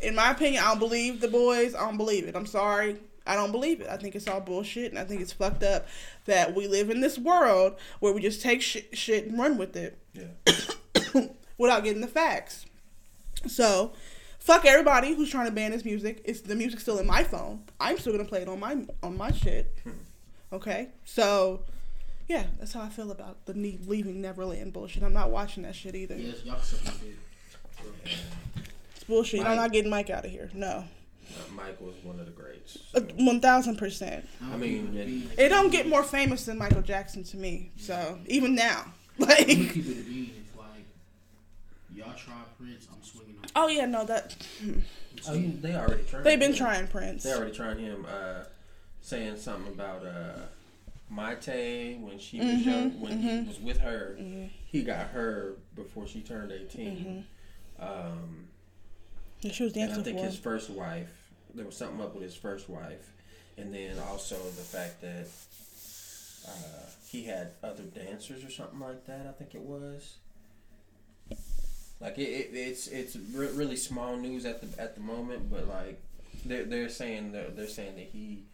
In 0.00 0.14
my 0.14 0.30
opinion, 0.30 0.62
I 0.62 0.68
don't 0.68 0.78
believe 0.78 1.20
the 1.20 1.28
boys. 1.28 1.74
I 1.74 1.80
don't 1.80 1.96
believe 1.96 2.26
it. 2.26 2.34
I'm 2.34 2.46
sorry. 2.46 2.96
I 3.26 3.34
don't 3.36 3.52
believe 3.52 3.80
it. 3.80 3.88
I 3.88 3.96
think 3.96 4.14
it's 4.14 4.26
all 4.26 4.40
bullshit, 4.40 4.90
and 4.90 4.98
I 4.98 5.04
think 5.04 5.20
it's 5.20 5.32
fucked 5.32 5.62
up 5.62 5.86
that 6.24 6.54
we 6.54 6.66
live 6.66 6.90
in 6.90 7.00
this 7.00 7.18
world 7.18 7.76
where 8.00 8.12
we 8.12 8.20
just 8.20 8.40
take 8.40 8.62
shit, 8.62 8.96
shit 8.96 9.26
and 9.26 9.38
run 9.38 9.58
with 9.58 9.76
it 9.76 9.98
Yeah. 10.14 11.26
without 11.58 11.84
getting 11.84 12.00
the 12.00 12.08
facts. 12.08 12.64
So, 13.46 13.92
fuck 14.38 14.64
everybody 14.64 15.14
who's 15.14 15.30
trying 15.30 15.46
to 15.46 15.52
ban 15.52 15.72
his 15.72 15.84
music. 15.84 16.22
It's 16.24 16.40
the 16.40 16.56
music's 16.56 16.82
still 16.82 16.98
in 16.98 17.06
my 17.06 17.22
phone. 17.22 17.64
I'm 17.78 17.98
still 17.98 18.12
gonna 18.12 18.24
play 18.24 18.42
it 18.42 18.48
on 18.48 18.58
my 18.58 18.78
on 19.02 19.16
my 19.16 19.32
shit. 19.32 19.78
Hmm. 19.84 19.90
Okay, 20.52 20.88
so 21.04 21.62
yeah, 22.30 22.44
that's 22.60 22.72
how 22.72 22.82
I 22.82 22.88
feel 22.88 23.10
about 23.10 23.44
the 23.46 23.54
ne- 23.54 23.80
leaving 23.86 24.20
Neverland 24.22 24.72
bullshit. 24.72 25.02
I'm 25.02 25.12
not 25.12 25.30
watching 25.30 25.64
that 25.64 25.74
shit 25.74 25.96
either. 25.96 26.14
Yes, 26.16 26.44
y'all 26.44 26.60
suck. 26.60 26.94
It's 28.94 29.04
bullshit. 29.04 29.44
I'm 29.44 29.56
not 29.56 29.72
getting 29.72 29.90
Mike 29.90 30.10
out 30.10 30.24
of 30.24 30.30
here. 30.30 30.48
No, 30.54 30.84
Mike 31.54 31.80
was 31.80 31.94
one 32.04 32.20
of 32.20 32.26
the 32.26 32.32
greats. 32.32 32.78
Uh, 32.94 33.00
one 33.16 33.40
thousand 33.40 33.76
percent. 33.78 34.28
I 34.52 34.56
mean, 34.56 34.96
it- 34.96 35.40
It 35.46 35.48
don't 35.48 35.70
get 35.70 35.88
more 35.88 36.04
famous 36.04 36.44
than 36.44 36.56
Michael 36.58 36.82
Jackson 36.82 37.24
to 37.24 37.36
me. 37.36 37.72
So 37.78 38.18
even 38.26 38.54
now, 38.54 38.92
like, 39.18 39.46
keep 39.48 39.76
it 39.76 39.98
a 39.98 40.02
bean. 40.04 40.30
If 40.40 40.56
like 40.56 40.84
y'all 41.94 42.14
try 42.16 42.34
Prince, 42.58 42.86
I'm 42.92 43.02
swinging 43.02 43.36
on. 43.42 43.50
oh 43.56 43.66
yeah, 43.66 43.86
no, 43.86 44.04
that 44.04 44.36
I 45.28 45.32
mean, 45.32 45.60
they 45.60 45.74
already 45.74 46.04
tried. 46.04 46.22
they've 46.24 46.38
been 46.38 46.52
him. 46.52 46.56
trying 46.58 46.86
Prince. 46.86 47.24
They 47.24 47.32
already 47.34 47.52
trying 47.56 47.78
him. 47.80 48.06
Uh, 48.08 48.44
saying 49.02 49.36
something 49.38 49.72
about 49.72 50.04
uh, 50.04 50.42
Mayte 51.12 52.00
when 52.00 52.18
she 52.18 52.38
was 52.38 52.46
Mhm, 52.46 52.64
young, 52.64 53.00
when 53.00 53.18
he 53.20 53.28
mhm. 53.28 53.48
was 53.48 53.58
with 53.60 53.78
her. 53.78 54.16
he 54.66 54.82
got 54.82 55.08
her 55.08 55.56
before 55.74 56.06
she 56.06 56.20
turned 56.20 56.52
18. 56.52 57.24
Um, 57.78 58.48
Yeah, 59.42 59.52
she 59.52 59.64
was 59.64 59.76
and 59.76 59.92
I 59.92 60.02
think 60.02 60.18
his 60.20 60.36
first 60.36 60.70
wife, 60.70 61.10
there 61.54 61.64
was 61.64 61.76
something 61.76 62.00
up 62.00 62.14
with 62.14 62.22
his 62.22 62.36
first 62.36 62.68
wife, 62.68 63.10
and 63.56 63.74
then 63.74 63.98
also 63.98 64.36
the 64.36 64.62
fact 64.62 65.00
that 65.00 65.26
uh, 66.46 66.86
he 67.08 67.24
had 67.24 67.52
other 67.62 67.82
dancers 67.84 68.44
or 68.44 68.50
something 68.50 68.78
like 68.80 69.06
that. 69.06 69.26
I 69.26 69.32
think 69.32 69.54
it 69.54 69.62
was. 69.62 70.16
Like 72.00 72.16
it, 72.18 72.22
it 72.30 72.50
it's 72.54 72.86
it's 72.86 73.16
re- 73.34 73.48
really 73.52 73.76
small 73.76 74.16
news 74.16 74.44
at 74.46 74.60
the 74.62 74.80
at 74.80 74.94
the 74.94 75.00
moment, 75.02 75.50
but 75.50 75.66
like 75.68 76.00
they're 76.46 76.64
they're 76.64 76.88
saying 76.88 77.32
they're, 77.32 77.50
they're 77.50 77.66
saying 77.66 77.96
that 77.96 78.06
he 78.12 78.44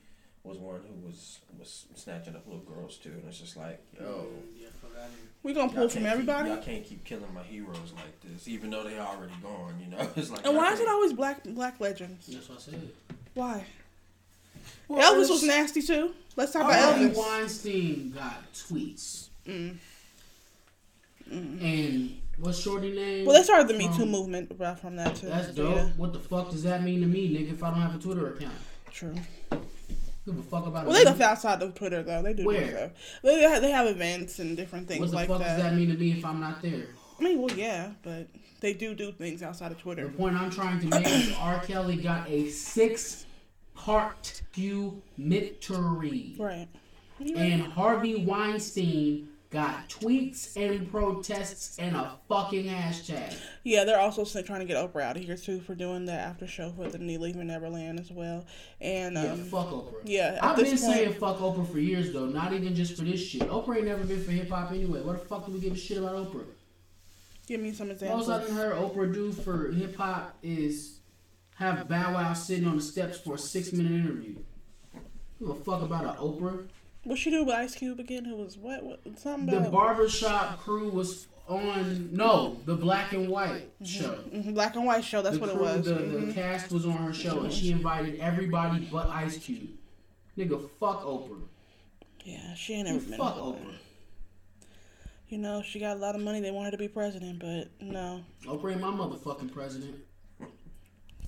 was 0.47 0.59
one 0.59 0.81
who 0.87 1.07
was 1.07 1.39
was 1.59 1.87
snatching 1.95 2.35
up 2.37 2.47
little 2.47 2.63
girls 2.63 2.97
too, 2.99 3.11
and 3.11 3.25
it's 3.29 3.39
just 3.39 3.57
like 3.57 3.81
yo. 3.99 4.27
Yeah, 4.57 4.69
fuck. 4.81 4.91
We 5.43 5.53
gonna 5.53 5.67
y'all 5.73 5.75
pull 5.83 5.89
from 5.89 6.07
everybody. 6.07 6.49
Keep, 6.49 6.57
y'all 6.57 6.65
can't 6.65 6.85
keep 6.85 7.05
killing 7.05 7.35
my 7.35 7.43
heroes 7.43 7.93
like 7.95 8.21
this, 8.23 8.49
even 8.49 8.71
though 8.71 8.85
they 8.85 8.99
already 8.99 9.33
gone. 9.43 9.75
You 9.81 9.97
know, 9.97 10.09
it's 10.17 10.31
like. 10.31 10.47
and 10.47 10.57
why 10.57 10.73
is 10.73 10.81
it 10.81 10.89
always 10.89 11.13
black 11.13 11.45
black 11.45 11.81
legends? 11.81 12.27
That's 12.27 12.49
what 12.49 12.59
I 12.59 12.61
said. 12.63 12.89
Why? 13.35 13.65
Well, 14.89 15.01
Elvis 15.01 15.25
it's- 15.25 15.31
was 15.31 15.43
nasty 15.43 15.83
too. 15.83 16.15
Let's 16.37 16.53
talk 16.53 16.65
about 16.65 16.97
Elvis. 16.97 17.17
Weinstein 17.17 18.11
got 18.13 18.53
tweets. 18.53 19.29
Mm. 19.47 19.77
And 21.31 22.21
what's 22.39 22.59
Shorty 22.59 22.93
name? 22.93 23.25
Well, 23.27 23.37
they 23.37 23.43
started 23.43 23.69
the 23.69 23.75
Me 23.75 23.89
From- 23.89 23.97
Too 23.97 24.07
movement 24.07 24.51
about 24.51 24.81
from 24.81 24.97
that 24.97 25.17
too. 25.17 25.27
That's 25.29 25.55
dope. 25.55 25.75
yeah, 25.77 25.85
What 25.97 26.13
the 26.13 26.19
fuck 26.21 26.51
does 26.51 26.63
that 26.65 26.83
mean 26.83 27.01
to 27.01 27.07
me, 27.07 27.35
nigga, 27.35 27.53
if 27.53 27.63
I 27.65 27.71
don't 27.71 27.81
have 27.81 27.95
a 27.95 27.99
Twitter 27.99 28.33
account? 28.35 28.55
true. 28.93 29.15
Give 30.27 30.39
a 30.39 30.43
fuck 30.43 30.67
about 30.67 30.87
Well, 30.87 30.95
they 30.95 31.05
live 31.05 31.21
outside 31.21 31.62
of 31.62 31.75
Twitter 31.75 32.03
though. 32.03 32.21
They 32.21 32.35
do 32.35 32.45
Where? 32.45 32.69
stuff. 32.69 32.91
They 33.23 33.37
they 33.37 33.43
have, 33.43 33.62
they 33.62 33.71
have 33.71 33.87
events 33.87 34.41
and 34.41 34.57
different 34.57 34.89
things 34.89 35.15
like 35.15 35.29
that. 35.29 35.33
What 35.33 35.39
the 35.39 35.45
fuck 35.45 35.57
that. 35.57 35.62
does 35.62 35.73
that 35.73 35.79
mean 35.79 35.89
to 35.89 35.95
me 35.95 36.12
if 36.12 36.25
I'm 36.25 36.41
not 36.41 36.61
there? 36.62 36.89
I 37.19 37.23
mean, 37.23 37.41
well, 37.41 37.57
yeah, 37.57 37.93
but 38.03 38.27
they 38.61 38.75
do 38.75 38.95
do 38.95 39.12
things 39.12 39.43
outside 39.43 39.71
of 39.73 39.79
Twitter. 39.79 40.09
The 40.09 40.12
point 40.12 40.37
I'm 40.37 40.51
trying 40.51 40.81
to 40.81 40.87
make 40.89 41.07
is 41.07 41.35
R. 41.39 41.61
Kelly 41.61 41.97
got 41.97 42.29
a 42.29 42.51
six 42.51 43.25
part 43.75 44.43
documentary. 44.53 46.35
Right. 46.39 46.69
And 47.21 47.62
Harvey 47.62 48.25
Weinstein 48.25 49.29
got 49.57 49.88
tweets 49.88 50.55
and 50.55 50.90
protests 50.90 51.79
and 51.79 51.97
a 51.97 52.12
fucking 52.29 52.66
hashtag. 52.66 53.35
Yeah, 53.64 53.85
they're 53.85 53.99
also 53.99 54.42
trying 54.42 54.61
to 54.61 54.66
get 54.66 54.77
Oprah 54.77 55.03
out 55.03 55.16
of 55.16 55.23
here 55.23 55.37
too 55.37 55.61
for 55.61 55.75
doing 55.75 56.05
the 56.05 56.12
after 56.12 56.47
show 56.47 56.73
for 56.77 56.90
the 56.90 56.99
New 56.99 57.19
Leaving 57.19 57.47
Neverland 57.47 57.99
as 57.99 58.11
well. 58.11 58.45
And 58.83 59.14
Yeah, 59.14 59.33
um, 59.33 59.45
fuck 59.45 59.69
Oprah. 59.71 59.95
yeah, 60.05 60.38
I've 60.42 60.57
been 60.57 60.66
point- 60.66 60.79
saying 60.79 61.14
fuck 61.14 61.38
Oprah 61.38 61.71
for 61.73 61.79
years 61.79 62.12
though, 62.12 62.27
not 62.27 62.53
even 62.53 62.75
just 62.75 62.97
for 62.99 63.03
this 63.05 63.27
shit. 63.27 63.49
Oprah 63.49 63.77
ain't 63.79 63.87
never 63.87 64.05
been 64.05 64.23
for 64.23 64.31
hip 64.31 64.51
hop 64.51 64.73
anyway. 64.73 65.01
What 65.01 65.21
the 65.21 65.25
fuck 65.27 65.47
do 65.47 65.53
we 65.53 65.61
give 65.61 65.73
a 65.73 65.77
shit 65.77 65.97
about 65.99 66.16
Oprah? 66.16 66.45
give 67.47 67.61
me 67.61 67.73
some 67.73 67.88
Most 67.88 68.03
examples. 68.03 68.29
I 68.29 68.40
done 68.42 68.51
heard 68.57 68.75
Oprah 68.77 69.14
do 69.14 69.33
for 69.33 69.73
hip 69.73 69.97
hop 69.97 70.37
is 70.42 70.99
have 71.55 71.88
Bow 71.88 72.12
Wow 72.12 72.35
sitting 72.35 72.66
on 72.66 72.77
the 72.77 72.83
steps 72.83 73.19
for 73.21 73.37
a 73.37 73.38
six 73.38 73.73
minute 73.73 73.92
interview. 73.92 74.35
Give 75.38 75.49
a 75.49 75.55
fuck 75.55 75.81
about 75.81 76.05
an 76.05 76.14
Oprah. 76.16 76.66
What 77.07 77.19
she 77.19 77.31
do 77.31 77.45
with 77.45 77.55
Ice 77.55 77.77
Cube 77.77 78.01
again? 78.01 78.27
It 78.27 78.37
was 78.37 78.59
what? 78.59 78.83
what 78.83 79.01
something 79.16 79.47
The 79.47 79.59
about 79.59 79.71
barbershop 79.73 80.59
crew 80.61 80.90
was 80.90 81.29
on 81.49 82.11
no, 82.12 82.57
the 82.64 82.75
black 82.75 83.12
and 83.12 83.29
white 83.29 83.71
show. 83.85 84.19
Mhm, 84.35 84.55
Black 84.55 84.75
and 84.75 84.85
White 84.85 85.05
show. 85.05 85.23
That's 85.23 85.37
the 85.37 85.40
what 85.40 85.51
it 85.51 85.57
was. 85.57 85.85
The, 85.85 85.92
Mhm. 85.95 86.27
the 86.27 86.33
cast 86.33 86.73
was 86.73 86.85
on 86.85 86.97
her 86.97 87.12
show 87.14 87.42
and 87.45 87.53
she 87.53 87.71
invited 87.71 88.19
everybody 88.19 88.88
but 88.90 89.07
Ice 89.09 89.38
Cube. 89.38 89.69
Nigga, 90.37 90.69
fuck 90.81 91.05
Oprah. 91.05 91.42
Yeah, 92.25 92.55
she 92.55 92.75
ain't 92.75 92.88
ever 92.88 92.99
been. 92.99 93.16
Fuck 93.19 93.37
a 93.37 93.40
Oprah. 93.40 93.77
You 95.29 95.38
know, 95.38 95.62
she 95.62 95.79
got 95.79 95.97
a 95.97 96.01
lot 96.01 96.16
of 96.16 96.21
money. 96.23 96.40
They 96.40 96.51
want 96.51 96.64
her 96.66 96.71
to 96.73 96.77
be 96.79 96.88
president, 96.88 97.38
but 97.38 97.69
no. 97.81 98.23
Oprah 98.47 98.73
ain't 98.73 98.81
my 98.81 98.88
motherfucking 98.90 99.53
president. 99.53 99.95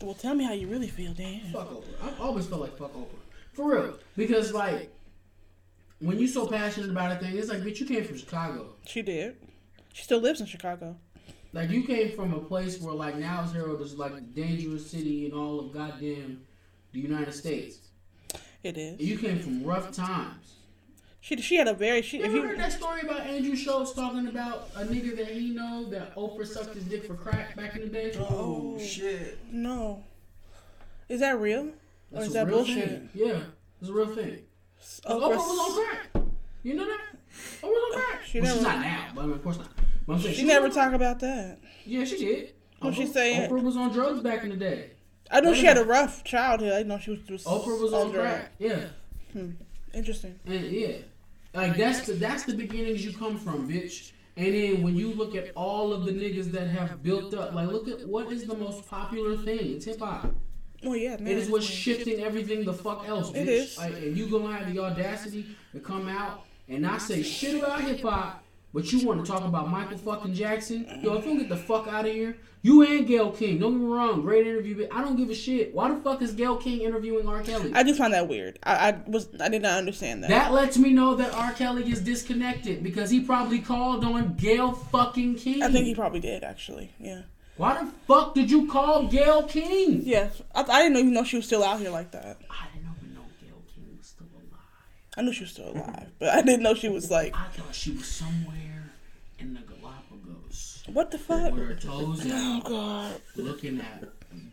Well, 0.02 0.14
tell 0.14 0.34
me 0.34 0.42
how 0.44 0.52
you 0.54 0.66
really 0.66 0.88
feel, 0.88 1.12
Dan. 1.14 1.52
Fuck 1.52 1.70
Oprah. 1.70 1.84
I've 2.02 2.20
always 2.20 2.46
felt 2.46 2.62
like 2.62 2.76
fuck 2.76 2.92
Oprah. 2.94 3.06
For 3.52 3.70
real. 3.72 3.98
Because 4.16 4.52
like 4.52 4.92
when 6.00 6.18
you're 6.18 6.28
so 6.28 6.46
passionate 6.46 6.90
about 6.90 7.12
a 7.12 7.16
thing, 7.16 7.36
it's 7.36 7.48
like 7.48 7.60
bitch, 7.60 7.80
you 7.80 7.86
came 7.86 8.04
from 8.04 8.16
Chicago. 8.18 8.74
She 8.86 9.02
did. 9.02 9.36
She 9.92 10.04
still 10.04 10.20
lives 10.20 10.40
in 10.40 10.46
Chicago. 10.46 10.96
Like 11.52 11.70
you 11.70 11.84
came 11.84 12.14
from 12.14 12.34
a 12.34 12.40
place 12.40 12.80
where 12.80 12.94
like 12.94 13.16
now 13.16 13.42
it's 13.42 13.52
heralded 13.52 13.84
as 13.86 13.96
like 13.96 14.12
a 14.12 14.20
dangerous 14.20 14.88
city 14.90 15.26
in 15.26 15.32
all 15.32 15.60
of 15.60 15.72
goddamn 15.72 16.42
the 16.92 17.00
United 17.00 17.32
States. 17.32 17.78
It 18.62 18.76
is. 18.76 19.00
You 19.00 19.18
came 19.18 19.38
from 19.38 19.64
rough 19.64 19.92
times. 19.92 20.54
She 21.20 21.36
she 21.40 21.56
had 21.56 21.68
a 21.68 21.74
very 21.74 22.02
she. 22.02 22.18
You 22.18 22.24
If 22.24 22.28
ever 22.30 22.36
you 22.36 22.42
heard 22.48 22.58
that 22.58 22.72
story 22.72 23.00
about 23.00 23.20
Andrew 23.20 23.56
Schultz 23.56 23.92
talking 23.92 24.28
about 24.28 24.68
a 24.76 24.84
nigga 24.84 25.16
that 25.16 25.28
he 25.28 25.50
know 25.50 25.84
that 25.90 26.14
Oprah 26.14 26.46
sucked 26.46 26.74
his 26.74 26.84
dick 26.84 27.04
for 27.04 27.14
crack 27.14 27.56
back 27.56 27.74
in 27.74 27.82
the 27.82 27.88
day? 27.88 28.12
Oh, 28.18 28.76
oh. 28.76 28.78
shit! 28.78 29.38
no, 29.50 30.04
is 31.08 31.20
that 31.20 31.40
real? 31.40 31.70
Or 32.12 32.22
is 32.22 32.28
a 32.28 32.32
that 32.34 32.46
real 32.46 32.58
bullshit? 32.58 32.88
thing. 32.88 33.10
Yeah, 33.14 33.40
it's 33.80 33.90
a 33.90 33.92
real 33.92 34.14
thing. 34.14 34.38
Oprah, 35.06 35.30
was 35.30 35.76
on 35.76 35.84
crack. 35.84 36.24
You 36.62 36.74
know 36.74 36.86
that? 36.86 37.00
Oprah 37.62 37.68
was 37.70 37.94
on 37.94 38.00
crack. 38.02 38.24
She 38.24 38.40
well, 38.40 38.54
she's 38.54 38.62
never- 38.62 38.76
not 38.76 38.84
now, 38.84 39.06
but 39.14 39.24
of 39.30 39.42
course 39.42 39.58
not. 39.58 39.68
But 40.06 40.14
I'm 40.14 40.20
saying 40.20 40.34
she 40.34 40.42
was 40.42 40.48
never 40.48 40.66
on 40.66 40.72
talk 40.72 40.92
about 40.92 41.20
that. 41.20 41.58
Yeah, 41.84 42.04
she 42.04 42.18
did. 42.18 42.52
What'd 42.80 42.96
she 42.98 43.04
Oprah- 43.04 43.12
say? 43.12 43.48
Oprah 43.50 43.62
was 43.62 43.76
on 43.76 43.92
drugs 43.92 44.20
back 44.20 44.44
in 44.44 44.50
the 44.50 44.56
day. 44.56 44.90
I 45.30 45.40
know 45.40 45.52
she 45.52 45.66
had 45.66 45.76
a 45.76 45.84
rough 45.84 46.24
childhood. 46.24 46.72
I 46.72 46.82
know 46.84 46.98
she 46.98 47.10
was. 47.10 47.20
was 47.28 47.44
Oprah 47.44 47.80
was 47.80 47.92
on 47.92 48.10
drugs. 48.10 48.30
crack. 48.38 48.52
Yeah, 48.58 48.84
hmm. 49.32 49.50
Interesting. 49.92 50.38
and 50.46 50.64
yeah, 50.66 50.96
like 51.54 51.76
that's 51.76 52.06
the 52.06 52.14
that's 52.14 52.44
the 52.44 52.54
beginnings 52.54 53.04
you 53.04 53.12
come 53.12 53.36
from, 53.38 53.68
bitch. 53.68 54.12
And 54.36 54.54
then 54.54 54.82
when 54.82 54.94
you 54.96 55.12
look 55.12 55.34
at 55.34 55.50
all 55.56 55.92
of 55.92 56.04
the 56.04 56.12
niggas 56.12 56.52
that 56.52 56.68
have 56.68 57.02
built 57.02 57.34
up, 57.34 57.52
like 57.54 57.68
look 57.68 57.88
at 57.88 58.06
what 58.08 58.30
is 58.32 58.46
the 58.46 58.54
most 58.56 58.86
popular 58.88 59.36
thing? 59.36 59.74
It's 59.74 59.84
hip 59.84 59.98
hop. 59.98 60.32
Well, 60.82 60.96
yeah, 60.96 61.16
man. 61.16 61.28
It 61.28 61.38
is 61.38 61.50
what's 61.50 61.66
shifting 61.66 62.20
everything 62.20 62.64
the 62.64 62.72
fuck 62.72 63.08
else, 63.08 63.30
bitch. 63.30 63.36
It 63.36 63.48
is. 63.48 63.78
Like, 63.78 63.94
and 63.94 64.16
you 64.16 64.28
gonna 64.28 64.52
have 64.52 64.72
the 64.72 64.80
audacity 64.80 65.46
to 65.72 65.80
come 65.80 66.08
out 66.08 66.44
and 66.68 66.82
not 66.82 67.02
say 67.02 67.22
shit 67.22 67.56
about 67.56 67.80
hip 67.80 68.02
hop, 68.02 68.44
but 68.72 68.92
you 68.92 69.06
want 69.06 69.24
to 69.24 69.30
talk 69.30 69.44
about 69.44 69.68
Michael 69.68 69.98
fucking 69.98 70.34
Jackson? 70.34 70.84
Yo, 71.02 71.14
if 71.14 71.24
you 71.24 71.30
don't 71.32 71.38
get 71.38 71.48
the 71.48 71.56
fuck 71.56 71.88
out 71.88 72.06
of 72.06 72.12
here, 72.12 72.36
you 72.62 72.82
and 72.82 73.06
Gayle 73.06 73.30
King. 73.30 73.58
Don't 73.58 73.72
get 73.72 73.80
me 73.80 73.86
wrong, 73.86 74.20
great 74.22 74.46
interview, 74.46 74.76
but 74.76 74.94
I 74.94 75.00
don't 75.00 75.16
give 75.16 75.30
a 75.30 75.34
shit. 75.34 75.74
Why 75.74 75.92
the 75.92 76.00
fuck 76.00 76.22
is 76.22 76.32
Gayle 76.32 76.56
King 76.56 76.82
interviewing 76.82 77.28
R. 77.28 77.42
Kelly? 77.42 77.72
I 77.74 77.82
do 77.82 77.94
find 77.94 78.12
that 78.14 78.28
weird. 78.28 78.58
I, 78.62 78.90
I 78.90 79.00
was 79.06 79.28
I 79.40 79.48
did 79.48 79.62
not 79.62 79.78
understand 79.78 80.22
that. 80.24 80.30
that 80.30 80.52
lets 80.52 80.76
me 80.76 80.92
know 80.92 81.14
that 81.14 81.32
R. 81.34 81.52
Kelly 81.52 81.90
is 81.90 82.00
disconnected 82.00 82.82
because 82.82 83.10
he 83.10 83.20
probably 83.20 83.60
called 83.60 84.04
on 84.04 84.34
Gayle 84.34 84.72
fucking 84.72 85.36
King. 85.36 85.62
I 85.62 85.70
think 85.70 85.86
he 85.86 85.94
probably 85.94 86.20
did 86.20 86.44
actually. 86.44 86.92
Yeah. 86.98 87.22
Why 87.58 87.82
the 87.82 87.90
fuck 88.06 88.34
did 88.34 88.50
you 88.50 88.66
call 88.68 89.08
Gayle 89.08 89.42
King? 89.42 90.00
Yeah. 90.04 90.30
I, 90.54 90.62
I 90.62 90.82
didn't 90.82 90.96
even 90.98 91.12
know 91.12 91.24
she 91.24 91.36
was 91.36 91.44
still 91.46 91.62
out 91.64 91.80
here 91.80 91.90
like 91.90 92.12
that. 92.12 92.38
I 92.48 92.66
didn't 92.72 92.88
even 93.02 93.14
know 93.14 93.22
Gayle 93.42 93.62
King 93.74 93.96
was 93.98 94.06
still 94.06 94.26
alive. 94.34 94.62
I 95.16 95.22
knew 95.22 95.32
she 95.32 95.42
was 95.42 95.50
still 95.50 95.70
alive, 95.72 96.06
but 96.20 96.28
I 96.30 96.42
didn't 96.42 96.62
know 96.62 96.74
she 96.74 96.88
was 96.88 97.10
like, 97.10 97.34
I 97.36 97.46
thought 97.48 97.74
she 97.74 97.90
was 97.90 98.06
somewhere 98.06 98.90
in 99.40 99.54
the 99.54 99.60
Galapagos 99.60 100.84
what 100.92 101.10
the 101.10 101.18
fuck? 101.18 101.52
with 101.52 101.68
her 101.68 101.74
toes 101.74 102.22
Oh 102.24 102.60
god. 102.64 103.20
looking 103.36 103.78
at 103.80 104.04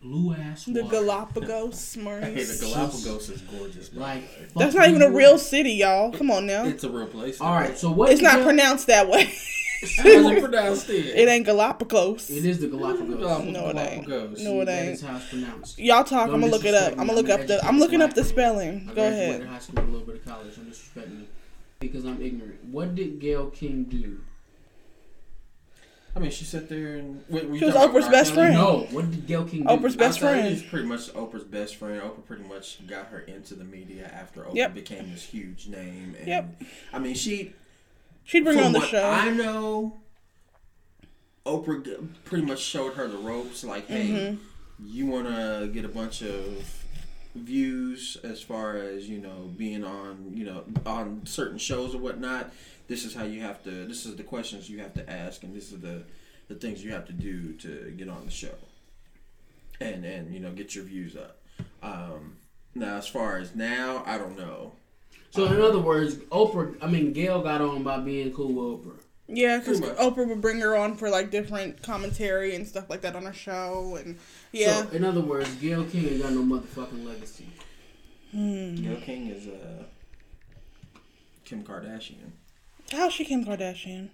blue 0.01 0.33
ass 0.33 0.65
The 0.65 0.83
water. 0.83 0.97
Galapagos, 0.97 1.93
Hey, 1.95 2.43
the 2.43 2.57
Galapagos 2.59 3.29
is 3.29 3.41
gorgeous. 3.41 3.89
bro. 3.89 4.01
Like 4.03 4.23
That's 4.55 4.75
not 4.75 4.89
even 4.89 5.01
a 5.01 5.09
real 5.11 5.37
city, 5.37 5.71
y'all. 5.73 6.11
Come 6.11 6.31
on 6.31 6.45
now. 6.45 6.65
It's 6.65 6.83
a 6.83 6.89
real 6.89 7.07
place. 7.07 7.39
All 7.39 7.53
right, 7.53 7.77
so 7.77 7.89
what? 7.91 8.11
It's 8.11 8.21
not 8.21 8.35
Gail- 8.37 8.43
pronounced 8.45 8.87
that 8.87 9.07
way. 9.09 9.33
How's 9.81 10.05
it 10.05 10.41
pronounced 10.41 10.89
it? 10.89 11.05
It 11.15 11.27
ain't 11.27 11.45
Galapagos. 11.45 12.29
It 12.29 12.45
is 12.45 12.59
the 12.59 12.67
Galapagos. 12.67 13.45
No, 13.45 13.69
it 13.69 13.77
ain't. 13.77 14.07
Galapagos. 14.07 14.41
No, 14.43 14.61
it 14.61 14.65
That 14.65 14.81
ain't. 14.83 14.93
is 14.93 15.01
how 15.01 15.17
it's 15.17 15.29
pronounced. 15.29 15.79
Y'all 15.79 16.03
talk. 16.03 16.27
Don't 16.27 16.35
I'm 16.35 16.41
gonna 16.41 16.51
look 16.51 16.65
it 16.65 16.73
up. 16.73 16.91
I'm 16.93 17.07
gonna 17.07 17.13
look 17.13 17.29
up 17.29 17.45
the. 17.47 17.63
I'm 17.65 17.79
looking 17.79 18.01
up 18.01 18.13
the 18.13 18.23
spelling. 18.23 18.85
Go 18.88 18.93
graduated 18.93 19.41
ahead. 19.41 19.47
high 19.47 19.59
school, 19.59 19.79
a 19.79 19.85
little 19.85 19.99
bit 20.07 20.15
of 20.17 20.25
college. 20.25 20.55
Don't 20.55 20.69
disrespect 20.69 21.09
me 21.09 21.27
because 21.79 22.05
I'm 22.05 22.21
ignorant. 22.21 22.63
What 22.65 22.95
did 22.95 23.19
Gayle 23.19 23.47
King 23.49 23.83
do? 23.85 24.19
I 26.15 26.19
mean, 26.19 26.31
she 26.31 26.45
sat 26.45 26.69
there 26.69 26.95
and. 26.95 27.21
Wait, 27.27 27.41
She 27.43 27.65
was 27.65 27.73
talking 27.73 27.75
about 27.75 27.91
Oprah's 27.93 28.07
best 28.07 28.33
friend. 28.33 28.53
No, 28.53 28.88
what 28.91 29.11
did 29.11 29.27
Gayle 29.27 29.43
King 29.43 29.63
do? 29.63 29.67
Oprah's 29.67 29.97
best 29.97 30.19
friend. 30.21 30.47
He 30.47 30.53
was 30.53 30.63
pretty 30.63 30.88
much 30.88 31.11
Oprah's 31.13 31.43
best 31.43 31.75
friend. 31.75 32.01
Oprah 32.01 32.25
pretty 32.25 32.43
much 32.43 32.88
got 32.88 33.07
her 33.07 33.19
into 33.19 33.53
the 33.55 33.65
media 33.65 34.09
after 34.13 34.43
Oprah 34.43 34.55
Yep. 34.55 34.73
became 34.75 35.11
this 35.11 35.23
huge 35.25 35.67
name. 35.67 36.15
And, 36.17 36.27
Yep. 36.27 36.62
I 36.93 37.00
mean, 37.00 37.15
she. 37.15 37.54
She'd 38.26 38.44
bring 38.44 38.58
from 38.58 38.67
on 38.67 38.73
the 38.73 38.80
what 38.80 38.90
show. 38.90 39.08
I 39.10 39.30
know, 39.32 39.98
Oprah 41.46 42.08
pretty 42.23 42.46
much 42.46 42.60
showed 42.60 42.96
her 42.96 43.08
the 43.08 43.17
ropes. 43.17 43.63
Like, 43.63 43.88
hey, 43.88 44.08
Mm-hmm. 44.08 44.42
you 44.86 45.06
want 45.06 45.28
to 45.28 45.69
get 45.71 45.86
a 45.86 45.90
bunch 45.90 46.21
of 46.21 46.82
views 47.36 48.17
as 48.23 48.42
far 48.42 48.78
as 48.78 49.10
you 49.10 49.19
know 49.19 49.52
being 49.58 49.84
on 49.84 50.32
you 50.34 50.46
know 50.46 50.63
on 50.86 51.21
certain 51.26 51.58
shows 51.58 51.94
or 51.94 52.00
whatnot. 52.00 52.52
This 52.88 53.04
is 53.06 53.13
how 53.15 53.23
you 53.26 53.42
have 53.42 53.63
to. 53.63 53.86
This 53.88 54.06
is 54.06 54.15
the 54.15 54.23
questions 54.23 54.69
you 54.69 54.80
have 54.80 54.94
to 54.96 55.10
ask, 55.10 55.44
and 55.44 55.56
this 55.56 55.71
is 55.71 55.80
the 55.82 56.04
the 56.48 56.56
things 56.56 56.84
you 56.84 56.92
have 56.94 57.06
to 57.08 57.13
do 57.13 57.54
to 57.54 57.94
get 57.98 58.10
on 58.10 58.26
the 58.26 58.32
show, 58.32 58.56
and 59.80 60.04
and 60.06 60.34
you 60.34 60.40
know 60.40 60.52
get 60.52 60.73
your 60.76 60.84
views 60.86 61.15
up. 61.15 61.42
Um, 61.84 62.38
now, 62.73 62.96
as 62.98 63.08
far 63.08 63.38
as 63.38 63.56
now, 63.56 64.04
I 64.06 64.17
don't 64.17 64.38
know. 64.38 64.73
So 65.36 65.46
in 65.46 65.62
other 65.62 65.79
words, 65.79 66.15
Oprah. 66.15 66.77
I 66.81 66.88
mean, 66.88 67.12
Gayle 67.12 67.42
got 67.42 67.62
on 67.62 67.83
by 67.83 68.00
being 68.00 68.31
cool 68.31 68.54
with 68.54 68.86
Oprah. 68.86 69.00
Yeah, 69.27 69.58
because 69.58 69.81
Oprah 69.81 70.27
would 70.27 70.40
bring 70.40 70.60
her 70.60 70.77
on 70.77 70.96
for 70.96 71.10
like 71.10 71.29
different 71.29 71.81
commentary 71.81 72.56
and 72.56 72.65
stuff 72.65 72.90
like 72.90 73.02
that 73.02 73.15
on 73.15 73.25
her 73.25 73.33
show, 73.33 73.98
and 74.00 74.17
yeah, 74.52 74.83
So, 74.83 74.90
in 74.90 75.04
other 75.04 75.21
words, 75.21 75.54
Gayle 75.56 75.83
King 75.86 76.10
ain't 76.10 76.21
got 76.21 76.31
no 76.31 76.42
motherfucking 76.42 77.06
legacy. 77.06 77.48
Hmm. 78.31 78.75
Gayle 78.75 79.02
King 79.02 79.27
is 79.27 79.48
uh, 79.48 79.83
Kim 81.44 81.63
Kardashian. 81.63 82.31
how's 82.92 83.13
she 83.13 83.25
Kim 83.25 83.44
Kardashian? 83.44 84.10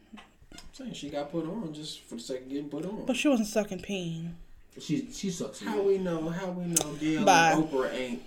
I'm 0.54 0.60
saying 0.74 0.94
she 0.94 1.10
got 1.10 1.32
put 1.32 1.46
on 1.46 1.74
just 1.74 2.02
for 2.02 2.16
the 2.16 2.22
sake 2.22 2.42
of 2.42 2.50
getting 2.50 2.70
put 2.70 2.86
on. 2.86 3.06
But 3.06 3.16
she 3.18 3.28
wasn't 3.28 3.50
sucking 3.50 3.82
peen. 3.82 4.36
She 4.80 5.10
she 5.12 5.30
sucks. 5.30 5.62
How 5.62 5.82
we 5.82 5.98
know? 5.98 6.30
How 6.30 6.48
we 6.52 6.66
know 6.66 6.94
Gayle 7.00 7.26
Bye. 7.26 7.52
and 7.52 7.64
Oprah 7.66 7.94
ain't 7.94 8.22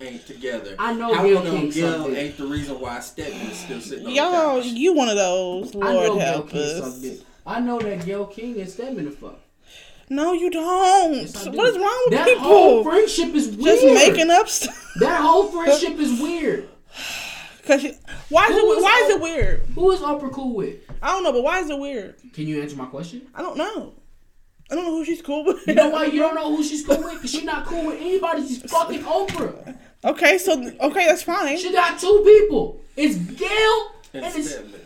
ain't 0.00 0.26
together? 0.26 0.76
I 0.78 0.92
know 0.94 1.12
How 1.14 1.22
Gayle 1.22 1.42
we 1.42 1.44
know 1.44 1.50
King 1.50 1.70
Gayle 1.70 2.16
ain't 2.16 2.36
the 2.36 2.46
reason 2.46 2.80
why 2.80 3.00
Stedman 3.00 3.46
is 3.48 3.58
still 3.58 3.80
sitting 3.80 4.06
on 4.06 4.14
Y'all, 4.14 4.56
the 4.56 4.62
couch. 4.62 4.72
you 4.72 4.94
one 4.94 5.08
of 5.08 5.16
those. 5.16 5.74
Lord 5.74 6.20
help 6.20 6.54
us. 6.54 7.22
I 7.46 7.60
know 7.60 7.78
that 7.80 8.04
Gayle 8.04 8.26
King 8.26 8.60
and 8.60 8.68
Stedman 8.70 9.06
the 9.06 9.10
fuck. 9.10 9.40
No, 10.10 10.32
you 10.32 10.50
don't. 10.50 11.14
Yes, 11.14 11.44
do. 11.44 11.50
what 11.50 11.68
is 11.68 11.76
wrong 11.76 12.02
with 12.06 12.18
that 12.18 12.38
whole 12.38 12.82
friendship 12.82 13.34
is 13.34 13.48
weird. 13.48 13.80
Just 13.80 13.84
making 13.84 14.30
up 14.30 14.48
stuff. 14.48 14.92
That 15.00 15.20
whole 15.20 15.48
friendship 15.48 15.98
is 15.98 16.20
weird. 16.20 16.68
Cause 17.66 17.82
you, 17.82 17.92
why 18.30 18.46
is 18.46 18.52
Who 18.52 18.72
it 18.72 18.76
is 18.78 18.82
why 18.82 19.02
is 19.04 19.10
it 19.10 19.20
weird? 19.20 19.66
Who 19.74 19.90
is 19.90 20.00
Oprah 20.00 20.32
cool 20.32 20.54
with? 20.54 20.76
I 21.02 21.08
don't 21.12 21.22
know, 21.22 21.32
but 21.32 21.42
why 21.42 21.58
is 21.60 21.68
it 21.68 21.78
weird? 21.78 22.14
Can 22.32 22.46
you 22.46 22.62
answer 22.62 22.76
my 22.76 22.86
question? 22.86 23.26
I 23.34 23.42
don't 23.42 23.58
know. 23.58 23.92
I 24.70 24.74
don't 24.74 24.84
know 24.84 24.92
who 24.92 25.04
she's 25.04 25.20
cool 25.22 25.44
with. 25.44 25.66
You 25.66 25.74
know 25.74 25.90
why 25.90 26.06
you 26.06 26.20
don't 26.20 26.34
know 26.34 26.54
who 26.54 26.62
she's 26.62 26.84
cool 26.86 27.02
with? 27.02 27.14
Because 27.14 27.30
she's 27.30 27.44
not 27.44 27.66
cool 27.66 27.86
with 27.86 28.00
anybody. 28.00 28.46
She's 28.46 28.62
fucking 28.70 29.02
Oprah. 29.02 29.76
Okay, 30.04 30.38
so 30.38 30.52
okay, 30.80 31.06
that's 31.06 31.22
fine. 31.22 31.58
She 31.58 31.72
got 31.72 31.98
two 31.98 32.22
people. 32.24 32.80
It's 32.96 33.16
Gayle 33.16 33.92
and 34.14 34.24
And 34.24 34.36
it's, 34.36 34.50
Stedman. 34.52 34.80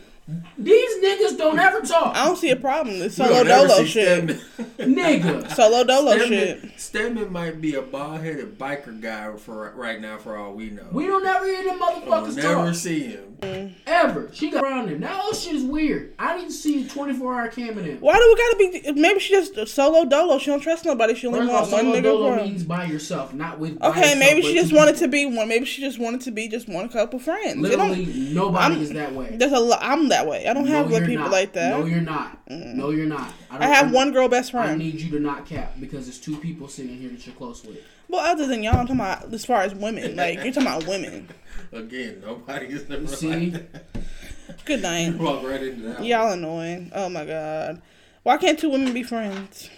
These 0.56 1.04
niggas 1.04 1.36
don't 1.36 1.58
ever 1.58 1.80
talk. 1.80 2.14
I 2.16 2.24
don't 2.26 2.36
see 2.36 2.50
a 2.50 2.56
problem. 2.56 2.96
It's 3.02 3.18
You 3.18 3.24
solo 3.24 3.44
don't 3.44 3.48
ever 3.48 3.68
dolo 3.68 3.84
shit. 3.84 4.24
Nigga. 4.78 5.50
Solo 5.54 5.84
dolo 5.84 6.16
shit. 6.18 6.58
Stedman, 6.58 6.72
Stedman 6.78 7.32
might 7.32 7.60
be 7.60 7.74
a 7.74 7.82
bald-headed 7.82 8.56
biker 8.58 9.00
guy 9.00 9.36
for 9.36 9.72
right 9.74 10.00
now, 10.00 10.18
for 10.18 10.36
all 10.36 10.52
we 10.54 10.70
know. 10.70 10.86
We 10.92 11.06
don't 11.06 11.26
ever 11.26 11.44
hear 11.46 11.64
them 11.64 11.78
We'll 11.80 12.00
motherfuckers 12.02 12.36
never 12.36 12.54
talk. 12.66 12.74
see 12.76 13.00
him. 13.00 13.36
Mm. 13.40 13.72
Ever. 13.86 14.30
She 14.32 14.50
got 14.52 14.62
around 14.62 14.88
him. 14.88 15.00
That 15.00 15.10
whole 15.10 15.32
shit 15.34 15.56
is 15.56 15.64
weird. 15.64 16.14
I 16.16 16.36
didn't 16.38 16.52
see 16.52 16.86
24 16.86 17.34
hour 17.34 17.48
cam 17.48 17.76
in 17.78 17.84
him. 17.84 17.98
Why 17.98 18.14
do 18.14 18.20
we 18.28 18.36
gotta 18.80 18.92
be? 18.94 19.00
Maybe 19.00 19.18
she 19.18 19.32
just 19.34 19.74
solo 19.74 20.04
dolo. 20.04 20.38
She 20.38 20.46
don't 20.52 20.60
trust 20.60 20.84
nobody. 20.84 21.16
She 21.16 21.26
only 21.26 21.40
First 21.40 21.50
of 21.50 21.54
all, 21.56 21.60
want 21.62 21.72
one 21.72 21.80
solo 21.82 21.96
nigga. 21.98 22.02
dolo 22.04 22.44
means 22.44 22.62
by 22.62 22.84
yourself, 22.84 23.34
not 23.34 23.58
with. 23.58 23.82
Okay, 23.82 23.98
yourself, 24.00 24.18
maybe 24.20 24.42
she 24.42 24.54
just 24.54 24.70
two 24.70 24.76
wanted 24.76 24.92
people. 24.94 25.06
to 25.06 25.10
be 25.10 25.26
one. 25.26 25.48
Maybe 25.48 25.64
she 25.64 25.80
just 25.82 25.98
wanted 25.98 26.20
to 26.20 26.30
be 26.30 26.46
just 26.46 26.68
one 26.68 26.88
couple 26.88 27.18
friends. 27.18 27.56
Literally, 27.56 28.06
nobody 28.32 28.74
I'm- 28.74 28.80
is 28.80 28.90
that 28.92 29.12
way. 29.12 29.34
there's 29.36 29.50
a 29.50 29.58
lot. 29.58 29.80
I'm 29.82 30.08
that 30.12 30.26
way. 30.26 30.46
I 30.46 30.52
don't 30.54 30.66
have 30.66 30.88
no, 30.88 30.96
like 30.96 31.06
people 31.06 31.24
not. 31.24 31.32
like 31.32 31.52
that. 31.54 31.78
No, 31.78 31.84
you're 31.86 32.00
not. 32.00 32.38
No, 32.48 32.90
you're 32.90 33.06
not. 33.06 33.32
I 33.50 33.58
don't- 33.58 33.68
have 33.72 33.92
one 33.92 34.12
girl 34.12 34.28
best 34.28 34.50
friend. 34.52 34.70
I 34.70 34.74
need 34.76 35.00
you 35.00 35.10
to 35.12 35.20
not 35.20 35.46
cap 35.46 35.74
because 35.80 36.08
it's 36.08 36.18
two 36.18 36.36
people 36.36 36.68
sitting 36.68 36.96
here 36.96 37.10
that 37.10 37.26
you're 37.26 37.34
close 37.36 37.64
with. 37.64 37.78
well, 38.08 38.20
other 38.20 38.46
than 38.46 38.62
y'all, 38.62 38.76
I'm 38.76 38.86
talking 38.86 38.96
about 39.00 39.32
as 39.32 39.44
far 39.44 39.62
as 39.62 39.74
women. 39.74 40.16
Like 40.16 40.42
you're 40.44 40.52
talking 40.52 40.68
about 40.68 40.86
women. 40.86 41.28
Again, 41.72 42.22
nobody 42.24 42.66
is 42.66 42.88
never 42.88 43.06
See? 43.06 43.50
like 43.50 43.72
that. 43.72 43.84
Good 44.66 44.82
night. 44.82 45.16
Walk 45.16 45.42
right 45.44 45.62
into 45.62 45.88
that. 45.88 46.04
Y'all 46.04 46.32
annoying. 46.32 46.90
Oh 46.94 47.08
my 47.08 47.24
god. 47.24 47.80
Why 48.22 48.36
can't 48.36 48.58
two 48.58 48.70
women 48.70 48.92
be 48.92 49.02
friends? 49.02 49.70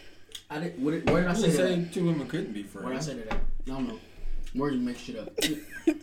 I 0.51 0.59
didn't. 0.59 0.85
What 0.85 0.91
did, 0.91 1.09
where 1.11 1.23
did 1.23 1.29
I 1.29 1.33
I 1.33 1.35
say 1.35 1.49
that? 1.49 1.57
saying 1.57 1.91
two 1.93 2.05
women 2.07 2.27
couldn't 2.27 2.53
be 2.53 2.63
friends. 2.65 2.85
Where 2.85 2.95
did 2.95 3.01
I 3.01 3.05
friends. 3.05 3.23
say 3.23 3.29
that? 3.29 3.33
At? 3.35 3.41
I 3.67 3.71
don't 3.71 3.89
know. 3.89 3.99
Where 4.55 4.71
you 4.71 4.79
make 4.81 4.99
shit 4.99 5.17
up? 5.19 5.31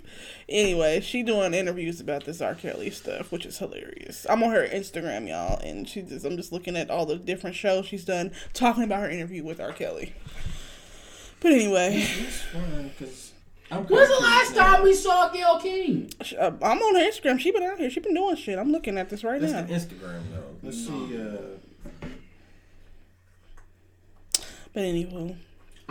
Anyway, 0.51 0.99
she 0.99 1.23
doing 1.23 1.53
interviews 1.53 2.01
about 2.01 2.25
this 2.25 2.41
R. 2.41 2.55
Kelly 2.55 2.89
stuff, 2.91 3.31
which 3.31 3.45
is 3.45 3.57
hilarious. 3.57 4.25
I'm 4.29 4.43
on 4.43 4.51
her 4.51 4.67
Instagram, 4.67 5.27
y'all, 5.29 5.59
and 5.59 5.87
she 5.87 6.01
just 6.01 6.25
I'm 6.25 6.35
just 6.35 6.51
looking 6.51 6.75
at 6.75 6.89
all 6.91 7.05
the 7.05 7.15
different 7.15 7.55
shows 7.55 7.85
she's 7.85 8.03
done 8.05 8.31
talking 8.53 8.83
about 8.83 8.99
her 9.01 9.09
interview 9.09 9.43
with 9.43 9.61
R. 9.61 9.71
Kelly. 9.71 10.13
But 11.39 11.53
anyway, 11.53 12.05
because 12.97 13.31
When's 13.71 13.87
the 13.87 14.19
last 14.21 14.53
now. 14.55 14.75
time 14.75 14.83
we 14.83 14.93
saw 14.93 15.29
Gayle 15.29 15.57
King? 15.59 16.11
sh- 16.21 16.33
uh, 16.37 16.51
I'm 16.61 16.79
on 16.81 16.95
her 16.95 17.01
Instagram. 17.09 17.39
She 17.39 17.51
been 17.51 17.63
out 17.63 17.79
here. 17.79 17.89
She 17.89 18.01
been 18.01 18.13
doing 18.13 18.35
shit. 18.35 18.59
I'm 18.59 18.71
looking 18.73 18.97
at 18.97 19.09
this 19.09 19.23
right 19.23 19.39
That's 19.39 19.53
now. 19.53 19.61
the 19.63 19.73
Instagram 19.73 20.21
though. 20.33 20.55
Let's 20.61 20.85
see. 20.85 21.17
Uh, 21.17 22.07
But 24.73 24.83
anyway, 24.83 25.35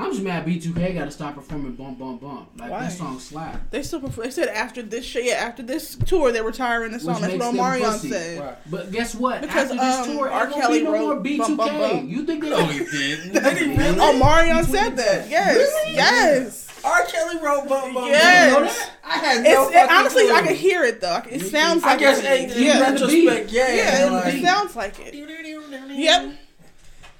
I'm 0.00 0.10
just 0.12 0.22
mad 0.22 0.46
B2K 0.46 0.94
got 0.94 1.04
to 1.04 1.10
stop 1.10 1.34
performing 1.34 1.72
Bump 1.74 1.98
Bump 1.98 2.22
Bump. 2.22 2.48
Like 2.56 2.70
Why? 2.70 2.80
that 2.84 2.92
song 2.92 3.18
slap. 3.18 3.70
they 3.70 3.82
still 3.82 4.00
perform. 4.00 4.24
they 4.26 4.30
said 4.30 4.48
after 4.48 4.82
this 4.82 5.04
shit, 5.04 5.24
yeah, 5.26 5.34
after 5.34 5.62
this 5.62 5.94
tour, 6.06 6.32
they're 6.32 6.42
retiring 6.42 6.92
the 6.92 7.00
song. 7.00 7.20
Which 7.20 7.32
That's 7.32 7.44
what 7.44 7.52
makes 7.54 7.60
Omarion 7.82 8.10
said. 8.10 8.40
why? 8.40 8.56
But 8.70 8.92
guess 8.92 9.14
what? 9.14 9.42
Because, 9.42 9.70
After 9.70 9.74
this 9.74 10.08
um, 10.08 10.16
tour, 10.16 10.30
R. 10.30 10.42
ain't 10.44 10.50
gonna 10.52 10.62
Kelly 10.62 10.78
be 10.78 10.84
no 10.84 10.90
more 10.92 11.14
wrote 11.14 11.24
B2K. 11.24 11.38
Bump, 11.38 11.56
Bump, 11.58 11.78
Bump. 11.78 12.08
You 12.10 12.24
think 12.24 12.42
they 12.42 12.50
No, 12.50 12.64
he 12.66 12.78
didn't. 12.78 13.32
Did 13.32 13.58
he 13.58 13.64
really? 13.76 13.98
Omarion 13.98 14.64
said 14.64 14.96
that. 14.96 15.28
Yes, 15.28 15.56
Really? 15.56 15.94
yes. 15.96 16.66
R. 16.82 17.04
Kelly 17.04 17.36
wrote 17.42 17.68
Bum 17.68 17.92
Bum. 17.92 18.06
Yes. 18.06 18.54
Bum. 18.54 18.62
You 18.62 18.68
know 18.68 18.72
that? 18.72 18.90
I 19.04 19.18
had 19.18 19.40
It's, 19.40 19.48
no 19.50 19.68
it, 19.68 19.72
fucking 19.74 19.96
honestly, 19.96 20.22
clue. 20.24 20.32
I 20.34 20.42
can 20.42 20.54
hear 20.54 20.84
it 20.84 21.00
though. 21.02 21.22
It 21.28 21.40
sounds 21.40 21.84
I 21.84 21.96
guess 21.98 22.20
it. 22.24 22.50
in, 22.52 22.56
in 22.56 22.62
yeah, 22.64 22.80
retrospect, 22.80 23.50
yeah. 23.50 23.74
yeah, 23.74 24.06
it, 24.06 24.12
like, 24.12 24.34
it 24.34 24.42
sounds 24.42 24.76
like 24.76 24.98
it. 24.98 25.14
Yep. 25.14 26.34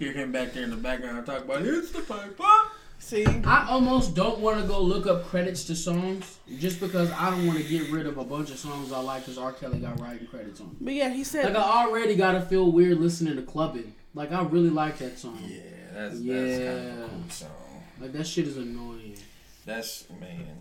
Hear 0.01 0.13
him 0.13 0.33
back 0.33 0.53
there 0.55 0.65
in 0.65 0.71
the 0.71 0.77
background 0.77 1.25
talk 1.27 1.45
about 1.45 1.63
it's 1.63 1.93
the 1.93 2.01
pipe. 2.01 2.37
See, 2.99 3.25
I 3.45 3.67
almost 3.69 4.15
don't 4.15 4.41
want 4.41 4.61
to 4.61 4.67
go 4.67 4.81
look 4.81 5.07
up 5.07 5.27
credits 5.27 5.65
to 5.65 5.77
songs 5.77 6.39
just 6.59 6.81
because 6.81 7.13
I 7.13 7.31
don't 7.31 7.47
want 7.47 7.59
to 7.59 7.65
get 7.65 7.91
rid 7.91 8.07
of 8.07 8.17
a 8.19 8.25
bunch 8.25 8.51
of 8.51 8.59
songs 8.59 8.93
I 8.93 9.01
like 9.01 9.23
because 9.23 9.37
R. 9.39 9.53
Kelly 9.53 9.79
got 9.79 10.01
writing 10.01 10.27
credits 10.27 10.59
on. 10.61 10.69
them. 10.69 10.77
but 10.81 10.95
yeah, 10.95 11.11
he 11.11 11.23
said 11.23 11.45
Like 11.45 11.57
I 11.57 11.85
already 11.87 12.15
gotta 12.17 12.41
feel 12.41 12.73
weird 12.73 12.99
listening 12.99 13.37
to 13.37 13.43
clubbing. 13.43 13.95
Like 14.15 14.33
I 14.33 14.43
really 14.43 14.71
like 14.71 14.97
that 14.99 15.19
song. 15.19 15.39
Yeah, 15.47 15.61
that's, 15.93 16.19
that's 16.19 16.19
kind 16.19 16.29
of 16.29 16.29
Yeah. 16.99 17.05
a 17.05 17.09
cool 17.09 17.31
song. 17.31 17.51
Like 18.01 18.13
that 18.15 18.27
shit 18.27 18.47
is 18.49 18.57
annoying. 18.57 19.19
That's 19.67 20.09
man. 20.19 20.61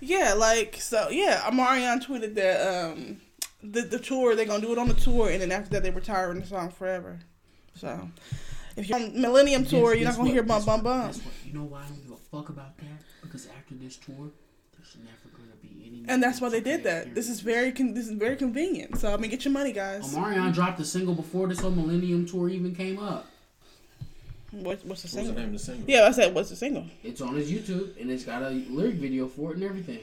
Yeah, 0.00 0.32
like 0.32 0.76
so. 0.80 1.10
Yeah, 1.10 1.40
Omarion 1.42 2.02
tweeted 2.02 2.34
that 2.36 2.66
um, 2.92 3.20
the 3.62 3.82
the 3.82 3.98
tour 3.98 4.34
they're 4.34 4.46
gonna 4.46 4.62
do 4.64 4.72
it 4.72 4.78
on 4.78 4.88
the 4.88 4.94
tour, 4.94 5.28
and 5.30 5.42
then 5.42 5.52
after 5.52 5.70
that 5.70 5.82
they 5.82 5.90
retiring 5.90 6.40
the 6.40 6.46
song 6.46 6.70
forever. 6.70 7.18
So 7.74 8.08
if 8.78 8.88
you're 8.88 8.98
on 8.98 9.20
Millennium 9.20 9.64
Tour, 9.64 9.92
Guess- 9.92 10.00
you're 10.00 10.08
not 10.08 10.16
gonna 10.16 10.28
what? 10.28 10.32
hear 10.32 10.42
bum 10.42 10.58
Guess 10.58 10.66
bum 10.66 10.80
bum. 10.82 11.12
You 11.46 11.52
know 11.54 11.64
why 11.64 11.80
I 11.82 11.86
don't 11.88 12.02
give 12.02 12.12
a 12.12 12.16
fuck 12.16 12.48
about 12.48 12.76
that? 12.78 12.86
Because 13.22 13.46
after 13.58 13.74
this 13.74 13.96
tour, 13.96 14.30
there's 14.76 14.96
never 15.04 15.36
gonna 15.36 15.56
be 15.62 15.84
any. 15.86 16.04
And 16.08 16.22
that's 16.22 16.40
why 16.40 16.48
they 16.48 16.60
did 16.60 16.84
that. 16.84 17.14
This 17.14 17.28
is 17.28 17.40
very 17.40 17.72
con- 17.72 17.94
this 17.94 18.06
is 18.06 18.12
very 18.12 18.36
convenient. 18.36 18.98
So 18.98 19.12
I 19.12 19.16
mean, 19.16 19.30
get 19.30 19.44
your 19.44 19.52
money, 19.52 19.72
guys. 19.72 20.14
Omarion 20.14 20.52
dropped 20.54 20.80
a 20.80 20.84
single 20.84 21.14
before 21.14 21.46
this 21.48 21.60
whole 21.60 21.70
Millennium 21.70 22.26
tour 22.26 22.48
even 22.48 22.74
came 22.74 22.98
up. 22.98 23.26
What, 24.50 24.62
what's 24.64 24.82
the 24.82 24.88
What's 24.88 25.02
the 25.02 25.08
single? 25.08 25.34
name 25.34 25.46
of 25.46 25.52
the 25.52 25.58
single? 25.58 25.84
Yeah, 25.90 26.06
I 26.06 26.10
said 26.12 26.34
what's 26.34 26.48
the 26.48 26.56
single? 26.56 26.86
It's 27.04 27.20
on 27.20 27.34
his 27.34 27.50
YouTube 27.52 28.00
and 28.00 28.10
it's 28.10 28.24
got 28.24 28.42
a 28.42 28.48
lyric 28.50 28.94
video 28.94 29.28
for 29.28 29.50
it 29.50 29.56
and 29.56 29.64
everything. 29.64 30.00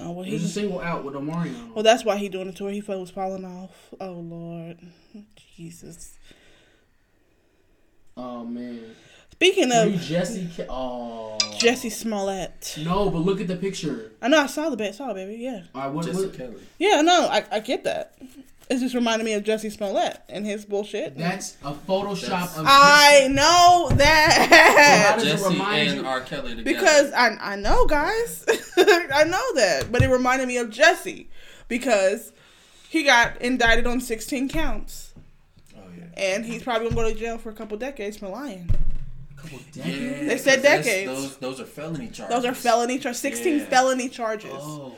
Oh 0.00 0.12
well, 0.12 0.24
There's 0.24 0.44
a 0.44 0.48
single 0.48 0.80
out 0.80 1.04
with 1.04 1.14
Omarion. 1.14 1.74
Well, 1.74 1.82
that's 1.82 2.04
why 2.04 2.16
he 2.16 2.28
doing 2.28 2.46
the 2.46 2.52
tour. 2.52 2.70
He 2.70 2.80
felt 2.80 2.98
it 2.98 3.00
was 3.02 3.10
falling 3.10 3.44
off. 3.44 3.70
Oh 4.00 4.12
Lord, 4.12 4.78
Jesus. 5.56 6.16
Oh 8.16 8.44
man. 8.44 8.80
Speaking 9.32 9.72
of 9.72 9.88
Jussie. 9.88 10.66
Oh. 10.68 11.36
Jussie 11.58 11.90
Smollett, 11.92 12.76
No, 12.84 13.08
but 13.10 13.18
look 13.18 13.40
at 13.40 13.46
the 13.48 13.56
picture. 13.56 14.12
I 14.20 14.28
know 14.28 14.38
I 14.40 14.46
saw 14.46 14.68
the 14.70 14.76
bit, 14.76 14.94
saw 14.94 15.10
it, 15.10 15.14
baby. 15.14 15.36
Yeah, 15.36 15.62
All 15.74 15.82
right, 15.82 15.92
what, 15.92 16.06
Jussie 16.06 16.26
what, 16.26 16.34
Kelly. 16.36 16.54
yeah, 16.78 17.00
no, 17.02 17.26
I 17.28 17.44
I 17.50 17.60
get 17.60 17.84
that. 17.84 18.14
It 18.70 18.78
just 18.78 18.94
reminded 18.94 19.24
me 19.24 19.34
of 19.34 19.42
Jussie 19.44 19.70
Smollett 19.70 20.20
and 20.28 20.46
his 20.46 20.64
bullshit. 20.64 21.16
that's 21.18 21.56
a 21.64 21.72
Photoshop 21.72 22.28
That's- 22.28 22.58
of. 22.58 22.64
I 22.68 23.28
know 23.30 23.90
that 23.96 25.16
does 25.20 25.42
Jussie 25.42 25.60
and 25.60 25.96
you- 26.00 26.06
R. 26.06 26.20
Kelly 26.20 26.54
together. 26.56 26.62
because 26.64 27.12
I 27.12 27.36
I 27.40 27.56
know 27.56 27.86
guys, 27.86 28.44
I 28.76 29.24
know 29.24 29.54
that, 29.54 29.86
but 29.90 30.02
it 30.02 30.08
reminded 30.08 30.48
me 30.48 30.56
of 30.58 30.70
Jussie 30.70 31.26
because 31.68 32.32
he 32.88 33.02
got 33.04 33.40
indicted 33.40 33.86
on 33.86 34.00
16 34.00 34.48
counts 34.48 35.11
yeah. 35.11 35.11
And 36.16 36.44
he's 36.44 36.62
probably 36.62 36.88
gonna 36.90 37.02
go 37.02 37.12
to 37.12 37.18
jail 37.18 37.38
for 37.38 37.50
a 37.50 37.54
couple 37.54 37.76
decades 37.76 38.16
for 38.16 38.28
lying. 38.28 38.68
couple 39.36 39.58
Yeah, 39.74 39.84
decades. 39.84 40.28
They 40.28 40.38
said 40.38 40.62
decades. 40.62 41.10
Those 41.10 41.36
those 41.38 41.60
are 41.60 41.64
felony 41.64 42.08
charges. 42.08 42.34
Those 42.36 42.44
are 42.44 42.54
felony 42.54 42.98
charges. 42.98 43.20
16 43.20 43.58
Yeah. 43.58 43.64
felony 43.66 44.08
charges. 44.08 44.52
Oh, 44.54 44.94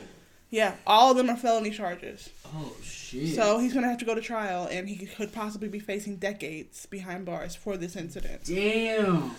Yeah, 0.51 0.75
all 0.85 1.11
of 1.11 1.17
them 1.17 1.29
are 1.29 1.35
felony 1.37 1.71
charges. 1.71 2.29
oh 2.55 2.75
shit. 2.83 3.35
So 3.35 3.57
he's 3.59 3.73
gonna 3.73 3.87
have 3.89 3.97
to 3.99 4.05
go 4.05 4.13
to 4.15 4.21
trial, 4.21 4.67
and 4.71 4.87
he 4.87 5.05
could 5.05 5.31
possibly 5.33 5.67
be 5.67 5.79
facing 5.79 6.17
decades 6.17 6.85
behind 6.85 7.25
bars 7.25 7.55
for 7.55 7.75
this 7.77 7.95
incident. 7.95 8.41
damn. 8.45 9.35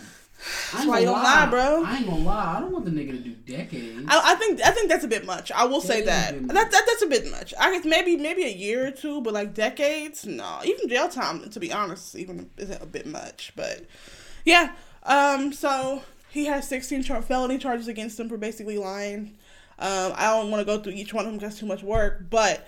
I 0.75 0.81
ain't 0.81 0.89
why 0.89 0.99
you 1.01 1.07
gonna 1.07 1.17
don't 1.17 1.25
lie, 1.25 1.47
bro. 1.47 1.85
I 1.85 1.97
ain't 1.97 2.07
gonna 2.07 2.23
lie. 2.25 2.57
I 2.57 2.61
don't 2.61 2.73
want 2.73 2.85
the 2.85 2.91
nigga 2.91 3.11
to 3.13 3.19
do 3.19 3.31
decades. 3.33 4.05
I, 4.09 4.33
I 4.33 4.35
think 4.37 4.61
I 4.63 4.71
think 4.71 4.89
that's 4.89 5.05
a 5.05 5.09
bit 5.09 5.25
much. 5.25 5.51
I 5.53 5.65
will 5.65 5.81
say 5.81 6.03
That 6.03 6.35
is 6.35 6.41
that. 6.43 6.55
that, 6.55 6.71
that 6.71 6.85
that's 6.87 7.03
a 7.03 7.07
bit 7.07 7.31
much. 7.31 7.55
I 7.59 7.73
guess 7.73 7.85
maybe 7.85 8.17
maybe 8.17 8.45
a 8.45 8.53
year 8.53 8.87
or 8.87 8.91
two, 8.91 9.21
but 9.23 9.33
like 9.35 9.55
decades, 9.55 10.25
no. 10.27 10.61
Even 10.65 10.89
jail 10.89 11.09
time, 11.09 11.49
to 11.51 11.61
be 11.61 11.73
honest, 11.73 12.15
even 12.17 12.51
isn't 12.57 12.83
a 12.83 12.87
bit 12.87 13.07
much. 13.07 13.53
But 13.57 13.87
yeah, 14.45 14.73
um, 15.05 15.53
so 15.53 16.03
he 16.31 16.45
has 16.47 16.69
16 16.69 17.03
char- 17.05 17.23
felony 17.23 17.59
charges 17.59 17.89
against 17.89 18.21
him 18.21 18.29
for 18.29 18.37
basically 18.37 18.79
lying. 18.79 19.37
Um, 19.79 20.13
I 20.17 20.27
don't 20.27 20.51
want 20.51 20.61
to 20.61 20.65
go 20.67 20.81
through 20.83 20.93
each 20.93 21.13
one 21.13 21.25
of 21.25 21.31
them 21.31 21.39
because 21.39 21.51
that's 21.55 21.61
too 21.61 21.67
much 21.67 21.83
work, 21.83 22.29
but 22.31 22.67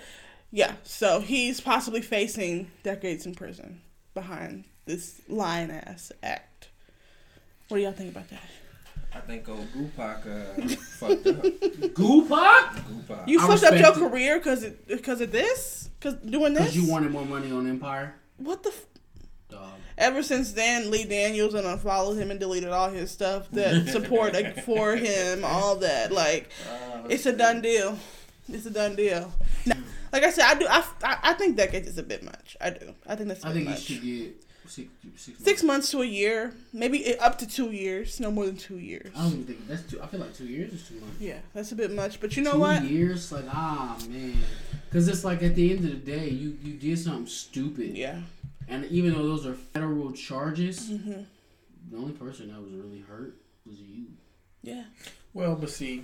Yeah, 0.51 0.73
so 0.83 1.19
he's 1.21 1.61
possibly 1.61 2.01
facing 2.01 2.71
decades 2.83 3.25
in 3.25 3.35
prison 3.35 3.81
behind 4.15 4.65
this 4.85 5.21
lying 5.27 5.69
ass 5.71 6.11
act. 6.23 6.48
What 7.69 7.77
do 7.77 7.83
y'all 7.83 7.91
think 7.93 8.11
about 8.11 8.29
that? 8.29 8.41
I 9.13 9.19
think 9.21 9.47
old 9.49 9.65
Gupac 9.73 10.25
uh, 10.27 10.67
fucked 10.99 11.25
up. 11.27 11.43
Goopak? 11.93 12.75
Gupac. 12.83 13.27
You 13.27 13.39
I 13.41 13.47
fucked 13.47 13.63
up 13.63 13.73
your 13.79 13.89
it. 13.89 13.95
career 13.95 14.37
because 14.37 14.65
because 14.87 15.21
of 15.21 15.31
this? 15.31 15.89
Because 15.99 16.15
doing 16.15 16.53
this? 16.53 16.63
Because 16.73 16.77
you 16.77 16.91
wanted 16.91 17.11
more 17.11 17.25
money 17.25 17.51
on 17.51 17.67
Empire? 17.67 18.15
what 18.37 18.61
the? 18.63 18.69
F- 18.69 18.85
Dog. 19.49 19.71
Ever 19.97 20.21
since 20.21 20.51
then, 20.53 20.91
Lee 20.91 21.05
Daniels 21.05 21.55
and 21.55 21.65
unfollowed 21.65 22.17
him 22.19 22.29
and 22.29 22.39
deleted 22.39 22.69
all 22.69 22.89
his 22.91 23.09
stuff 23.09 23.49
that 23.51 23.87
support 23.91 24.33
like, 24.33 24.63
for 24.63 24.95
him, 24.95 25.43
all 25.43 25.75
that. 25.77 26.11
Like, 26.11 26.51
Uh, 26.69 27.07
it's 27.09 27.25
a 27.25 27.33
done 27.33 27.61
deal. 27.61 27.97
It's 28.47 28.67
a 28.67 28.69
done 28.69 28.95
deal. 28.95 29.33
Now, 29.65 29.75
like 30.13 30.23
I 30.23 30.29
said, 30.29 30.45
I 30.45 30.53
do. 30.53 30.67
I, 30.69 30.83
I, 31.03 31.17
I 31.23 31.33
think 31.33 31.57
decades 31.57 31.87
is 31.87 31.97
a 31.97 32.03
bit 32.03 32.21
much. 32.23 32.55
I 32.61 32.69
do. 32.69 32.93
I 33.07 33.15
think 33.15 33.29
that's. 33.29 33.43
A 33.43 33.47
I 33.47 33.49
bit 33.49 33.55
think 33.55 33.69
much. 33.69 33.89
you 33.89 33.95
should 33.95 34.03
get 34.05 34.45
six, 34.69 34.87
six, 35.15 35.39
Six 35.43 35.63
months 35.63 35.91
to 35.91 36.01
a 36.01 36.05
year, 36.05 36.53
maybe 36.73 37.17
up 37.19 37.37
to 37.39 37.47
two 37.47 37.71
years. 37.71 38.19
No 38.19 38.31
more 38.31 38.45
than 38.45 38.57
two 38.57 38.77
years. 38.79 39.11
I 39.15 39.23
don't 39.23 39.31
even 39.33 39.43
think 39.45 39.67
that's 39.67 39.83
too. 39.83 40.01
I 40.01 40.07
feel 40.07 40.19
like 40.19 40.33
two 40.35 40.45
years 40.45 40.73
is 40.73 40.87
too 40.87 40.95
much. 40.95 41.09
Yeah, 41.19 41.39
that's 41.53 41.71
a 41.71 41.75
bit 41.75 41.91
much. 41.91 42.19
But 42.19 42.35
you 42.37 42.43
know 42.43 42.53
two 42.53 42.59
what? 42.59 42.83
years, 42.83 43.31
like 43.31 43.45
ah 43.51 43.97
man, 44.09 44.35
because 44.89 45.07
it's 45.07 45.23
like 45.23 45.41
at 45.43 45.55
the 45.55 45.71
end 45.75 45.85
of 45.85 45.91
the 45.91 46.11
day, 46.11 46.29
you 46.29 46.57
you 46.63 46.73
did 46.73 46.99
something 46.99 47.27
stupid, 47.27 47.97
Yeah. 47.97 48.19
and 48.67 48.85
even 48.85 49.13
though 49.13 49.27
those 49.27 49.45
are 49.45 49.53
federal 49.55 50.11
charges, 50.11 50.89
hmm 50.89 51.21
the 51.91 51.97
only 51.97 52.11
person 52.13 52.49
that 52.53 52.61
was 52.61 52.71
really 52.71 52.99
hurt 52.99 53.33
was 53.65 53.79
you. 53.79 54.05
Yeah. 54.61 54.83
Well, 55.33 55.55
but 55.55 55.71
see, 55.71 56.03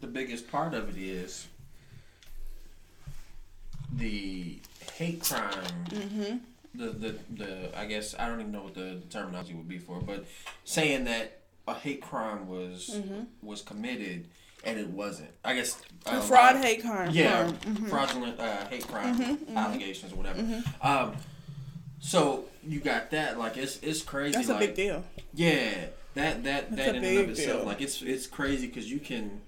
the 0.00 0.06
biggest 0.06 0.50
part 0.50 0.72
of 0.72 0.88
it 0.88 0.96
is 0.96 1.48
the 3.92 4.58
hate 4.96 5.22
crime. 5.22 5.52
hmm 5.92 6.36
The, 6.74 6.86
the 6.88 7.14
the 7.30 7.78
I 7.78 7.84
guess 7.84 8.14
I 8.18 8.26
don't 8.28 8.40
even 8.40 8.52
know 8.52 8.62
what 8.62 8.74
the 8.74 9.02
terminology 9.10 9.52
would 9.54 9.68
be 9.68 9.78
for, 9.78 9.98
it, 9.98 10.06
but 10.06 10.24
saying 10.64 11.04
that 11.04 11.40
a 11.68 11.74
hate 11.74 12.00
crime 12.00 12.48
was 12.48 12.90
Mhm. 12.94 13.26
was 13.42 13.60
committed 13.62 14.28
and 14.64 14.78
it 14.78 14.88
wasn't. 14.88 15.30
I 15.44 15.54
guess 15.54 15.76
A 16.06 16.12
uh, 16.12 16.20
fraud, 16.22 16.56
hate 16.56 16.80
crime. 16.82 17.10
Yeah, 17.12 17.42
crime. 17.44 17.56
Mhm. 17.76 17.88
fraudulent 17.90 18.40
uh, 18.40 18.66
hate 18.68 18.86
crime 18.88 19.18
Mhm, 19.18 19.36
mhm. 19.38 19.56
allegations 19.56 20.12
or 20.12 20.16
whatever. 20.16 20.40
Mhm. 20.42 20.84
Um, 20.84 21.16
so 22.00 22.46
you 22.66 22.80
got 22.80 23.10
that. 23.10 23.38
Like 23.38 23.56
it's 23.58 23.76
it's 23.82 24.00
crazy. 24.02 24.34
That's 24.36 24.48
a 24.48 24.52
like, 24.54 24.60
big 24.68 24.74
deal. 24.74 25.04
Yeah, 25.34 25.86
that 26.14 26.42
that 26.44 26.70
That's 26.70 26.76
that 26.76 26.96
in 26.96 27.04
and 27.04 27.18
of 27.18 27.28
itself, 27.30 27.58
deal. 27.60 27.66
like 27.66 27.80
it's 27.82 28.00
it's 28.00 28.26
crazy 28.26 28.66
because 28.66 28.90
you 28.90 28.98
can. 28.98 29.42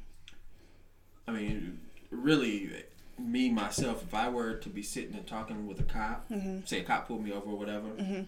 I 1.26 1.30
mean, 1.32 1.80
really, 2.10 2.70
me 3.18 3.50
myself, 3.50 4.02
if 4.02 4.14
I 4.14 4.28
were 4.28 4.54
to 4.54 4.68
be 4.68 4.82
sitting 4.82 5.14
and 5.14 5.26
talking 5.26 5.66
with 5.66 5.80
a 5.80 5.84
cop, 5.84 6.28
Mhm. 6.30 6.66
say 6.68 6.80
a 6.80 6.84
cop 6.84 7.06
pulled 7.08 7.22
me 7.24 7.32
over 7.32 7.50
or 7.50 7.56
whatever, 7.58 7.88
Mhm. 7.90 8.26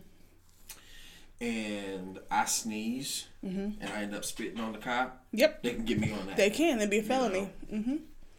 and 1.40 2.18
I 2.30 2.46
sneeze 2.46 3.26
Mhm. 3.44 3.74
and 3.80 3.90
I 3.92 4.02
end 4.02 4.14
up 4.14 4.24
spitting 4.24 4.60
on 4.60 4.72
the 4.72 4.78
cop, 4.78 5.24
Yep. 5.32 5.62
they 5.62 5.74
can 5.74 5.84
get 5.84 6.00
me 6.00 6.12
on 6.12 6.26
that. 6.28 6.36
They 6.36 6.50
can. 6.50 6.78
It'd 6.78 6.90
be 6.90 6.98
a 6.98 7.02
You 7.02 7.06
felony. 7.08 7.48
hmm 7.70 7.96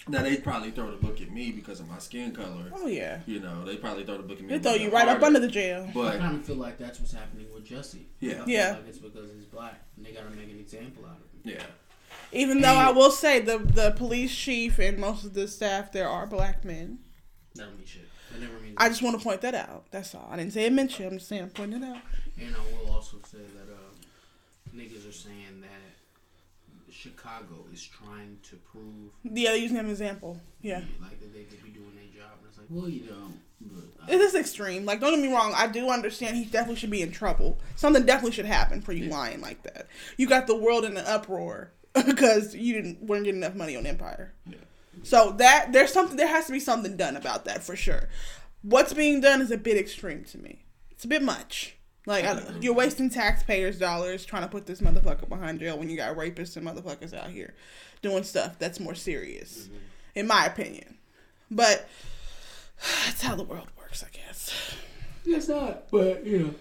now 0.10 0.22
they 0.24 0.38
probably 0.38 0.72
throw 0.72 0.89
the 0.89 0.95
book 1.06 1.20
at 1.20 1.30
me 1.32 1.52
because 1.52 1.82
of 1.82 1.88
my 1.89 1.98
skin 2.00 2.32
color. 2.32 2.72
Oh 2.74 2.88
yeah. 2.88 3.20
You 3.26 3.41
know, 3.41 3.66
they 3.66 3.76
probably 3.76 4.06
throw 4.06 4.16
the 4.16 4.24
book 4.24 4.38
at 4.38 4.43
me. 4.45 4.58
They 4.58 4.60
throw 4.60 4.74
you 4.76 4.86
bit 4.86 4.93
right 4.93 5.08
up 5.10 5.22
under 5.22 5.39
the 5.39 5.50
jail. 5.50 5.89
But 5.93 6.00
I 6.02 6.12
But 6.12 6.20
kind 6.20 6.36
of 6.38 6.45
feel 6.45 6.56
like 6.56 6.78
that's 6.78 7.00
what's 7.00 7.12
happening 7.12 7.48
with 7.54 7.68
Jussie. 7.68 8.06
Yeah. 8.22 8.32
I 8.32 8.36
feel 8.38 8.50
Yeah. 8.50 8.72
like 8.72 8.88
it's 8.88 9.00
because 9.00 9.30
he's 9.36 9.45
black, 9.45 9.82
and 9.98 10.06
they 10.06 10.14
gotta 10.14 10.30
make 10.30 10.50
an 10.50 10.60
example 10.60 11.06
out 11.06 11.18
of 11.18 11.24
him. 11.45 11.58
yeah, 11.60 11.66
Even 12.32 12.61
though 12.61 12.75
I 12.75 12.91
will 12.91 13.11
say 13.11 13.39
the 13.39 13.57
the 13.57 13.91
police 13.91 14.36
chief 14.36 14.80
and 14.80 14.97
most 14.97 15.23
of 15.23 15.34
the 15.34 15.47
staff 15.47 15.91
there 15.91 16.09
are 16.09 16.28
black 16.28 16.65
men. 16.65 16.99
That 17.55 17.63
don't 17.63 17.78
mean 17.78 17.86
shit. 17.86 18.07
That 18.32 18.41
never 18.41 18.59
means. 18.59 18.75
I 18.78 18.89
just 18.89 19.01
want 19.01 19.17
to 19.17 19.23
point 19.23 19.41
that 19.41 19.55
out. 19.55 19.86
That's 19.91 20.13
all. 20.13 20.28
I 20.32 20.38
didn't 20.38 20.53
say 20.53 20.65
it 20.65 20.73
mentioned. 20.73 21.09
I'm 21.09 21.17
just 21.17 21.30
saying 21.30 21.43
I'm 21.43 21.49
pointing 21.49 21.82
it 21.82 21.86
out. 21.86 21.97
And 22.39 22.55
I 22.55 22.59
will 22.84 22.93
also 22.93 23.17
say 23.25 23.39
that 23.39 23.73
uh, 23.73 24.75
niggas 24.75 25.09
are 25.09 25.13
saying 25.13 25.61
that 25.61 26.93
Chicago 26.93 27.65
is 27.73 27.86
trying 27.86 28.38
to 28.43 28.55
prove 28.57 29.11
Yeah, 29.23 29.51
they're 29.51 29.59
using 29.59 29.78
an 29.78 29.89
example. 29.89 30.39
Yeah. 30.61 30.82
like 31.01 31.19
that 31.19 31.34
they 31.34 31.43
could 31.43 31.63
be 31.63 31.69
doing 31.69 31.93
their 31.95 32.21
job. 32.21 32.34
And 32.39 32.49
it's 32.49 32.57
like, 32.57 32.67
well, 32.69 32.89
you 32.89 33.01
don't. 33.01 33.39
But 33.59 34.13
It 34.13 34.19
uh, 34.19 34.23
is 34.23 34.36
extreme. 34.36 34.86
Like, 34.86 34.99
don't 34.99 35.11
get 35.11 35.19
me 35.19 35.34
wrong. 35.34 35.53
I 35.55 35.67
do 35.67 35.89
understand 35.89 36.38
he 36.38 36.45
definitely 36.45 36.75
should 36.75 36.91
be 36.91 37.01
in 37.01 37.11
trouble. 37.11 37.59
Something 37.75 38.05
definitely 38.05 38.34
should 38.34 38.45
happen 38.45 38.82
for 38.82 38.93
you 38.93 39.09
lying 39.09 39.41
like 39.41 39.63
that. 39.63 39.88
You 40.17 40.28
got 40.28 40.45
the 40.47 40.55
world 40.55 40.86
in 40.86 40.97
an 40.97 41.05
uproar 41.05 41.71
because 42.06 42.56
you 42.56 42.74
didn't 42.74 43.02
weren't 43.02 43.26
getting 43.26 43.42
enough 43.42 43.56
money 43.56 43.76
on 43.76 43.86
Empire. 43.86 44.34
Yeah. 44.46 44.58
So 45.04 45.32
that 45.38 45.74
there's 45.74 45.94
something. 45.94 46.18
There 46.18 46.28
has 46.28 46.48
to 46.48 46.52
be 46.52 46.60
something 46.60 46.98
done 46.98 47.16
about 47.16 47.46
that 47.46 47.64
for 47.64 47.76
sure. 47.76 48.10
What's 48.62 48.94
being 48.94 49.22
done 49.22 49.42
is 49.42 49.52
a 49.52 49.58
bit 49.58 49.78
extreme 49.78 50.24
to 50.26 50.38
me. 50.38 50.64
It's 50.92 51.06
a 51.06 51.08
bit 51.08 51.22
much. 51.22 51.78
Like 52.06 52.26
I, 52.26 52.42
you're 52.62 52.74
wasting 52.74 53.10
taxpayers' 53.10 53.78
dollars 53.78 54.26
trying 54.26 54.44
to 54.44 54.48
put 54.48 54.66
this 54.66 54.82
motherfucker 54.82 55.28
behind 55.28 55.60
jail 55.60 55.78
when 55.78 55.90
you 55.90 55.98
got 55.98 56.16
rapists 56.16 56.56
and 56.56 56.66
motherfuckers 56.66 57.14
out 57.14 57.30
here 57.30 57.54
doing 58.02 58.24
stuff 58.24 58.58
that's 58.58 58.80
more 58.80 58.96
serious, 58.96 59.64
mm-hmm. 59.64 59.78
in 60.16 60.28
my 60.28 60.46
opinion. 60.46 60.98
But 61.52 61.88
that's 63.06 63.22
how 63.22 63.36
the 63.36 63.44
world 63.44 63.68
works, 63.78 64.04
I 64.04 64.16
guess. 64.16 64.76
it's 65.26 65.48
not. 65.48 65.90
But 65.92 66.26
you 66.26 66.40
know, 66.40 66.54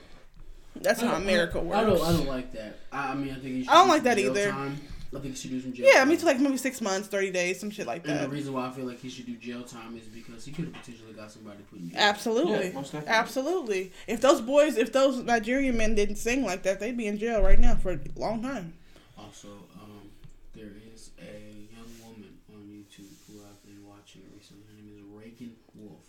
That's 0.80 1.00
how 1.00 1.14
America 1.14 1.60
works. 1.60 1.78
I 1.78 1.84
don't. 1.84 2.02
I 2.02 2.12
don't 2.12 2.26
like 2.26 2.52
that. 2.52 2.78
I, 2.90 3.12
I 3.12 3.14
mean, 3.14 3.32
I 3.32 3.38
think 3.38 3.70
I 3.70 3.74
don't 3.74 3.88
like 3.88 4.02
that 4.02 4.18
either. 4.18 4.50
Time. 4.50 4.80
I 5.14 5.20
think 5.20 5.34
he 5.34 5.40
should 5.40 5.50
do 5.50 5.60
some 5.60 5.72
jail. 5.72 5.86
yeah, 5.92 6.00
I 6.02 6.04
mean, 6.04 6.18
to 6.18 6.26
like 6.26 6.38
maybe 6.40 6.56
six 6.56 6.80
months, 6.80 7.08
thirty 7.08 7.30
days, 7.30 7.60
some 7.60 7.70
shit 7.70 7.86
like 7.86 8.04
that. 8.04 8.10
And 8.22 8.24
the 8.24 8.28
reason 8.34 8.52
why 8.52 8.66
I 8.66 8.70
feel 8.70 8.84
like 8.86 9.00
he 9.00 9.08
should 9.08 9.26
do 9.26 9.36
jail 9.36 9.62
time 9.62 9.96
is 9.96 10.04
because 10.04 10.44
he 10.44 10.52
could 10.52 10.66
have 10.66 10.74
potentially 10.74 11.12
got 11.12 11.30
somebody 11.30 11.62
put 11.70 11.78
in 11.78 11.90
jail. 11.90 11.98
Absolutely, 12.00 12.72
Yeah, 12.92 13.02
absolutely. 13.06 13.92
If 14.06 14.20
those 14.20 14.40
boys, 14.40 14.76
if 14.76 14.92
those 14.92 15.18
Nigerian 15.22 15.76
men 15.76 15.94
didn't 15.94 16.16
sing 16.16 16.44
like 16.44 16.62
that, 16.64 16.80
they'd 16.80 16.96
be 16.96 17.06
in 17.06 17.18
jail 17.18 17.42
right 17.42 17.58
now 17.58 17.74
for 17.76 17.92
a 17.92 18.00
long 18.16 18.42
time. 18.42 18.74
Also, 19.18 19.48
um, 19.80 20.10
there 20.54 20.72
is 20.94 21.10
a 21.20 21.74
young 21.74 21.88
woman 22.04 22.36
on 22.52 22.60
YouTube 22.68 23.10
who 23.28 23.40
I've 23.44 23.62
been 23.64 23.86
watching 23.86 24.22
recently. 24.36 24.64
Her 24.68 24.74
name 24.82 24.92
is 24.96 25.02
Reagan 25.24 25.54
Wolf. 25.74 26.04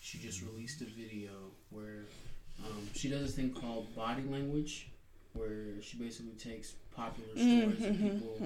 She 0.00 0.18
just 0.18 0.42
released 0.42 0.80
a 0.80 0.84
video 0.86 1.30
where 1.70 2.06
um, 2.64 2.88
she 2.94 3.08
does 3.08 3.22
this 3.22 3.34
thing 3.34 3.52
called 3.52 3.94
body 3.94 4.22
language, 4.28 4.88
where 5.38 5.80
she 5.82 5.96
basically 5.96 6.32
takes 6.32 6.72
popular 6.94 7.30
stories 7.34 7.84
of 7.84 7.96
people 7.98 8.36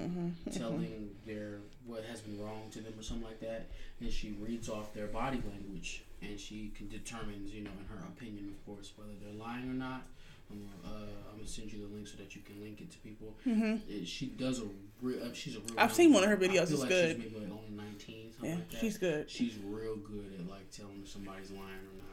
telling 0.51 1.09
their 1.25 1.57
what 1.85 2.03
has 2.05 2.21
been 2.21 2.39
wrong 2.39 2.69
to 2.71 2.79
them 2.79 2.93
or 2.97 3.03
something 3.03 3.25
like 3.27 3.39
that, 3.41 3.67
and 3.99 4.11
she 4.11 4.35
reads 4.39 4.69
off 4.69 4.93
their 4.93 5.07
body 5.07 5.41
language, 5.49 6.03
and 6.21 6.39
she 6.39 6.71
can 6.77 6.87
determines, 6.89 7.51
you 7.53 7.61
know, 7.63 7.71
in 7.79 7.85
her 7.97 8.03
opinion, 8.07 8.49
of 8.49 8.65
course, 8.65 8.93
whether 8.95 9.11
they're 9.21 9.33
lying 9.39 9.69
or 9.69 9.73
not. 9.73 10.03
I'm 10.51 10.59
gonna, 10.59 10.95
uh, 10.95 11.07
I'm 11.31 11.37
gonna 11.37 11.47
send 11.47 11.71
you 11.73 11.79
the 11.87 11.93
link 11.95 12.05
so 12.07 12.17
that 12.17 12.35
you 12.35 12.41
can 12.45 12.61
link 12.61 12.79
it 12.81 12.91
to 12.91 12.97
people. 12.99 13.33
hmm 13.43 13.75
It, 13.89 14.05
she 14.07 14.27
does 14.27 14.59
a 14.59 14.65
real. 15.01 15.23
Uh, 15.23 15.33
she's 15.33 15.55
a 15.55 15.59
real. 15.59 15.73
I've 15.79 15.93
seen 15.93 16.13
one 16.13 16.23
of 16.23 16.29
her 16.29 16.37
videos, 16.37 16.69
it's 16.71 16.79
like 16.81 16.89
good. 16.89 17.15
She's 17.21 17.31
maybe 17.33 17.39
like 17.45 17.51
only 17.51 17.71
nineteen, 17.75 18.31
something 18.33 18.49
Yeah, 18.51 18.55
like 18.57 18.69
that. 18.69 18.77
she's 18.79 18.97
good. 18.97 19.29
She's 19.31 19.55
real 19.65 19.95
good 19.95 20.31
at 20.39 20.47
like 20.49 20.69
telling 20.69 20.99
if 21.03 21.09
somebody's 21.09 21.49
lying 21.51 21.83
or 21.89 21.95
not. 21.97 22.12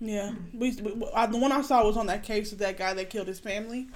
Yeah, 0.00 0.32
we, 0.54 0.72
we, 0.76 1.04
uh, 1.12 1.26
the 1.26 1.36
one 1.38 1.52
I 1.52 1.60
saw 1.60 1.84
was 1.84 1.96
on 1.96 2.06
that 2.06 2.22
case 2.22 2.52
of 2.52 2.58
that 2.58 2.78
guy 2.78 2.94
that 2.94 3.10
killed 3.10 3.28
his 3.28 3.38
family. 3.40 3.88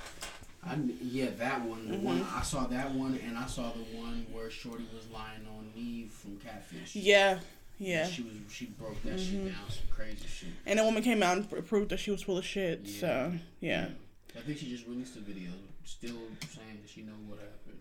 I, 0.62 0.76
yeah, 1.02 1.30
that 1.38 1.62
one. 1.64 1.88
The 1.88 1.94
Mm-hmm. 1.94 2.04
one 2.04 2.26
I 2.34 2.42
saw 2.42 2.66
that 2.66 2.92
one, 2.92 3.18
and 3.26 3.36
I 3.38 3.46
saw 3.46 3.70
the 3.72 3.96
one 3.98 4.26
where 4.32 4.50
Shorty 4.50 4.84
was 4.94 5.06
lying 5.12 5.46
on 5.56 5.72
Nev 5.74 6.10
from 6.10 6.36
Catfish. 6.38 6.94
Yeah, 6.96 7.38
yeah. 7.78 8.06
She 8.06 8.22
was. 8.22 8.32
She 8.50 8.66
broke 8.66 9.02
that 9.04 9.14
Mhm. 9.16 9.30
shit 9.30 9.44
down. 9.46 9.70
Some 9.70 9.86
crazy 9.90 10.26
shit. 10.26 10.48
And 10.66 10.78
the 10.78 10.84
woman 10.84 11.02
came 11.02 11.22
out 11.22 11.38
and 11.38 11.66
proved 11.66 11.90
that 11.90 11.98
she 11.98 12.10
was 12.10 12.22
full 12.22 12.38
of 12.38 12.44
shit. 12.44 12.80
Yeah. 12.84 13.00
So 13.00 13.32
yeah, 13.60 13.88
I 14.36 14.40
think 14.40 14.58
she 14.58 14.68
just 14.68 14.86
released 14.86 15.16
a 15.16 15.20
video, 15.20 15.50
still 15.84 16.10
saying 16.48 16.80
that 16.82 16.90
she 16.90 17.02
know 17.02 17.12
what 17.26 17.38
happened. 17.38 17.78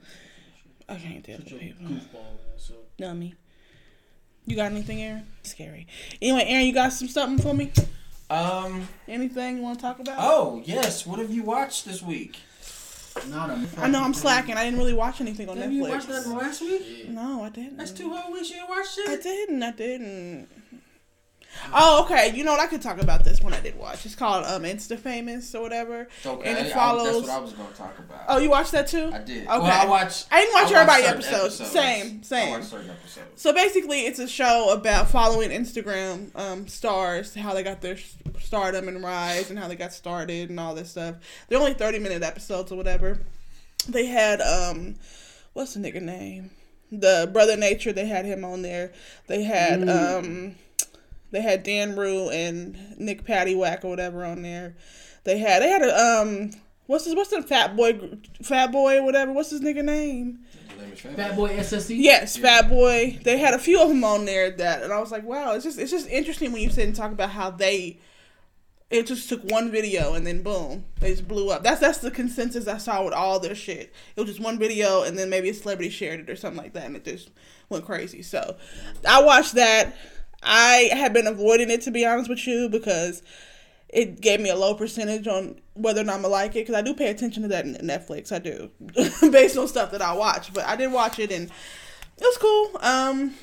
I 0.90 0.96
can't 0.96 1.24
deal 1.26 1.38
with 1.38 1.50
Such 1.50 1.60
people. 1.60 1.86
goofball. 1.88 2.38
So 2.58 2.74
Dummy. 2.98 3.36
You 4.46 4.58
got 4.58 4.72
anything, 4.72 5.02
Aaron? 5.02 5.26
Scary. 5.44 5.88
Anyway, 6.22 6.44
Aaron, 6.48 6.66
you 6.66 6.74
got 6.74 6.92
some 6.92 7.08
something 7.08 7.42
for 7.42 7.54
me? 7.54 7.72
Um, 8.34 8.88
Anything 9.08 9.58
you 9.58 9.64
want 9.64 9.80
to 9.80 9.82
talk 9.86 10.00
about? 10.00 10.18
oh 10.20 10.62
yes, 10.66 11.06
what 11.06 11.20
have 11.20 11.32
you 11.32 11.44
watched 11.44 11.86
this 11.86 12.02
week? 12.02 12.38
not 13.30 13.50
a. 13.52 13.68
I 13.78 13.88
know 13.90 14.02
I'm 14.04 14.14
slacking. 14.14 14.56
I 14.56 14.64
didn't 14.66 14.80
really 14.80 14.94
watch 14.94 15.22
anything 15.22 15.48
on 15.48 15.58
Have 15.58 15.70
Netflix. 15.70 15.74
you 15.74 15.82
watched 15.84 16.08
that 16.08 16.28
last 16.28 16.62
week? 16.62 16.82
Yeah. 17.06 17.12
No, 17.12 17.44
I 17.44 17.50
didn't. 17.50 17.78
That's 17.78 17.92
two 17.92 18.10
whole 18.12 18.34
weeks 18.34 18.50
you 18.50 18.58
ain't 18.60 18.70
watched 18.70 19.00
I 19.08 19.12
it. 19.14 19.20
I 19.20 19.22
didn't. 19.22 19.64
I 19.64 19.72
didn't. 19.72 20.48
Oh, 21.74 22.04
okay. 22.04 22.32
You 22.36 22.44
know 22.44 22.52
what? 22.52 22.60
I 22.60 22.68
could 22.68 22.82
talk 22.82 23.02
about 23.02 23.24
this 23.24 23.42
one 23.42 23.54
I 23.54 23.60
did 23.60 23.78
watch. 23.78 24.06
It's 24.06 24.16
called 24.16 24.46
um 24.46 24.64
Insta 24.64 24.98
Famous 25.00 25.54
or 25.56 25.62
whatever. 25.62 26.08
Okay, 26.26 26.50
And 26.50 26.58
it 26.58 26.66
I- 26.66 26.70
I- 26.70 26.74
follows- 26.74 27.06
that's 27.26 27.28
what 27.28 27.30
I 27.30 27.40
was 27.40 27.54
going 27.54 27.70
to 27.70 27.76
talk 27.76 27.98
about. 28.00 28.22
Oh, 28.28 28.38
you 28.40 28.50
watched 28.50 28.72
that 28.74 28.88
too? 28.88 29.12
I 29.14 29.20
did. 29.20 29.38
Okay. 29.40 29.48
Well, 29.48 29.64
I 29.66 29.86
watched. 29.86 30.28
I 30.32 30.42
didn't 30.42 30.54
watch 30.54 30.72
I 30.72 30.76
everybody 30.82 31.04
certain 31.04 31.24
episodes. 31.44 31.72
Same, 31.72 32.20
I 32.22 32.26
same. 32.26 32.50
watched 32.52 32.66
certain 32.66 32.90
episodes. 32.90 33.42
So 33.42 33.54
basically, 33.54 34.02
it's 34.02 34.20
a 34.20 34.28
show 34.28 34.72
about 34.74 35.10
following 35.10 35.50
Instagram 35.52 36.36
um, 36.38 36.68
stars, 36.68 37.34
how 37.36 37.54
they 37.54 37.64
got 37.64 37.82
their 37.82 37.98
stardom 38.42 38.88
and 38.88 39.04
rise, 39.04 39.50
and 39.50 39.58
how 39.60 39.68
they 39.68 39.76
got 39.76 39.94
started, 39.94 40.50
and 40.50 40.60
all 40.60 40.76
this 40.76 40.92
stuff. 40.92 41.16
They're 41.50 41.60
only 41.60 41.74
thirty 41.74 42.00
minute 42.00 42.24
episodes 42.24 42.72
or 42.72 42.76
whatever. 42.76 43.20
They 43.88 44.06
had 44.06 44.42
um, 44.42 44.96
what's 45.54 45.74
the 45.74 45.80
nigga 45.80 46.02
name? 46.02 46.52
The 46.92 47.30
brother 47.34 47.58
Nature. 47.58 47.92
They 47.92 48.06
had 48.08 48.26
him 48.26 48.46
on 48.46 48.62
there. 48.62 48.92
They 49.28 49.44
had 49.44 49.90
um, 49.90 50.56
They 51.34 51.42
had 51.42 51.64
Dan 51.64 51.96
Rue 51.96 52.30
and 52.30 52.78
Nick 53.00 53.26
Paddywhack 53.26 53.84
or 53.84 53.90
whatever 53.90 54.24
on 54.24 54.44
there. 54.44 54.76
They 55.24 55.40
had 55.40 55.64
they 55.64 55.70
had 55.70 55.82
a 55.82 56.22
um 56.22 56.52
what's 56.86 57.06
his 57.06 57.16
what's 57.16 57.32
the 57.32 57.42
Fat 57.42 57.76
Boy 57.76 58.20
Fat 58.44 58.72
Boy 58.72 59.00
or 59.00 59.04
whatever 59.04 59.34
what's 59.34 59.50
his 59.50 59.62
nigga 59.62 59.84
name? 59.84 60.42
His 60.70 60.78
name 60.78 60.94
is 60.94 61.00
Fat 61.02 61.16
Fat 61.16 61.36
Boy 61.36 61.58
SSE. 61.58 61.96
Yes, 61.98 62.38
Fat 62.38 62.70
Boy. 62.70 63.20
They 63.24 63.40
had 63.40 63.56
a 63.56 63.60
few 63.60 63.82
of 63.82 63.88
them 63.90 64.04
on 64.04 64.26
there 64.26 64.52
that, 64.52 64.84
and 64.84 64.94
I 64.94 65.00
was 65.00 65.12
like, 65.12 65.24
wow, 65.24 65.54
it's 65.54 65.64
just 65.64 65.80
it's 65.80 65.90
just 65.90 66.08
interesting 66.08 66.52
when 66.52 66.62
you 66.62 66.70
sit 66.70 66.86
and 66.86 66.96
talk 66.96 67.12
about 67.12 67.32
how 67.32 67.50
they. 67.50 68.00
It 68.92 69.08
just 69.08 69.28
took 69.28 69.44
one 69.46 69.72
video 69.72 70.14
and 70.14 70.28
then 70.28 70.44
boom, 70.44 70.86
they 71.00 71.10
just 71.10 71.28
blew 71.28 71.50
up. 71.50 71.64
That's 71.64 71.80
that's 71.80 71.98
the 71.98 72.12
consensus 72.12 72.68
I 72.68 72.78
saw 72.78 73.04
with 73.04 73.14
all 73.16 73.40
their 73.40 73.56
shit. 73.56 73.92
It 74.16 74.22
was 74.22 74.30
just 74.30 74.40
one 74.40 74.60
video 74.60 75.02
and 75.02 75.18
then 75.18 75.32
maybe 75.32 75.50
a 75.50 75.54
celebrity 75.56 75.90
shared 75.90 76.20
it 76.20 76.30
or 76.30 76.36
something 76.36 76.62
like 76.62 76.74
that, 76.74 76.86
and 76.86 76.96
it 76.96 77.04
just 77.04 77.32
went 77.70 77.86
crazy. 77.86 78.22
So, 78.22 78.56
I 79.10 79.24
watched 79.24 79.56
that. 79.56 79.96
I 80.44 80.90
had 80.94 81.14
been 81.14 81.28
avoiding 81.28 81.70
it 81.70 81.82
to 81.84 81.92
be 81.92 82.06
honest 82.06 82.30
with 82.30 82.46
you 82.48 82.70
because 82.70 83.22
it 83.90 84.22
gave 84.22 84.40
me 84.40 84.50
a 84.50 84.56
low 84.56 84.74
percentage 84.74 85.28
on 85.28 85.60
whether 85.76 86.02
or 86.02 86.04
not 86.04 86.16
I'm 86.16 86.22
gonna 86.24 86.34
like 86.34 86.52
it 86.52 86.66
because 86.66 86.76
I 86.76 86.82
do 86.82 86.94
pay 86.94 87.10
attention 87.10 87.44
to 87.44 87.50
that 87.50 87.66
in 87.66 87.76
Netflix. 87.76 88.32
I 88.32 88.40
do 88.40 88.72
based 89.32 89.58
on 89.58 89.68
stuff 89.68 89.92
that 89.92 90.02
I 90.02 90.14
watch, 90.14 90.54
but 90.54 90.66
I 90.66 90.76
did 90.76 90.92
watch 90.92 91.20
it 91.20 91.32
and 91.32 91.50
it 92.18 92.24
was 92.24 92.38
cool. 92.38 92.80
Um, 92.82 93.36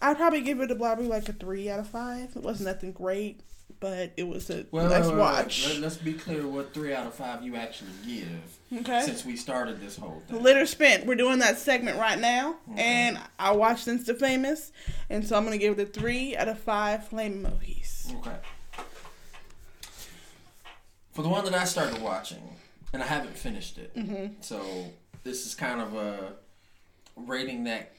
I'd 0.00 0.16
probably 0.16 0.40
give 0.40 0.60
it 0.60 0.70
a 0.70 0.74
probably 0.74 1.06
like 1.06 1.28
a 1.28 1.32
three 1.32 1.68
out 1.68 1.80
of 1.80 1.88
five. 1.88 2.34
It 2.36 2.42
wasn't 2.42 2.68
nothing 2.68 2.92
great, 2.92 3.40
but 3.80 4.12
it 4.16 4.26
was 4.26 4.50
a 4.50 4.66
Well, 4.70 4.88
nice 4.88 5.04
wait, 5.04 5.10
wait, 5.12 5.18
watch. 5.18 5.68
Let, 5.74 5.84
us 5.84 5.96
be 5.96 6.12
clear 6.14 6.46
what 6.46 6.74
three 6.74 6.92
out 6.92 7.06
of 7.06 7.14
five 7.14 7.42
you 7.44 7.56
actually 7.56 7.90
give. 8.06 8.80
Okay. 8.80 9.02
Since 9.02 9.24
we 9.24 9.36
started 9.36 9.80
this 9.80 9.96
whole 9.96 10.22
thing. 10.28 10.42
Litter 10.42 10.66
spent. 10.66 11.06
We're 11.06 11.14
doing 11.14 11.38
that 11.38 11.58
segment 11.58 11.98
right 11.98 12.18
now, 12.18 12.56
okay. 12.72 12.82
and 12.82 13.18
I 13.38 13.52
watched 13.52 13.86
Insta 13.86 14.18
Famous, 14.18 14.72
and 15.08 15.26
so 15.26 15.36
I'm 15.36 15.44
gonna 15.44 15.58
give 15.58 15.78
it 15.78 15.82
a 15.82 15.86
three 15.90 16.36
out 16.36 16.48
of 16.48 16.58
five 16.58 17.06
flame 17.08 17.42
emojis. 17.44 18.14
Okay. 18.18 18.36
For 21.12 21.22
the 21.22 21.28
one 21.28 21.44
that 21.46 21.54
I 21.54 21.64
started 21.64 22.00
watching, 22.00 22.42
and 22.92 23.02
I 23.02 23.06
haven't 23.06 23.36
finished 23.36 23.78
it, 23.78 23.94
Mm-hmm. 23.96 24.34
so 24.40 24.60
this 25.24 25.46
is 25.46 25.54
kind 25.54 25.80
of 25.80 25.94
a 25.94 26.32
rating 27.16 27.64
that 27.64 27.92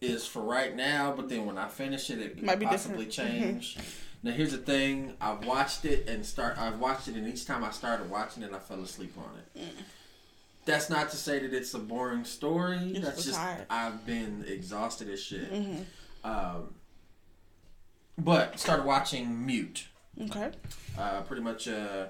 is 0.00 0.26
for 0.26 0.40
right 0.42 0.74
now. 0.74 1.12
But 1.16 1.28
then 1.28 1.44
when 1.46 1.58
I 1.58 1.68
finish 1.68 2.10
it, 2.10 2.18
it 2.18 2.42
Might 2.42 2.58
be 2.58 2.66
possibly 2.66 3.04
different. 3.06 3.60
Mm-hmm. 3.62 3.80
Now 4.22 4.30
here's 4.32 4.52
the 4.52 4.58
thing: 4.58 5.14
I've 5.20 5.44
watched 5.44 5.84
it 5.84 6.08
and 6.08 6.24
start. 6.24 6.58
I've 6.58 6.78
watched 6.78 7.08
it, 7.08 7.16
and 7.16 7.26
each 7.26 7.44
time 7.46 7.64
I 7.64 7.70
started 7.70 8.08
watching 8.08 8.42
it, 8.42 8.52
I 8.52 8.58
fell 8.58 8.80
asleep 8.80 9.14
on 9.18 9.38
it. 9.38 9.72
That's 10.64 10.88
not 10.88 11.10
to 11.10 11.16
say 11.16 11.40
that 11.40 11.52
it's 11.52 11.74
a 11.74 11.78
boring 11.78 12.24
story. 12.24 12.92
just 12.92 13.02
That's 13.02 13.24
just 13.24 13.38
tired. 13.38 13.66
I've 13.68 14.06
been 14.06 14.44
exhausted 14.46 15.08
as 15.08 15.20
shit. 15.20 15.52
Mm-hmm. 15.52 15.82
Um, 16.24 16.74
but 18.16 18.60
started 18.60 18.86
watching 18.86 19.44
Mute. 19.44 19.88
Okay. 20.20 20.50
Uh, 20.96 21.22
pretty 21.22 21.42
much, 21.42 21.66
uh, 21.66 22.06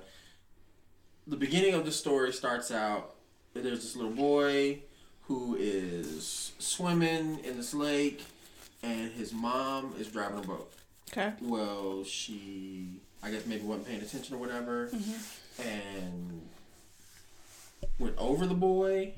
the 1.27 1.37
beginning 1.37 1.75
of 1.75 1.87
the 1.87 1.93
story 1.93 2.33
starts 2.33 2.71
out. 2.71 3.15
There's 3.55 3.83
this 3.83 3.97
little 3.97 4.13
boy 4.13 4.81
who 5.23 5.57
is 5.59 6.53
swimming 6.59 7.39
in 7.45 7.57
this 7.57 7.73
lake, 7.73 8.23
and 8.83 9.13
his 9.13 9.33
mom 9.33 9.95
is 9.99 10.09
driving 10.09 10.39
a 10.39 10.43
boat. 10.43 10.71
Okay. 11.13 11.33
Well, 11.43 12.05
she, 12.05 13.01
I 13.23 13.31
guess, 13.31 13.45
maybe 13.47 13.65
wasn't 13.65 13.87
paying 13.87 14.01
attention 14.01 14.35
or 14.35 14.39
whatever, 14.39 14.89
mm-hmm. 14.89 15.69
and 15.69 16.49
went 17.99 18.17
over 18.17 18.47
the 18.47 18.55
boy. 18.55 19.15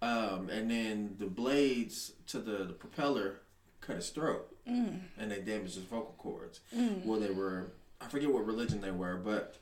Um, 0.00 0.50
and 0.50 0.70
then 0.70 1.16
the 1.18 1.26
blades 1.26 2.12
to 2.28 2.38
the, 2.38 2.64
the 2.64 2.72
propeller 2.74 3.40
cut 3.80 3.96
his 3.96 4.10
throat, 4.10 4.54
mm. 4.68 5.00
and 5.18 5.30
they 5.30 5.40
damaged 5.40 5.76
his 5.76 5.84
vocal 5.84 6.14
cords. 6.18 6.60
Mm. 6.76 7.04
Well, 7.04 7.18
they 7.18 7.30
were, 7.30 7.72
I 8.00 8.06
forget 8.06 8.30
what 8.30 8.46
religion 8.46 8.80
they 8.82 8.90
were, 8.90 9.16
but 9.16 9.56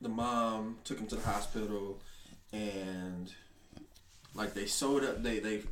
the 0.00 0.08
mom 0.08 0.78
took 0.84 0.98
him 0.98 1.06
to 1.08 1.16
the 1.16 1.22
hospital, 1.22 2.00
and 2.52 3.32
like 4.34 4.54
they 4.54 4.66
sewed 4.66 5.04
up, 5.04 5.22
they 5.22 5.38
they 5.38 5.62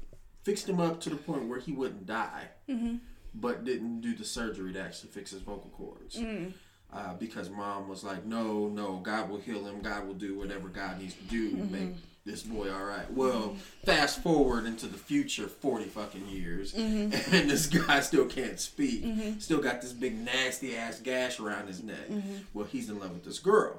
fixed 0.43 0.69
him 0.69 0.79
up 0.79 1.01
to 1.01 1.11
the 1.11 1.17
point 1.17 1.49
where 1.49 1.59
he 1.59 1.73
wouldn't 1.73 2.07
die 2.07 2.49
mm-hmm. 2.69 2.97
But 3.35 3.64
didn't 3.64 4.01
do 4.01 4.14
the 4.14 4.24
surgery 4.24 4.72
to 4.72 4.80
actually 4.80 5.11
fix 5.11 5.30
his 5.30 5.41
vocal 5.41 5.70
cords. 5.76 6.16
Mm. 6.16 6.53
Uh, 6.93 7.14
because 7.14 7.51
mom 7.51 7.89
was 7.89 8.05
like, 8.05 8.24
no, 8.24 8.68
no, 8.68 8.99
God 8.99 9.28
will 9.28 9.41
heal 9.41 9.66
him. 9.66 9.80
God 9.80 10.07
will 10.07 10.14
do 10.14 10.39
whatever 10.39 10.68
God 10.68 11.01
needs 11.01 11.14
to 11.14 11.22
do 11.24 11.51
to 11.51 11.57
mm-hmm. 11.57 11.72
make 11.72 11.95
this 12.24 12.43
boy 12.43 12.72
all 12.72 12.85
right. 12.85 13.12
Well, 13.12 13.57
fast 13.85 14.22
forward 14.22 14.64
into 14.64 14.87
the 14.87 14.97
future 14.97 15.49
40 15.49 15.87
fucking 15.87 16.28
years, 16.28 16.72
mm-hmm. 16.72 17.12
and 17.35 17.51
this 17.51 17.66
guy 17.66 17.99
still 18.01 18.26
can't 18.26 18.61
speak. 18.61 19.05
Mm-hmm. 19.05 19.41
Still 19.41 19.61
got 19.61 19.82
this 19.82 19.93
big 19.93 20.16
nasty 20.16 20.76
ass 20.76 21.01
gash 21.01 21.41
around 21.41 21.66
his 21.66 21.82
neck. 21.82 22.09
Well, 22.55 22.66
he's 22.66 22.89
in 22.89 23.01
love 23.01 23.11
with 23.11 23.24
this 23.24 23.41
girl. 23.41 23.76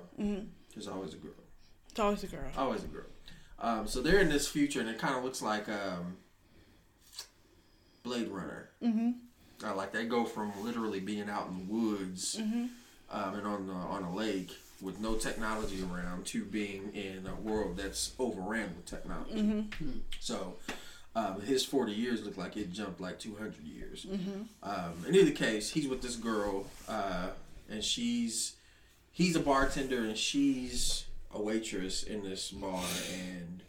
There's 0.73 0.89
always 0.89 1.13
a 1.13 1.17
girl. 1.17 1.31
It's 1.89 1.99
always 1.99 2.23
a 2.23 2.27
girl. 2.27 2.51
Always 2.57 2.83
a 2.83 2.87
girl. 2.87 3.05
Um, 3.59 3.87
so 3.87 4.01
they're 4.01 4.19
in 4.19 4.29
this 4.29 4.47
future, 4.47 4.81
and 4.81 4.89
it 4.89 4.99
kind 4.99 5.15
of 5.15 5.23
looks 5.23 5.41
like 5.41 5.69
um, 5.69 6.17
Blade 8.03 8.27
Runner. 8.27 8.69
Mm-hmm. 9.59 9.65
Uh, 9.71 9.75
like 9.75 9.91
they 9.91 10.05
go 10.05 10.25
from 10.25 10.51
literally 10.63 10.99
being 10.99 11.29
out 11.29 11.47
in 11.47 11.57
the 11.67 11.73
woods 11.73 12.37
um, 13.09 13.35
and 13.35 13.47
on 13.47 13.67
the, 13.67 13.73
on 13.73 14.03
a 14.03 14.13
lake 14.13 14.51
with 14.81 14.99
no 14.99 15.15
technology 15.15 15.81
around 15.83 16.25
to 16.25 16.43
being 16.43 16.91
in 16.93 17.25
a 17.27 17.35
world 17.35 17.77
that's 17.77 18.11
overran 18.19 18.73
with 18.75 18.85
technology. 18.85 19.33
So 20.19 20.55
um, 21.15 21.39
his 21.41 21.63
40 21.63 21.93
years 21.93 22.23
look 22.25 22.35
like 22.37 22.57
it 22.57 22.71
jumped 22.73 22.99
like 22.99 23.17
200 23.19 23.63
years. 23.63 24.05
Um, 24.61 25.05
in 25.07 25.15
either 25.15 25.31
case, 25.31 25.69
he's 25.71 25.87
with 25.87 26.01
this 26.01 26.17
girl, 26.17 26.65
uh, 26.89 27.29
and 27.69 27.81
she's 27.83 28.55
he's 29.11 29.35
a 29.37 29.39
bartender 29.39 29.99
and 29.99 30.17
she's 30.17 31.05
a 31.33 31.41
waitress 31.41 32.03
in 32.03 32.21
this 32.23 32.51
bar, 32.51 32.83
and 33.13 33.61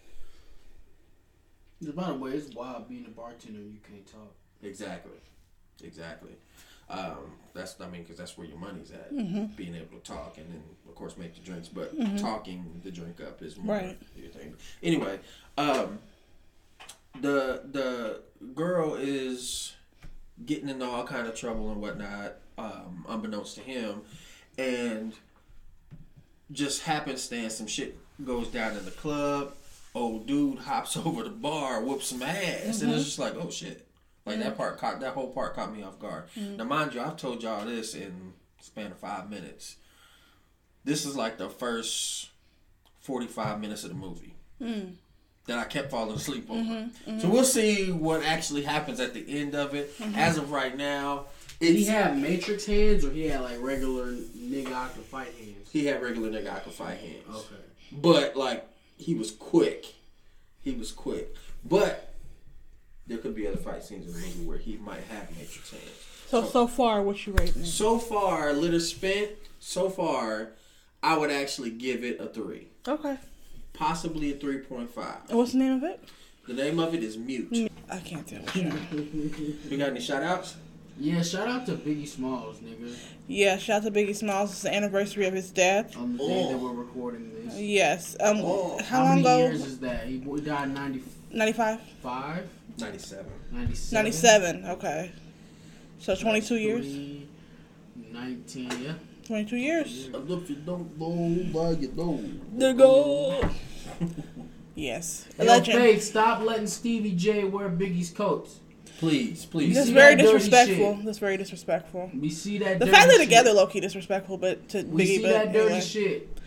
By 1.95 2.09
the 2.09 2.15
way, 2.15 2.33
it's 2.33 2.55
wild 2.55 2.89
being 2.89 3.05
a 3.07 3.11
bartender 3.11 3.61
you 3.61 3.79
can't 3.89 4.07
talk. 4.07 4.35
exactly, 4.63 5.13
exactly. 5.83 6.33
Um, 6.89 7.33
that's 7.53 7.81
I 7.81 7.89
mean, 7.89 8.03
because 8.03 8.17
that's 8.17 8.39
where 8.39 8.47
your 8.47 8.59
money's 8.59 8.91
at, 8.93 9.11
being 9.57 9.75
able 9.75 9.99
to 9.99 10.03
talk 10.05 10.39
and 10.39 10.49
then 10.49 10.63
of 10.89 10.95
course 10.95 11.17
make 11.17 11.35
the 11.35 11.41
drinks, 11.41 11.69
but 11.69 11.93
talking 12.19 12.81
the 12.85 12.91
drink 12.93 13.21
up 13.21 13.43
is 13.43 13.57
more 13.57 13.77
Right. 13.77 13.99
your 14.17 14.31
thing. 14.31 14.55
Anyway, 14.83 15.19
um, 15.59 15.99
the 17.21 17.63
the 17.73 18.21
girl 18.55 18.95
is 18.95 19.73
getting 20.45 20.69
into 20.69 20.85
all 20.85 21.05
kind 21.05 21.27
of 21.27 21.35
trouble 21.35 21.73
and 21.73 21.81
whatnot, 21.81 22.35
um, 22.59 23.05
unbeknownst 23.09 23.57
to 23.57 23.63
him, 23.63 24.03
and 24.59 25.15
just 26.53 26.83
happenstance, 26.83 27.57
some 27.57 27.67
shit 27.67 27.99
goes 28.25 28.49
down 28.49 28.77
in 28.77 28.85
the 28.85 28.91
club. 28.93 29.55
Old 29.95 30.27
dude 30.27 30.59
hops 30.61 30.97
over 30.97 31.25
the 31.25 31.31
bar, 31.31 31.83
whoops 31.83 32.09
some 32.09 32.23
ass, 32.23 32.83
and 32.83 32.93
it's 32.93 33.05
just 33.05 33.19
like, 33.19 33.35
oh 33.37 33.51
shit. 33.51 33.86
Like 34.27 34.41
that 34.41 34.57
part 34.57 34.77
caught 34.79 35.01
that 35.01 35.15
whole 35.15 35.29
part 35.29 35.55
caught 35.55 35.73
me 35.75 35.85
off 35.85 35.99
guard. 36.01 36.25
Mm-hmm. 36.37 36.57
Now, 36.57 36.65
mind 36.65 36.95
you, 36.95 37.01
I've 37.01 37.17
told 37.17 37.43
y'all 37.43 37.65
this 37.65 37.95
in 37.95 38.33
span 38.61 38.91
of 38.91 38.99
five 38.99 39.31
minutes. 39.31 39.77
This 40.85 41.07
is 41.07 41.17
like 41.17 41.39
the 41.39 41.49
first 41.49 42.31
forty-five 43.01 43.61
minutes 43.61 43.85
of 43.85 43.91
the 43.91 43.97
movie 43.97 44.35
mm. 44.61 44.95
that 45.47 45.59
I 45.59 45.65
kept 45.65 45.93
falling 45.93 46.17
asleep 46.17 46.51
on. 46.51 46.57
Mm-hmm. 46.57 46.73
Mm-hmm. 47.11 47.19
So 47.21 47.29
we'll 47.29 47.45
see 47.45 47.93
what 47.93 48.25
actually 48.25 48.63
happens 48.63 48.99
at 48.99 49.15
the 49.15 49.25
end 49.41 49.55
of 49.55 49.75
it. 49.75 49.95
As 50.17 50.39
of 50.39 50.51
right 50.51 50.77
now, 50.77 51.27
Did 51.61 51.77
he 51.77 51.83
it's, 51.83 51.91
have 51.91 52.17
Matrix 52.17 52.67
hands 52.67 53.05
or 53.05 53.13
he 53.13 53.29
had 53.29 53.43
like 53.43 53.61
regular 53.61 54.07
nigga 54.07 54.73
I 54.73 54.89
could 54.89 55.05
fight 55.05 55.33
hands? 55.39 55.71
he 55.71 55.87
had 55.87 56.03
regular 56.03 56.31
nigga 56.31 56.53
I 56.53 56.59
could 56.59 56.73
fight 56.73 56.99
hands. 56.99 57.29
Okay. 57.29 57.63
But 57.93 58.37
like 58.37 58.67
he 58.99 59.15
was 59.15 59.31
quick. 59.31 59.95
He 60.63 60.73
was 60.73 60.91
quick. 60.91 61.35
But 61.65 62.06
there 63.07 63.19
could 63.19 63.35
be 63.35 63.47
other 63.47 63.57
fight 63.57 63.83
scenes 63.85 64.07
in 64.07 64.13
the 64.13 64.19
movie 64.19 64.45
where 64.47 64.59
he 64.59 64.77
might 64.77 65.03
have 65.05 65.31
Matrix 65.37 65.71
hands. 65.71 65.83
So 66.29 66.45
so 66.45 66.67
far, 66.67 67.03
what 67.03 67.25
you 67.27 67.33
rating? 67.35 67.65
So 67.65 67.99
far, 67.99 68.53
Litter 68.53 68.81
Spent, 68.81 69.31
so 69.61 69.89
far, 69.89 70.51
I 71.03 71.17
would 71.17 71.31
actually 71.31 71.71
give 71.71 72.03
it 72.05 72.21
a 72.21 72.27
three. 72.27 72.69
Okay. 72.87 73.17
Possibly 73.73 74.33
a 74.33 74.37
three 74.37 74.59
point 74.59 74.91
five. 74.91 75.19
And 75.29 75.39
what's 75.39 75.53
the 75.53 75.59
name 75.59 75.75
of 75.75 75.83
it? 75.85 76.01
The 76.49 76.55
name 76.55 76.79
of 76.79 76.95
it 76.95 77.03
is 77.03 77.17
Mute. 77.17 77.71
I 77.91 77.99
can't 77.99 78.27
tell. 78.27 78.41
What 78.41 78.57
you 78.57 78.73
You 79.69 79.77
got 79.79 79.91
any 79.91 80.01
shout 80.01 80.23
outs? 80.23 80.57
Yeah, 80.99 81.23
shout 81.23 81.47
out 81.47 81.67
to 81.67 81.73
Biggie 81.73 82.09
Smalls, 82.09 82.57
nigga. 82.61 82.97
yeah. 83.29 83.59
Shout 83.59 83.85
out 83.85 83.93
to 83.93 84.01
Biggie 84.01 84.17
Smalls. 84.17 84.51
It's 84.53 84.63
the 84.63 84.75
anniversary 84.75 85.27
of 85.27 85.35
his 85.35 85.51
death. 85.51 85.95
On 85.97 86.17
the 86.17 86.27
day 86.27 86.49
that 86.51 86.59
we're 86.59 86.73
recording 86.73 87.31
this. 87.45 87.55
Yes. 87.59 88.17
Um. 88.19 88.39
Oh. 88.41 88.79
how, 88.79 88.85
How 88.85 89.05
long 89.05 89.09
many 89.17 89.21
ago? 89.21 89.39
years 89.39 89.67
is 89.67 89.79
that? 89.81 90.07
He 90.07 90.19
he 90.21 90.41
died 90.41 90.69
in 90.69 90.75
95, 90.75 91.13
Ninety-five. 91.33 92.49
97. 92.79 93.27
97. 93.53 93.95
Ninety-seven. 93.95 94.67
Okay. 94.67 95.13
So 95.99 96.15
twenty-two 96.15 96.57
years. 96.57 96.87
19, 98.13 98.71
yeah. 98.83 98.93
Twenty-two 99.25 99.57
years. 99.57 100.11
And 100.13 100.31
if 100.31 100.51
you 100.51 100.57
don't 100.57 100.99
know, 100.99 101.45
by 101.53 101.71
you 101.81 101.93
know. 101.93 102.21
Nigga. 102.55 103.51
yes. 104.75 105.27
A 105.39 105.45
Yo, 105.45 105.51
legend. 105.53 105.79
Faith, 105.79 106.03
stop 106.03 106.43
letting 106.43 106.67
Stevie 106.67 107.13
J 107.13 107.45
wear 107.45 107.69
Biggie's 107.71 108.11
coats. 108.11 108.61
Please, 108.99 109.45
please. 109.45 109.75
That's 109.75 109.89
see 109.89 109.93
very 109.95 110.15
that 110.15 110.23
disrespectful. 110.23 110.97
shit? 110.97 111.05
That's 111.05 111.19
very 111.19 111.37
disrespectful. 111.37 112.11
We 112.19 112.31
see 112.31 112.59
that. 112.59 112.79
The 112.79 112.87
dirty 112.87 112.97
fact 112.97 113.09
they're 113.09 113.19
together, 113.19 113.53
low 113.53 113.67
key 113.67 113.81
disrespectful, 113.81 114.39
but 114.39 114.69
to 114.71 114.83
We 114.85 115.05
Biggie, 115.05 115.07
see 115.07 115.23
but 115.23 115.31
that 115.33 115.53
dirty 115.53 115.67
anyway. 115.67 115.81
shit. 115.81 116.39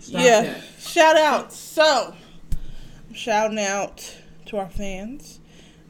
Stop 0.00 0.20
yeah. 0.22 0.40
that. 0.42 0.62
Shout 0.80 1.16
out. 1.16 1.52
So, 1.52 2.14
I'm 3.08 3.14
shouting 3.14 3.58
out 3.58 4.16
to 4.46 4.58
our 4.58 4.68
fans. 4.68 5.40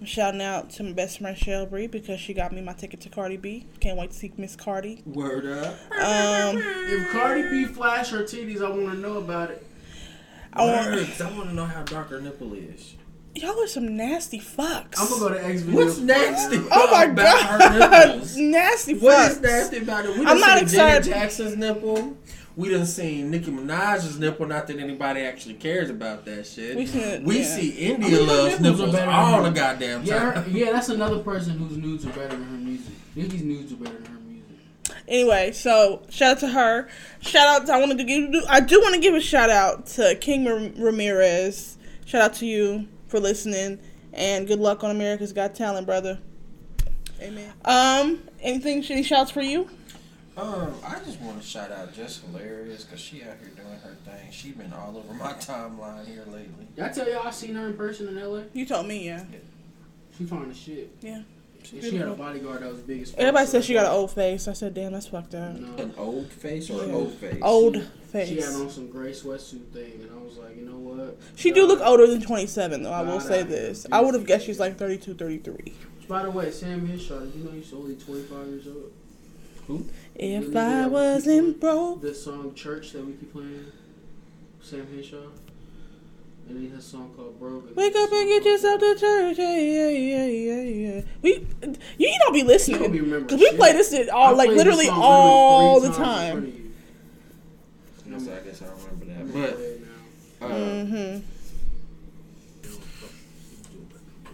I'm 0.03 0.07
shouting 0.07 0.42
out 0.42 0.68
to 0.70 0.82
my 0.82 0.90
best 0.90 1.20
friend 1.20 1.38
Shelby 1.38 1.86
because 1.86 2.18
she 2.18 2.34
got 2.34 2.50
me 2.50 2.61
my 2.61 2.72
ticket 2.72 3.00
to 3.03 3.09
Cardi 3.09 3.36
B. 3.36 3.68
Can't 3.78 3.96
wait 3.96 4.11
to 4.11 4.16
see 4.16 4.32
Miss 4.36 4.57
Cardi. 4.57 5.00
Word 5.07 5.46
up. 5.46 5.74
Um, 5.92 6.57
If 6.61 7.12
Cardi 7.12 7.48
B 7.48 7.66
flash 7.66 8.11
her 8.11 8.24
titties, 8.24 8.64
I 8.64 8.68
want 8.68 8.94
to 8.94 8.98
know 8.98 9.18
about 9.18 9.53
it. 9.53 9.64
I 10.55 10.64
want, 10.64 11.20
I 11.20 11.30
want 11.36 11.50
to 11.50 11.55
know 11.55 11.66
how 11.66 11.84
dark 11.84 12.09
her 12.11 12.20
nipple 12.20 12.53
is. 12.55 12.96
y'all 13.36 13.57
are 13.62 13.68
some 13.68 13.96
nasty 13.96 14.40
fucks. 14.40 14.96
I'm 14.98 15.09
gonna 15.09 15.20
go 15.20 15.28
to 15.34 15.44
X 15.46 15.62
videos. 15.62 15.72
What's 15.72 15.98
nasty? 15.98 16.59
now. 16.59 16.66
Oh 16.72 16.90
my 16.90 17.05
about 17.05 17.40
her 17.62 17.78
god, 17.78 18.09
nipples? 18.11 18.36
nasty 18.38 18.94
What 18.98 19.14
fucks. 19.16 19.30
is 19.30 19.40
nasty 19.40 19.76
about 19.78 20.05
it? 20.07 20.18
We 20.18 20.26
I'm 20.26 20.40
not 20.40 20.57
seen 20.59 20.64
excited. 20.64 21.05
Janet 21.05 21.05
Jackson's 21.05 21.57
nipple. 21.57 22.16
We 22.57 22.68
done 22.68 22.84
seen 22.86 23.30
Nicki 23.30 23.50
Minaj's 23.50 24.18
nipple. 24.18 24.46
Not 24.46 24.66
that 24.66 24.78
anybody 24.78 25.20
actually 25.22 25.55
cares 25.55 25.88
about 25.88 26.24
that 26.26 26.46
shit. 26.46 26.76
We 26.76 26.86
seen 26.86 27.00
it, 27.00 27.22
We 27.22 27.38
yeah. 27.38 27.44
see 27.44 27.70
I 27.86 27.90
India 27.94 28.11
mean, 28.18 28.26
loves 28.26 28.61
nipples 28.61 28.80
are 28.80 28.86
nipples 28.86 28.92
better 28.96 29.11
all 29.11 29.42
the 29.42 29.48
her. 29.48 29.55
goddamn 29.55 30.03
Yeah, 30.05 30.18
time. 30.32 30.44
her- 30.44 30.50
yeah, 30.50 30.72
that's 30.72 30.88
another 30.90 31.18
person 31.20 31.59
whose 31.59 31.78
nudes 31.78 32.05
are 32.05 32.11
better 32.11 32.28
than 32.28 32.44
her 32.44 32.57
music. 32.59 32.92
Nicki's 33.16 33.42
nudes 33.42 33.72
are 33.72 33.76
better 33.76 33.96
than 33.96 34.05
her 34.12 34.20
music. 34.20 34.98
Anyway, 35.09 35.53
so 35.53 36.03
shout 36.11 36.32
out 36.32 36.38
to 36.40 36.48
her. 36.48 36.88
Shout 37.20 37.46
out. 37.62 37.66
To, 37.66 37.72
I 37.74 37.80
wanted 37.80 37.98
to 37.98 38.05
give. 38.05 38.44
I 38.48 38.61
do 38.61 38.80
want 38.82 38.94
to 38.96 39.00
give 39.00 39.14
a 39.14 39.20
shout 39.20 39.48
out 39.50 39.86
to 39.88 40.14
King 40.16 40.44
Ramirez. 40.78 41.78
Shout 42.05 42.20
out 42.20 42.34
to 42.34 42.46
you 42.46 42.86
for 43.09 43.18
listening, 43.18 43.78
and 44.12 44.46
good 44.46 44.59
luck 44.61 44.84
on 44.84 44.90
America's 44.90 45.32
Got 45.32 45.55
Talent, 45.55 45.86
brother. 45.86 46.18
Amen. 47.20 47.53
Um, 47.64 48.20
anything? 48.40 48.84
Any 48.90 49.03
shouts 49.03 49.30
for 49.30 49.40
you? 49.42 49.68
Um, 50.36 50.74
I 50.84 50.98
just 51.04 51.20
want 51.20 51.40
to 51.42 51.46
shout 51.46 51.70
out 51.70 51.92
Jess 51.92 52.20
Hilarious 52.20 52.84
because 52.84 53.00
she 53.00 53.22
out 53.22 53.36
here 53.40 53.50
doing 53.54 53.78
her 53.84 53.96
thing. 54.04 54.30
She 54.30 54.52
been 54.52 54.72
all 54.72 54.96
over 54.96 55.12
my 55.12 55.32
timeline 55.34 56.06
here 56.06 56.24
lately. 56.26 56.66
Did 56.74 56.84
I 56.84 56.88
tell 56.88 57.08
y'all 57.08 57.26
I 57.26 57.30
seen 57.30 57.54
her 57.54 57.66
in 57.66 57.76
person 57.76 58.08
in 58.08 58.18
LA? 58.22 58.42
You 58.54 58.64
told 58.64 58.86
me, 58.86 59.04
yeah. 59.06 59.24
She 60.16 60.24
fine 60.24 60.50
as 60.50 60.56
shit. 60.56 60.90
Yeah. 61.02 61.22
And 61.74 61.82
she 61.84 61.96
had 61.96 62.08
a 62.08 62.14
bodyguard 62.14 62.62
that 62.62 62.72
was 62.72 62.80
big 62.80 63.02
as 63.02 63.10
fuck. 63.10 63.20
Everybody 63.20 63.46
said 63.46 63.64
she 63.64 63.74
got 63.74 63.84
an 63.86 63.92
old 63.92 64.10
face. 64.10 64.48
I 64.48 64.52
said, 64.54 64.74
damn, 64.74 64.92
that's 64.92 65.06
fucked 65.08 65.34
up. 65.34 65.54
No. 65.54 65.74
An 65.76 65.94
old 65.98 66.30
face 66.32 66.68
or 66.70 66.82
an 66.82 66.88
Yeah. 66.88 66.94
old 66.96 67.12
face? 67.14 67.38
Old 67.42 67.74
She 67.76 67.80
face. 68.10 68.28
She 68.28 68.40
had 68.40 68.54
on 68.54 68.70
some 68.70 68.88
gray 68.90 69.12
sweatsuit 69.12 69.68
thing, 69.68 70.00
and 70.02 70.10
I 70.12 70.24
was 70.24 70.38
like, 70.38 70.56
you 70.56 70.64
know 70.64 70.76
what? 70.78 71.18
She 71.36 71.52
do 71.52 71.66
look 71.66 71.80
older 71.80 72.06
than 72.06 72.20
27, 72.20 72.82
though. 72.82 72.90
I 72.90 73.02
will 73.02 73.20
say 73.20 73.40
I 73.40 73.42
this. 73.44 73.86
I 73.92 74.00
would 74.00 74.14
have 74.14 74.26
guessed 74.26 74.46
she's 74.46 74.58
like 74.58 74.76
32, 74.78 75.14
33. 75.14 75.74
By 76.08 76.24
the 76.24 76.30
way, 76.30 76.50
Sam 76.50 76.84
Henshaw, 76.86 77.20
did 77.20 77.34
you 77.34 77.44
know 77.44 77.52
he's 77.52 77.72
only 77.72 77.94
25 77.96 78.46
years 78.48 78.66
old? 78.66 78.92
If 80.14 80.54
I 80.56 80.86
wasn't 80.86 81.60
broke. 81.60 82.02
This 82.02 82.24
song 82.24 82.54
Church 82.54 82.92
that 82.92 83.04
we 83.06 83.12
keep 83.12 83.32
playing, 83.32 83.66
Sam 84.60 84.86
Henshaw. 84.92 85.28
And 86.48 86.58
he 86.60 86.68
has 86.74 86.80
a 86.80 86.88
song 86.88 87.12
called 87.16 87.38
Broke. 87.38 87.74
Wake 87.76 87.94
up 87.94 88.12
and 88.12 88.28
get 88.28 88.44
yourself 88.44 88.80
to 88.80 88.96
church. 88.98 89.38
Yeah, 89.38 89.56
yeah, 89.56 89.88
yeah, 89.88 90.26
yeah, 90.26 90.62
yeah. 90.96 91.00
We, 91.22 91.46
you 91.96 92.12
don't 92.18 92.32
be 92.32 92.40
You 92.40 92.44
listening. 92.46 92.80
don't 92.80 92.90
be 92.92 93.00
remembering 93.00 93.28
Cause 93.28 93.38
we 93.38 93.46
shit. 93.46 93.56
play 93.56 93.72
this 93.72 93.90
shit 93.90 94.08
I 94.10 94.12
all, 94.12 94.36
like 94.36 94.48
played 94.48 94.58
this 94.58 94.64
literally 94.66 94.88
all 94.88 95.80
the 95.80 95.88
literally 95.90 95.94
three 95.96 96.04
times 96.04 96.34
in 96.34 96.34
front 96.34 96.34
time. 96.34 96.38
of 96.38 96.44
you. 96.58 96.72
Yes, 98.10 98.28
I 98.28 98.44
guess 98.44 98.62
I 98.62 98.64
don't 98.66 98.78
remember 98.82 99.04
that. 99.06 99.32
But 99.32 99.54
play 99.56 99.64
it 99.64 99.80
now. 100.40 100.46
uh, 100.46 100.84
hmm 100.84 101.18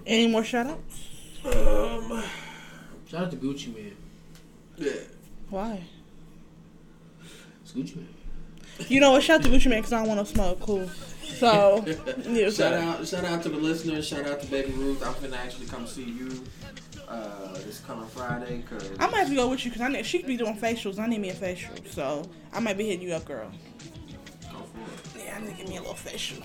Any 0.06 0.26
more 0.28 0.44
shout 0.44 0.66
outs? 0.66 1.08
um, 1.44 2.24
Shout 3.06 3.24
out 3.24 3.30
to 3.30 3.36
Gucci 3.36 3.74
Mane. 3.74 3.96
yeah. 4.78 4.92
Why? 5.50 5.82
It's 7.62 7.72
Gucci 7.72 7.96
Mane. 7.96 8.08
You 8.88 9.00
know 9.00 9.12
what? 9.12 9.22
Shout 9.22 9.40
out 9.40 9.44
to 9.44 9.50
Gucci 9.50 9.68
Mane 9.68 9.78
because 9.80 9.92
I 9.92 9.98
don't 10.04 10.08
want 10.08 10.26
to 10.26 10.32
smoke. 10.32 10.60
Cool. 10.60 10.88
So, 11.22 11.84
yeah, 12.28 12.50
Shout 12.50 12.72
out, 12.74 13.06
shout 13.06 13.24
out 13.24 13.42
to 13.42 13.48
the 13.48 13.56
listeners. 13.56 14.06
Shout 14.06 14.26
out 14.26 14.40
to 14.40 14.46
Baby 14.46 14.72
Ruth. 14.72 15.04
I'm 15.06 15.14
finna 15.14 15.36
actually 15.36 15.66
come 15.66 15.86
see 15.86 16.04
you 16.04 16.42
uh, 17.06 17.52
this 17.54 17.80
coming 17.80 18.08
Friday. 18.08 18.62
Cause 18.68 18.90
I 18.98 19.06
might 19.06 19.18
have 19.18 19.28
to 19.28 19.34
go 19.34 19.48
with 19.48 19.64
you 19.64 19.70
because 19.70 19.82
I 19.82 19.88
need, 19.88 20.06
she 20.06 20.18
could 20.18 20.26
be 20.26 20.36
doing 20.36 20.56
facials. 20.56 20.98
I 20.98 21.06
need 21.06 21.20
me 21.20 21.30
a 21.30 21.34
facial. 21.34 21.74
So, 21.90 22.28
I 22.52 22.60
might 22.60 22.78
be 22.78 22.86
hitting 22.86 23.06
you 23.06 23.14
up, 23.14 23.24
girl. 23.24 23.50
go 24.50 24.58
for 24.58 25.18
it. 25.18 25.24
Yeah, 25.24 25.36
I 25.36 25.40
need 25.40 25.50
to 25.50 25.56
give 25.56 25.68
me 25.68 25.76
a 25.76 25.80
little 25.80 25.94
facial. 25.94 26.42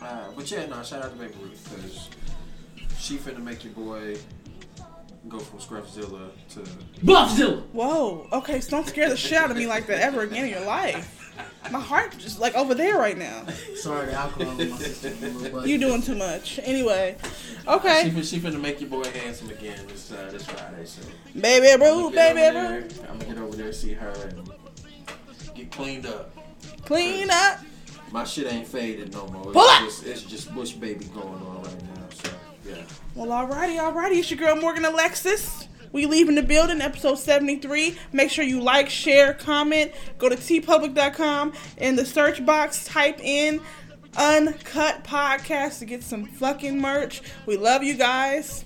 Uh, 0.00 0.30
but 0.36 0.50
yeah, 0.50 0.66
no, 0.66 0.82
shout 0.82 1.02
out 1.04 1.12
to 1.12 1.18
Baby 1.18 1.34
Ruth 1.42 1.68
because 1.74 2.08
she 2.98 3.16
finna 3.16 3.42
make 3.42 3.64
your 3.64 3.72
boy 3.72 4.16
go 5.28 5.38
from 5.38 5.58
Scruffzilla 5.58 6.30
to 6.50 6.60
Bluffzilla! 7.04 7.62
Whoa. 7.72 8.28
Okay, 8.32 8.60
so 8.60 8.70
don't 8.70 8.86
scare 8.86 9.08
the 9.08 9.16
shit 9.16 9.38
out 9.38 9.50
of 9.50 9.56
me 9.56 9.66
like 9.66 9.86
that 9.86 10.00
ever 10.00 10.22
again 10.22 10.44
in 10.44 10.50
your 10.50 10.64
life. 10.66 11.20
My 11.72 11.80
heart 11.80 12.16
just 12.18 12.38
like 12.38 12.54
over 12.54 12.74
there 12.74 12.96
right 12.98 13.16
now. 13.18 13.44
Sorry, 13.76 14.06
the 14.06 14.12
alcohol 14.12 14.60
in 14.60 14.70
my 14.70 14.76
system. 14.78 15.12
a 15.22 15.28
little. 15.38 15.66
You 15.66 15.78
doing 15.78 16.02
too 16.02 16.14
much. 16.14 16.60
Anyway. 16.62 17.16
Okay. 17.66 18.10
fin- 18.10 18.22
she 18.22 18.38
finna 18.38 18.60
make 18.60 18.80
your 18.80 18.90
boy 18.90 19.02
handsome 19.04 19.50
again 19.50 19.80
this 19.88 20.12
uh, 20.12 20.28
this 20.30 20.44
Friday. 20.44 20.84
So 20.84 21.00
Baby 21.38 21.70
I'ma 21.72 21.84
boo, 21.84 22.12
get 22.12 22.34
baby 22.36 22.52
bro. 22.52 22.68
there- 22.68 23.10
I'm 23.10 23.18
gonna 23.18 23.34
get 23.34 23.42
over 23.42 23.56
there 23.56 23.66
and 23.66 23.74
see 23.74 23.94
her 23.94 24.12
and 24.28 24.48
get 25.56 25.72
cleaned 25.72 26.06
up. 26.06 26.36
Clean 26.84 27.28
up. 27.30 27.60
My 28.12 28.22
shit 28.24 28.46
ain't 28.52 28.68
faded 28.68 29.12
no 29.12 29.26
more. 29.28 29.50
Pull 29.50 29.62
up. 29.62 29.82
Just, 29.84 30.06
it's 30.06 30.22
just 30.22 30.54
bush 30.54 30.72
baby 30.72 31.06
going 31.06 31.26
on 31.26 31.62
right 31.64 31.82
now. 31.82 32.03
Well, 33.14 33.28
alrighty, 33.28 33.76
alrighty. 33.78 34.18
It's 34.18 34.30
your 34.30 34.38
girl 34.38 34.56
Morgan 34.56 34.84
Alexis. 34.84 35.68
We 35.92 36.06
leaving 36.06 36.34
the 36.34 36.42
building, 36.42 36.80
episode 36.80 37.18
73. 37.18 37.96
Make 38.12 38.30
sure 38.30 38.44
you 38.44 38.60
like, 38.60 38.90
share, 38.90 39.32
comment. 39.34 39.92
Go 40.18 40.28
to 40.28 40.34
tpublic.com. 40.36 41.52
In 41.76 41.94
the 41.94 42.04
search 42.04 42.44
box, 42.44 42.84
type 42.84 43.20
in 43.20 43.60
Uncut 44.16 45.04
Podcast 45.04 45.78
to 45.80 45.84
get 45.84 46.02
some 46.02 46.26
fucking 46.26 46.80
merch. 46.80 47.22
We 47.46 47.56
love 47.56 47.82
you 47.84 47.94
guys. 47.94 48.64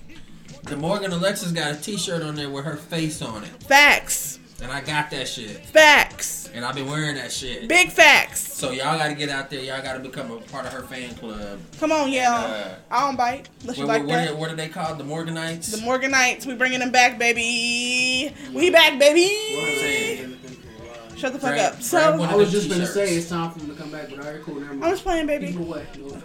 The 0.63 0.75
Morgan 0.77 1.11
Alexis 1.11 1.51
got 1.51 1.71
a 1.75 1.75
T-shirt 1.79 2.21
on 2.23 2.35
there 2.35 2.49
with 2.49 2.65
her 2.65 2.75
face 2.75 3.21
on 3.21 3.43
it, 3.43 3.63
Facts. 3.63 4.39
and 4.61 4.71
I 4.71 4.81
got 4.81 5.09
that 5.11 5.27
shit, 5.27 5.65
Facts. 5.67 6.38
And 6.53 6.65
I've 6.65 6.75
been 6.75 6.87
wearing 6.87 7.15
that 7.15 7.31
shit. 7.31 7.67
Big 7.67 7.89
facts. 7.91 8.39
So 8.53 8.71
y'all 8.71 8.97
got 8.97 9.07
to 9.09 9.13
get 9.15 9.29
out 9.29 9.49
there. 9.49 9.61
Y'all 9.61 9.81
got 9.81 9.93
to 9.93 9.99
become 9.99 10.31
a 10.31 10.37
part 10.41 10.65
of 10.65 10.73
her 10.73 10.81
fan 10.83 11.13
club. 11.15 11.59
Come 11.79 11.91
on, 11.91 12.11
y'all. 12.11 12.23
Uh, 12.25 12.75
I 12.91 13.05
don't 13.05 13.15
bite. 13.15 13.49
Unless 13.61 13.77
you 13.77 13.87
What, 13.87 13.89
like 13.89 14.01
what, 14.01 14.09
what, 14.09 14.15
that. 14.15 14.31
are, 14.31 14.35
what 14.35 14.51
are 14.51 14.55
they 14.55 14.69
called? 14.69 14.97
The 14.97 15.03
Morganites. 15.03 15.71
The 15.71 15.77
Morganites, 15.77 16.45
we 16.45 16.55
bringing 16.55 16.79
them 16.79 16.91
back, 16.91 17.17
baby. 17.19 18.33
We 18.53 18.69
back, 18.71 18.99
baby. 18.99 20.35
Shut 21.17 21.33
the 21.33 21.39
fuck 21.39 21.51
Grab- 21.51 21.73
up. 21.73 21.81
So 21.81 21.97
I 21.97 22.11
of 22.13 22.19
was 22.37 22.51
them 22.51 22.61
just 22.61 22.69
gonna 22.69 22.87
say 22.87 23.15
it's 23.15 23.27
time 23.29 23.51
for 23.51 23.59
them 23.59 23.69
to 23.69 23.75
come 23.75 23.91
back, 23.91 24.09
but 24.09 24.19
alright, 24.19 24.41
cool. 24.41 24.55
Never 24.55 24.73
mind. 24.73 24.85
I'm 24.85 24.91
just 24.91 25.03
playing, 25.03 25.27
baby. 25.27 25.47
Keep 25.47 25.55
it 25.57 25.61
away. 25.61 25.85
No. 25.97 26.21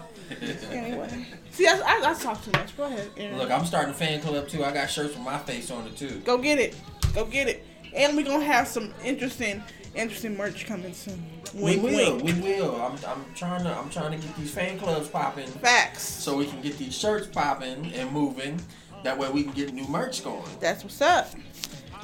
Anyway, 0.71 1.27
see, 1.51 1.67
I, 1.67 1.73
I, 1.85 2.11
I 2.11 2.15
talk 2.15 2.43
too 2.45 2.51
much. 2.53 2.77
Go 2.77 2.85
ahead. 2.85 3.11
Aaron. 3.17 3.39
Look, 3.39 3.51
I'm 3.51 3.65
starting 3.67 3.91
a 3.91 3.95
fan 3.95 4.21
club 4.21 4.49
too. 4.49 4.65
I 4.65 4.73
got 4.73 4.89
shirts 4.89 5.15
with 5.15 5.25
my 5.25 5.37
face 5.39 5.71
on 5.71 5.87
it 5.87 5.97
too. 5.97 6.21
Go 6.25 6.39
get 6.39 6.59
it. 6.59 6.77
Go 7.15 7.25
get 7.25 7.49
it. 7.49 7.65
And 7.95 8.17
we're 8.17 8.25
gonna 8.25 8.45
have 8.45 8.67
some 8.69 8.95
interesting, 9.05 9.63
interesting 9.95 10.37
merch 10.37 10.67
coming 10.67 10.93
soon. 10.93 11.23
Wink, 11.55 11.83
we 11.83 11.95
will. 11.95 12.17
wink. 12.17 12.43
We 12.45 12.59
will. 12.59 12.81
I'm, 12.81 12.99
I'm 13.07 13.25
trying 13.35 13.65
to. 13.65 13.77
I'm 13.77 13.91
trying 13.91 14.19
to 14.19 14.27
get 14.27 14.37
these 14.37 14.51
fan 14.53 14.79
clubs 14.79 15.09
popping, 15.09 15.47
Facts. 15.47 16.03
so 16.03 16.37
we 16.37 16.47
can 16.47 16.61
get 16.61 16.79
these 16.79 16.97
shirts 16.97 17.27
popping 17.27 17.93
and 17.95 18.11
moving. 18.13 18.61
That 19.05 19.19
way 19.19 19.31
we 19.31 19.43
can 19.43 19.53
get 19.53 19.73
new 19.73 19.87
merch 19.87 20.25
going. 20.25 20.43
That's 20.61 20.83
what's 20.83 21.01
up. 21.01 21.31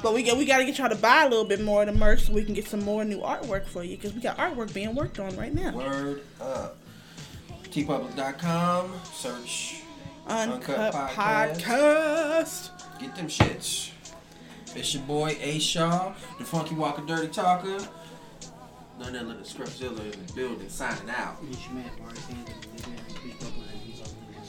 But 0.03 0.13
we 0.13 0.23
get 0.23 0.37
we 0.37 0.45
gotta 0.45 0.65
get 0.65 0.77
y'all 0.77 0.89
to 0.89 0.95
buy 0.95 1.23
a 1.25 1.29
little 1.29 1.45
bit 1.45 1.61
more 1.61 1.81
of 1.81 1.87
the 1.87 1.93
merch 1.93 2.23
so 2.23 2.33
we 2.33 2.43
can 2.43 2.53
get 2.53 2.67
some 2.67 2.83
more 2.83 3.05
new 3.05 3.19
artwork 3.19 3.65
for 3.65 3.83
you 3.83 3.97
because 3.97 4.13
we 4.13 4.21
got 4.21 4.37
artwork 4.37 4.73
being 4.73 4.95
worked 4.95 5.19
on 5.19 5.35
right 5.35 5.53
now. 5.53 5.71
Word 5.75 6.23
up. 6.39 6.77
tpublic.com. 7.65 8.93
Search. 9.13 9.81
Uncut, 10.27 10.69
Uncut 10.69 10.93
podcast. 10.93 11.61
Podcast. 11.61 12.99
Get 12.99 13.15
them 13.15 13.27
shits. 13.27 13.90
It's 14.75 14.93
your 14.93 15.03
boy 15.03 15.37
A 15.41 15.59
Shaw, 15.59 16.13
the 16.37 16.45
Funky 16.45 16.75
Walker 16.75 17.01
Dirty 17.05 17.27
Talker. 17.27 17.77
None 18.99 19.15
other 19.15 19.25
than 19.33 19.37
Scruffzilla 19.43 20.13
in 20.13 20.25
the 20.25 20.33
building 20.33 20.69
signing 20.69 21.09
out. 21.09 21.37
It's 21.49 21.63
your 21.65 21.73
man, 21.75 21.89
Barry 21.99 22.15
Sanders. 22.17 22.55
Big 23.23 23.39
Purple, 23.39 23.63
and 23.63 23.81
he's 23.81 23.99
all 23.99 24.07
in 24.07 24.35
that 24.35 24.45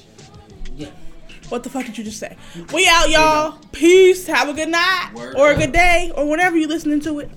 shit. 0.67 0.73
Yeah. 0.77 0.91
What 1.49 1.63
the 1.65 1.71
fuck 1.71 1.85
did 1.87 1.99
you 1.99 2.05
just 2.05 2.19
say? 2.19 2.37
We 2.73 2.89
out, 2.89 3.11
y'all. 3.11 3.59
Peace. 3.73 4.27
Have 4.27 4.49
a 4.49 4.53
good 4.55 4.69
night 4.69 5.11
Word 5.15 5.35
or 5.37 5.51
a 5.51 5.55
up. 5.55 5.59
good 5.61 5.73
day 5.73 6.13
or 6.15 6.29
whenever 6.29 6.57
you're 6.57 6.69
listening 6.69 7.01
to 7.01 7.19
it. 7.21 7.31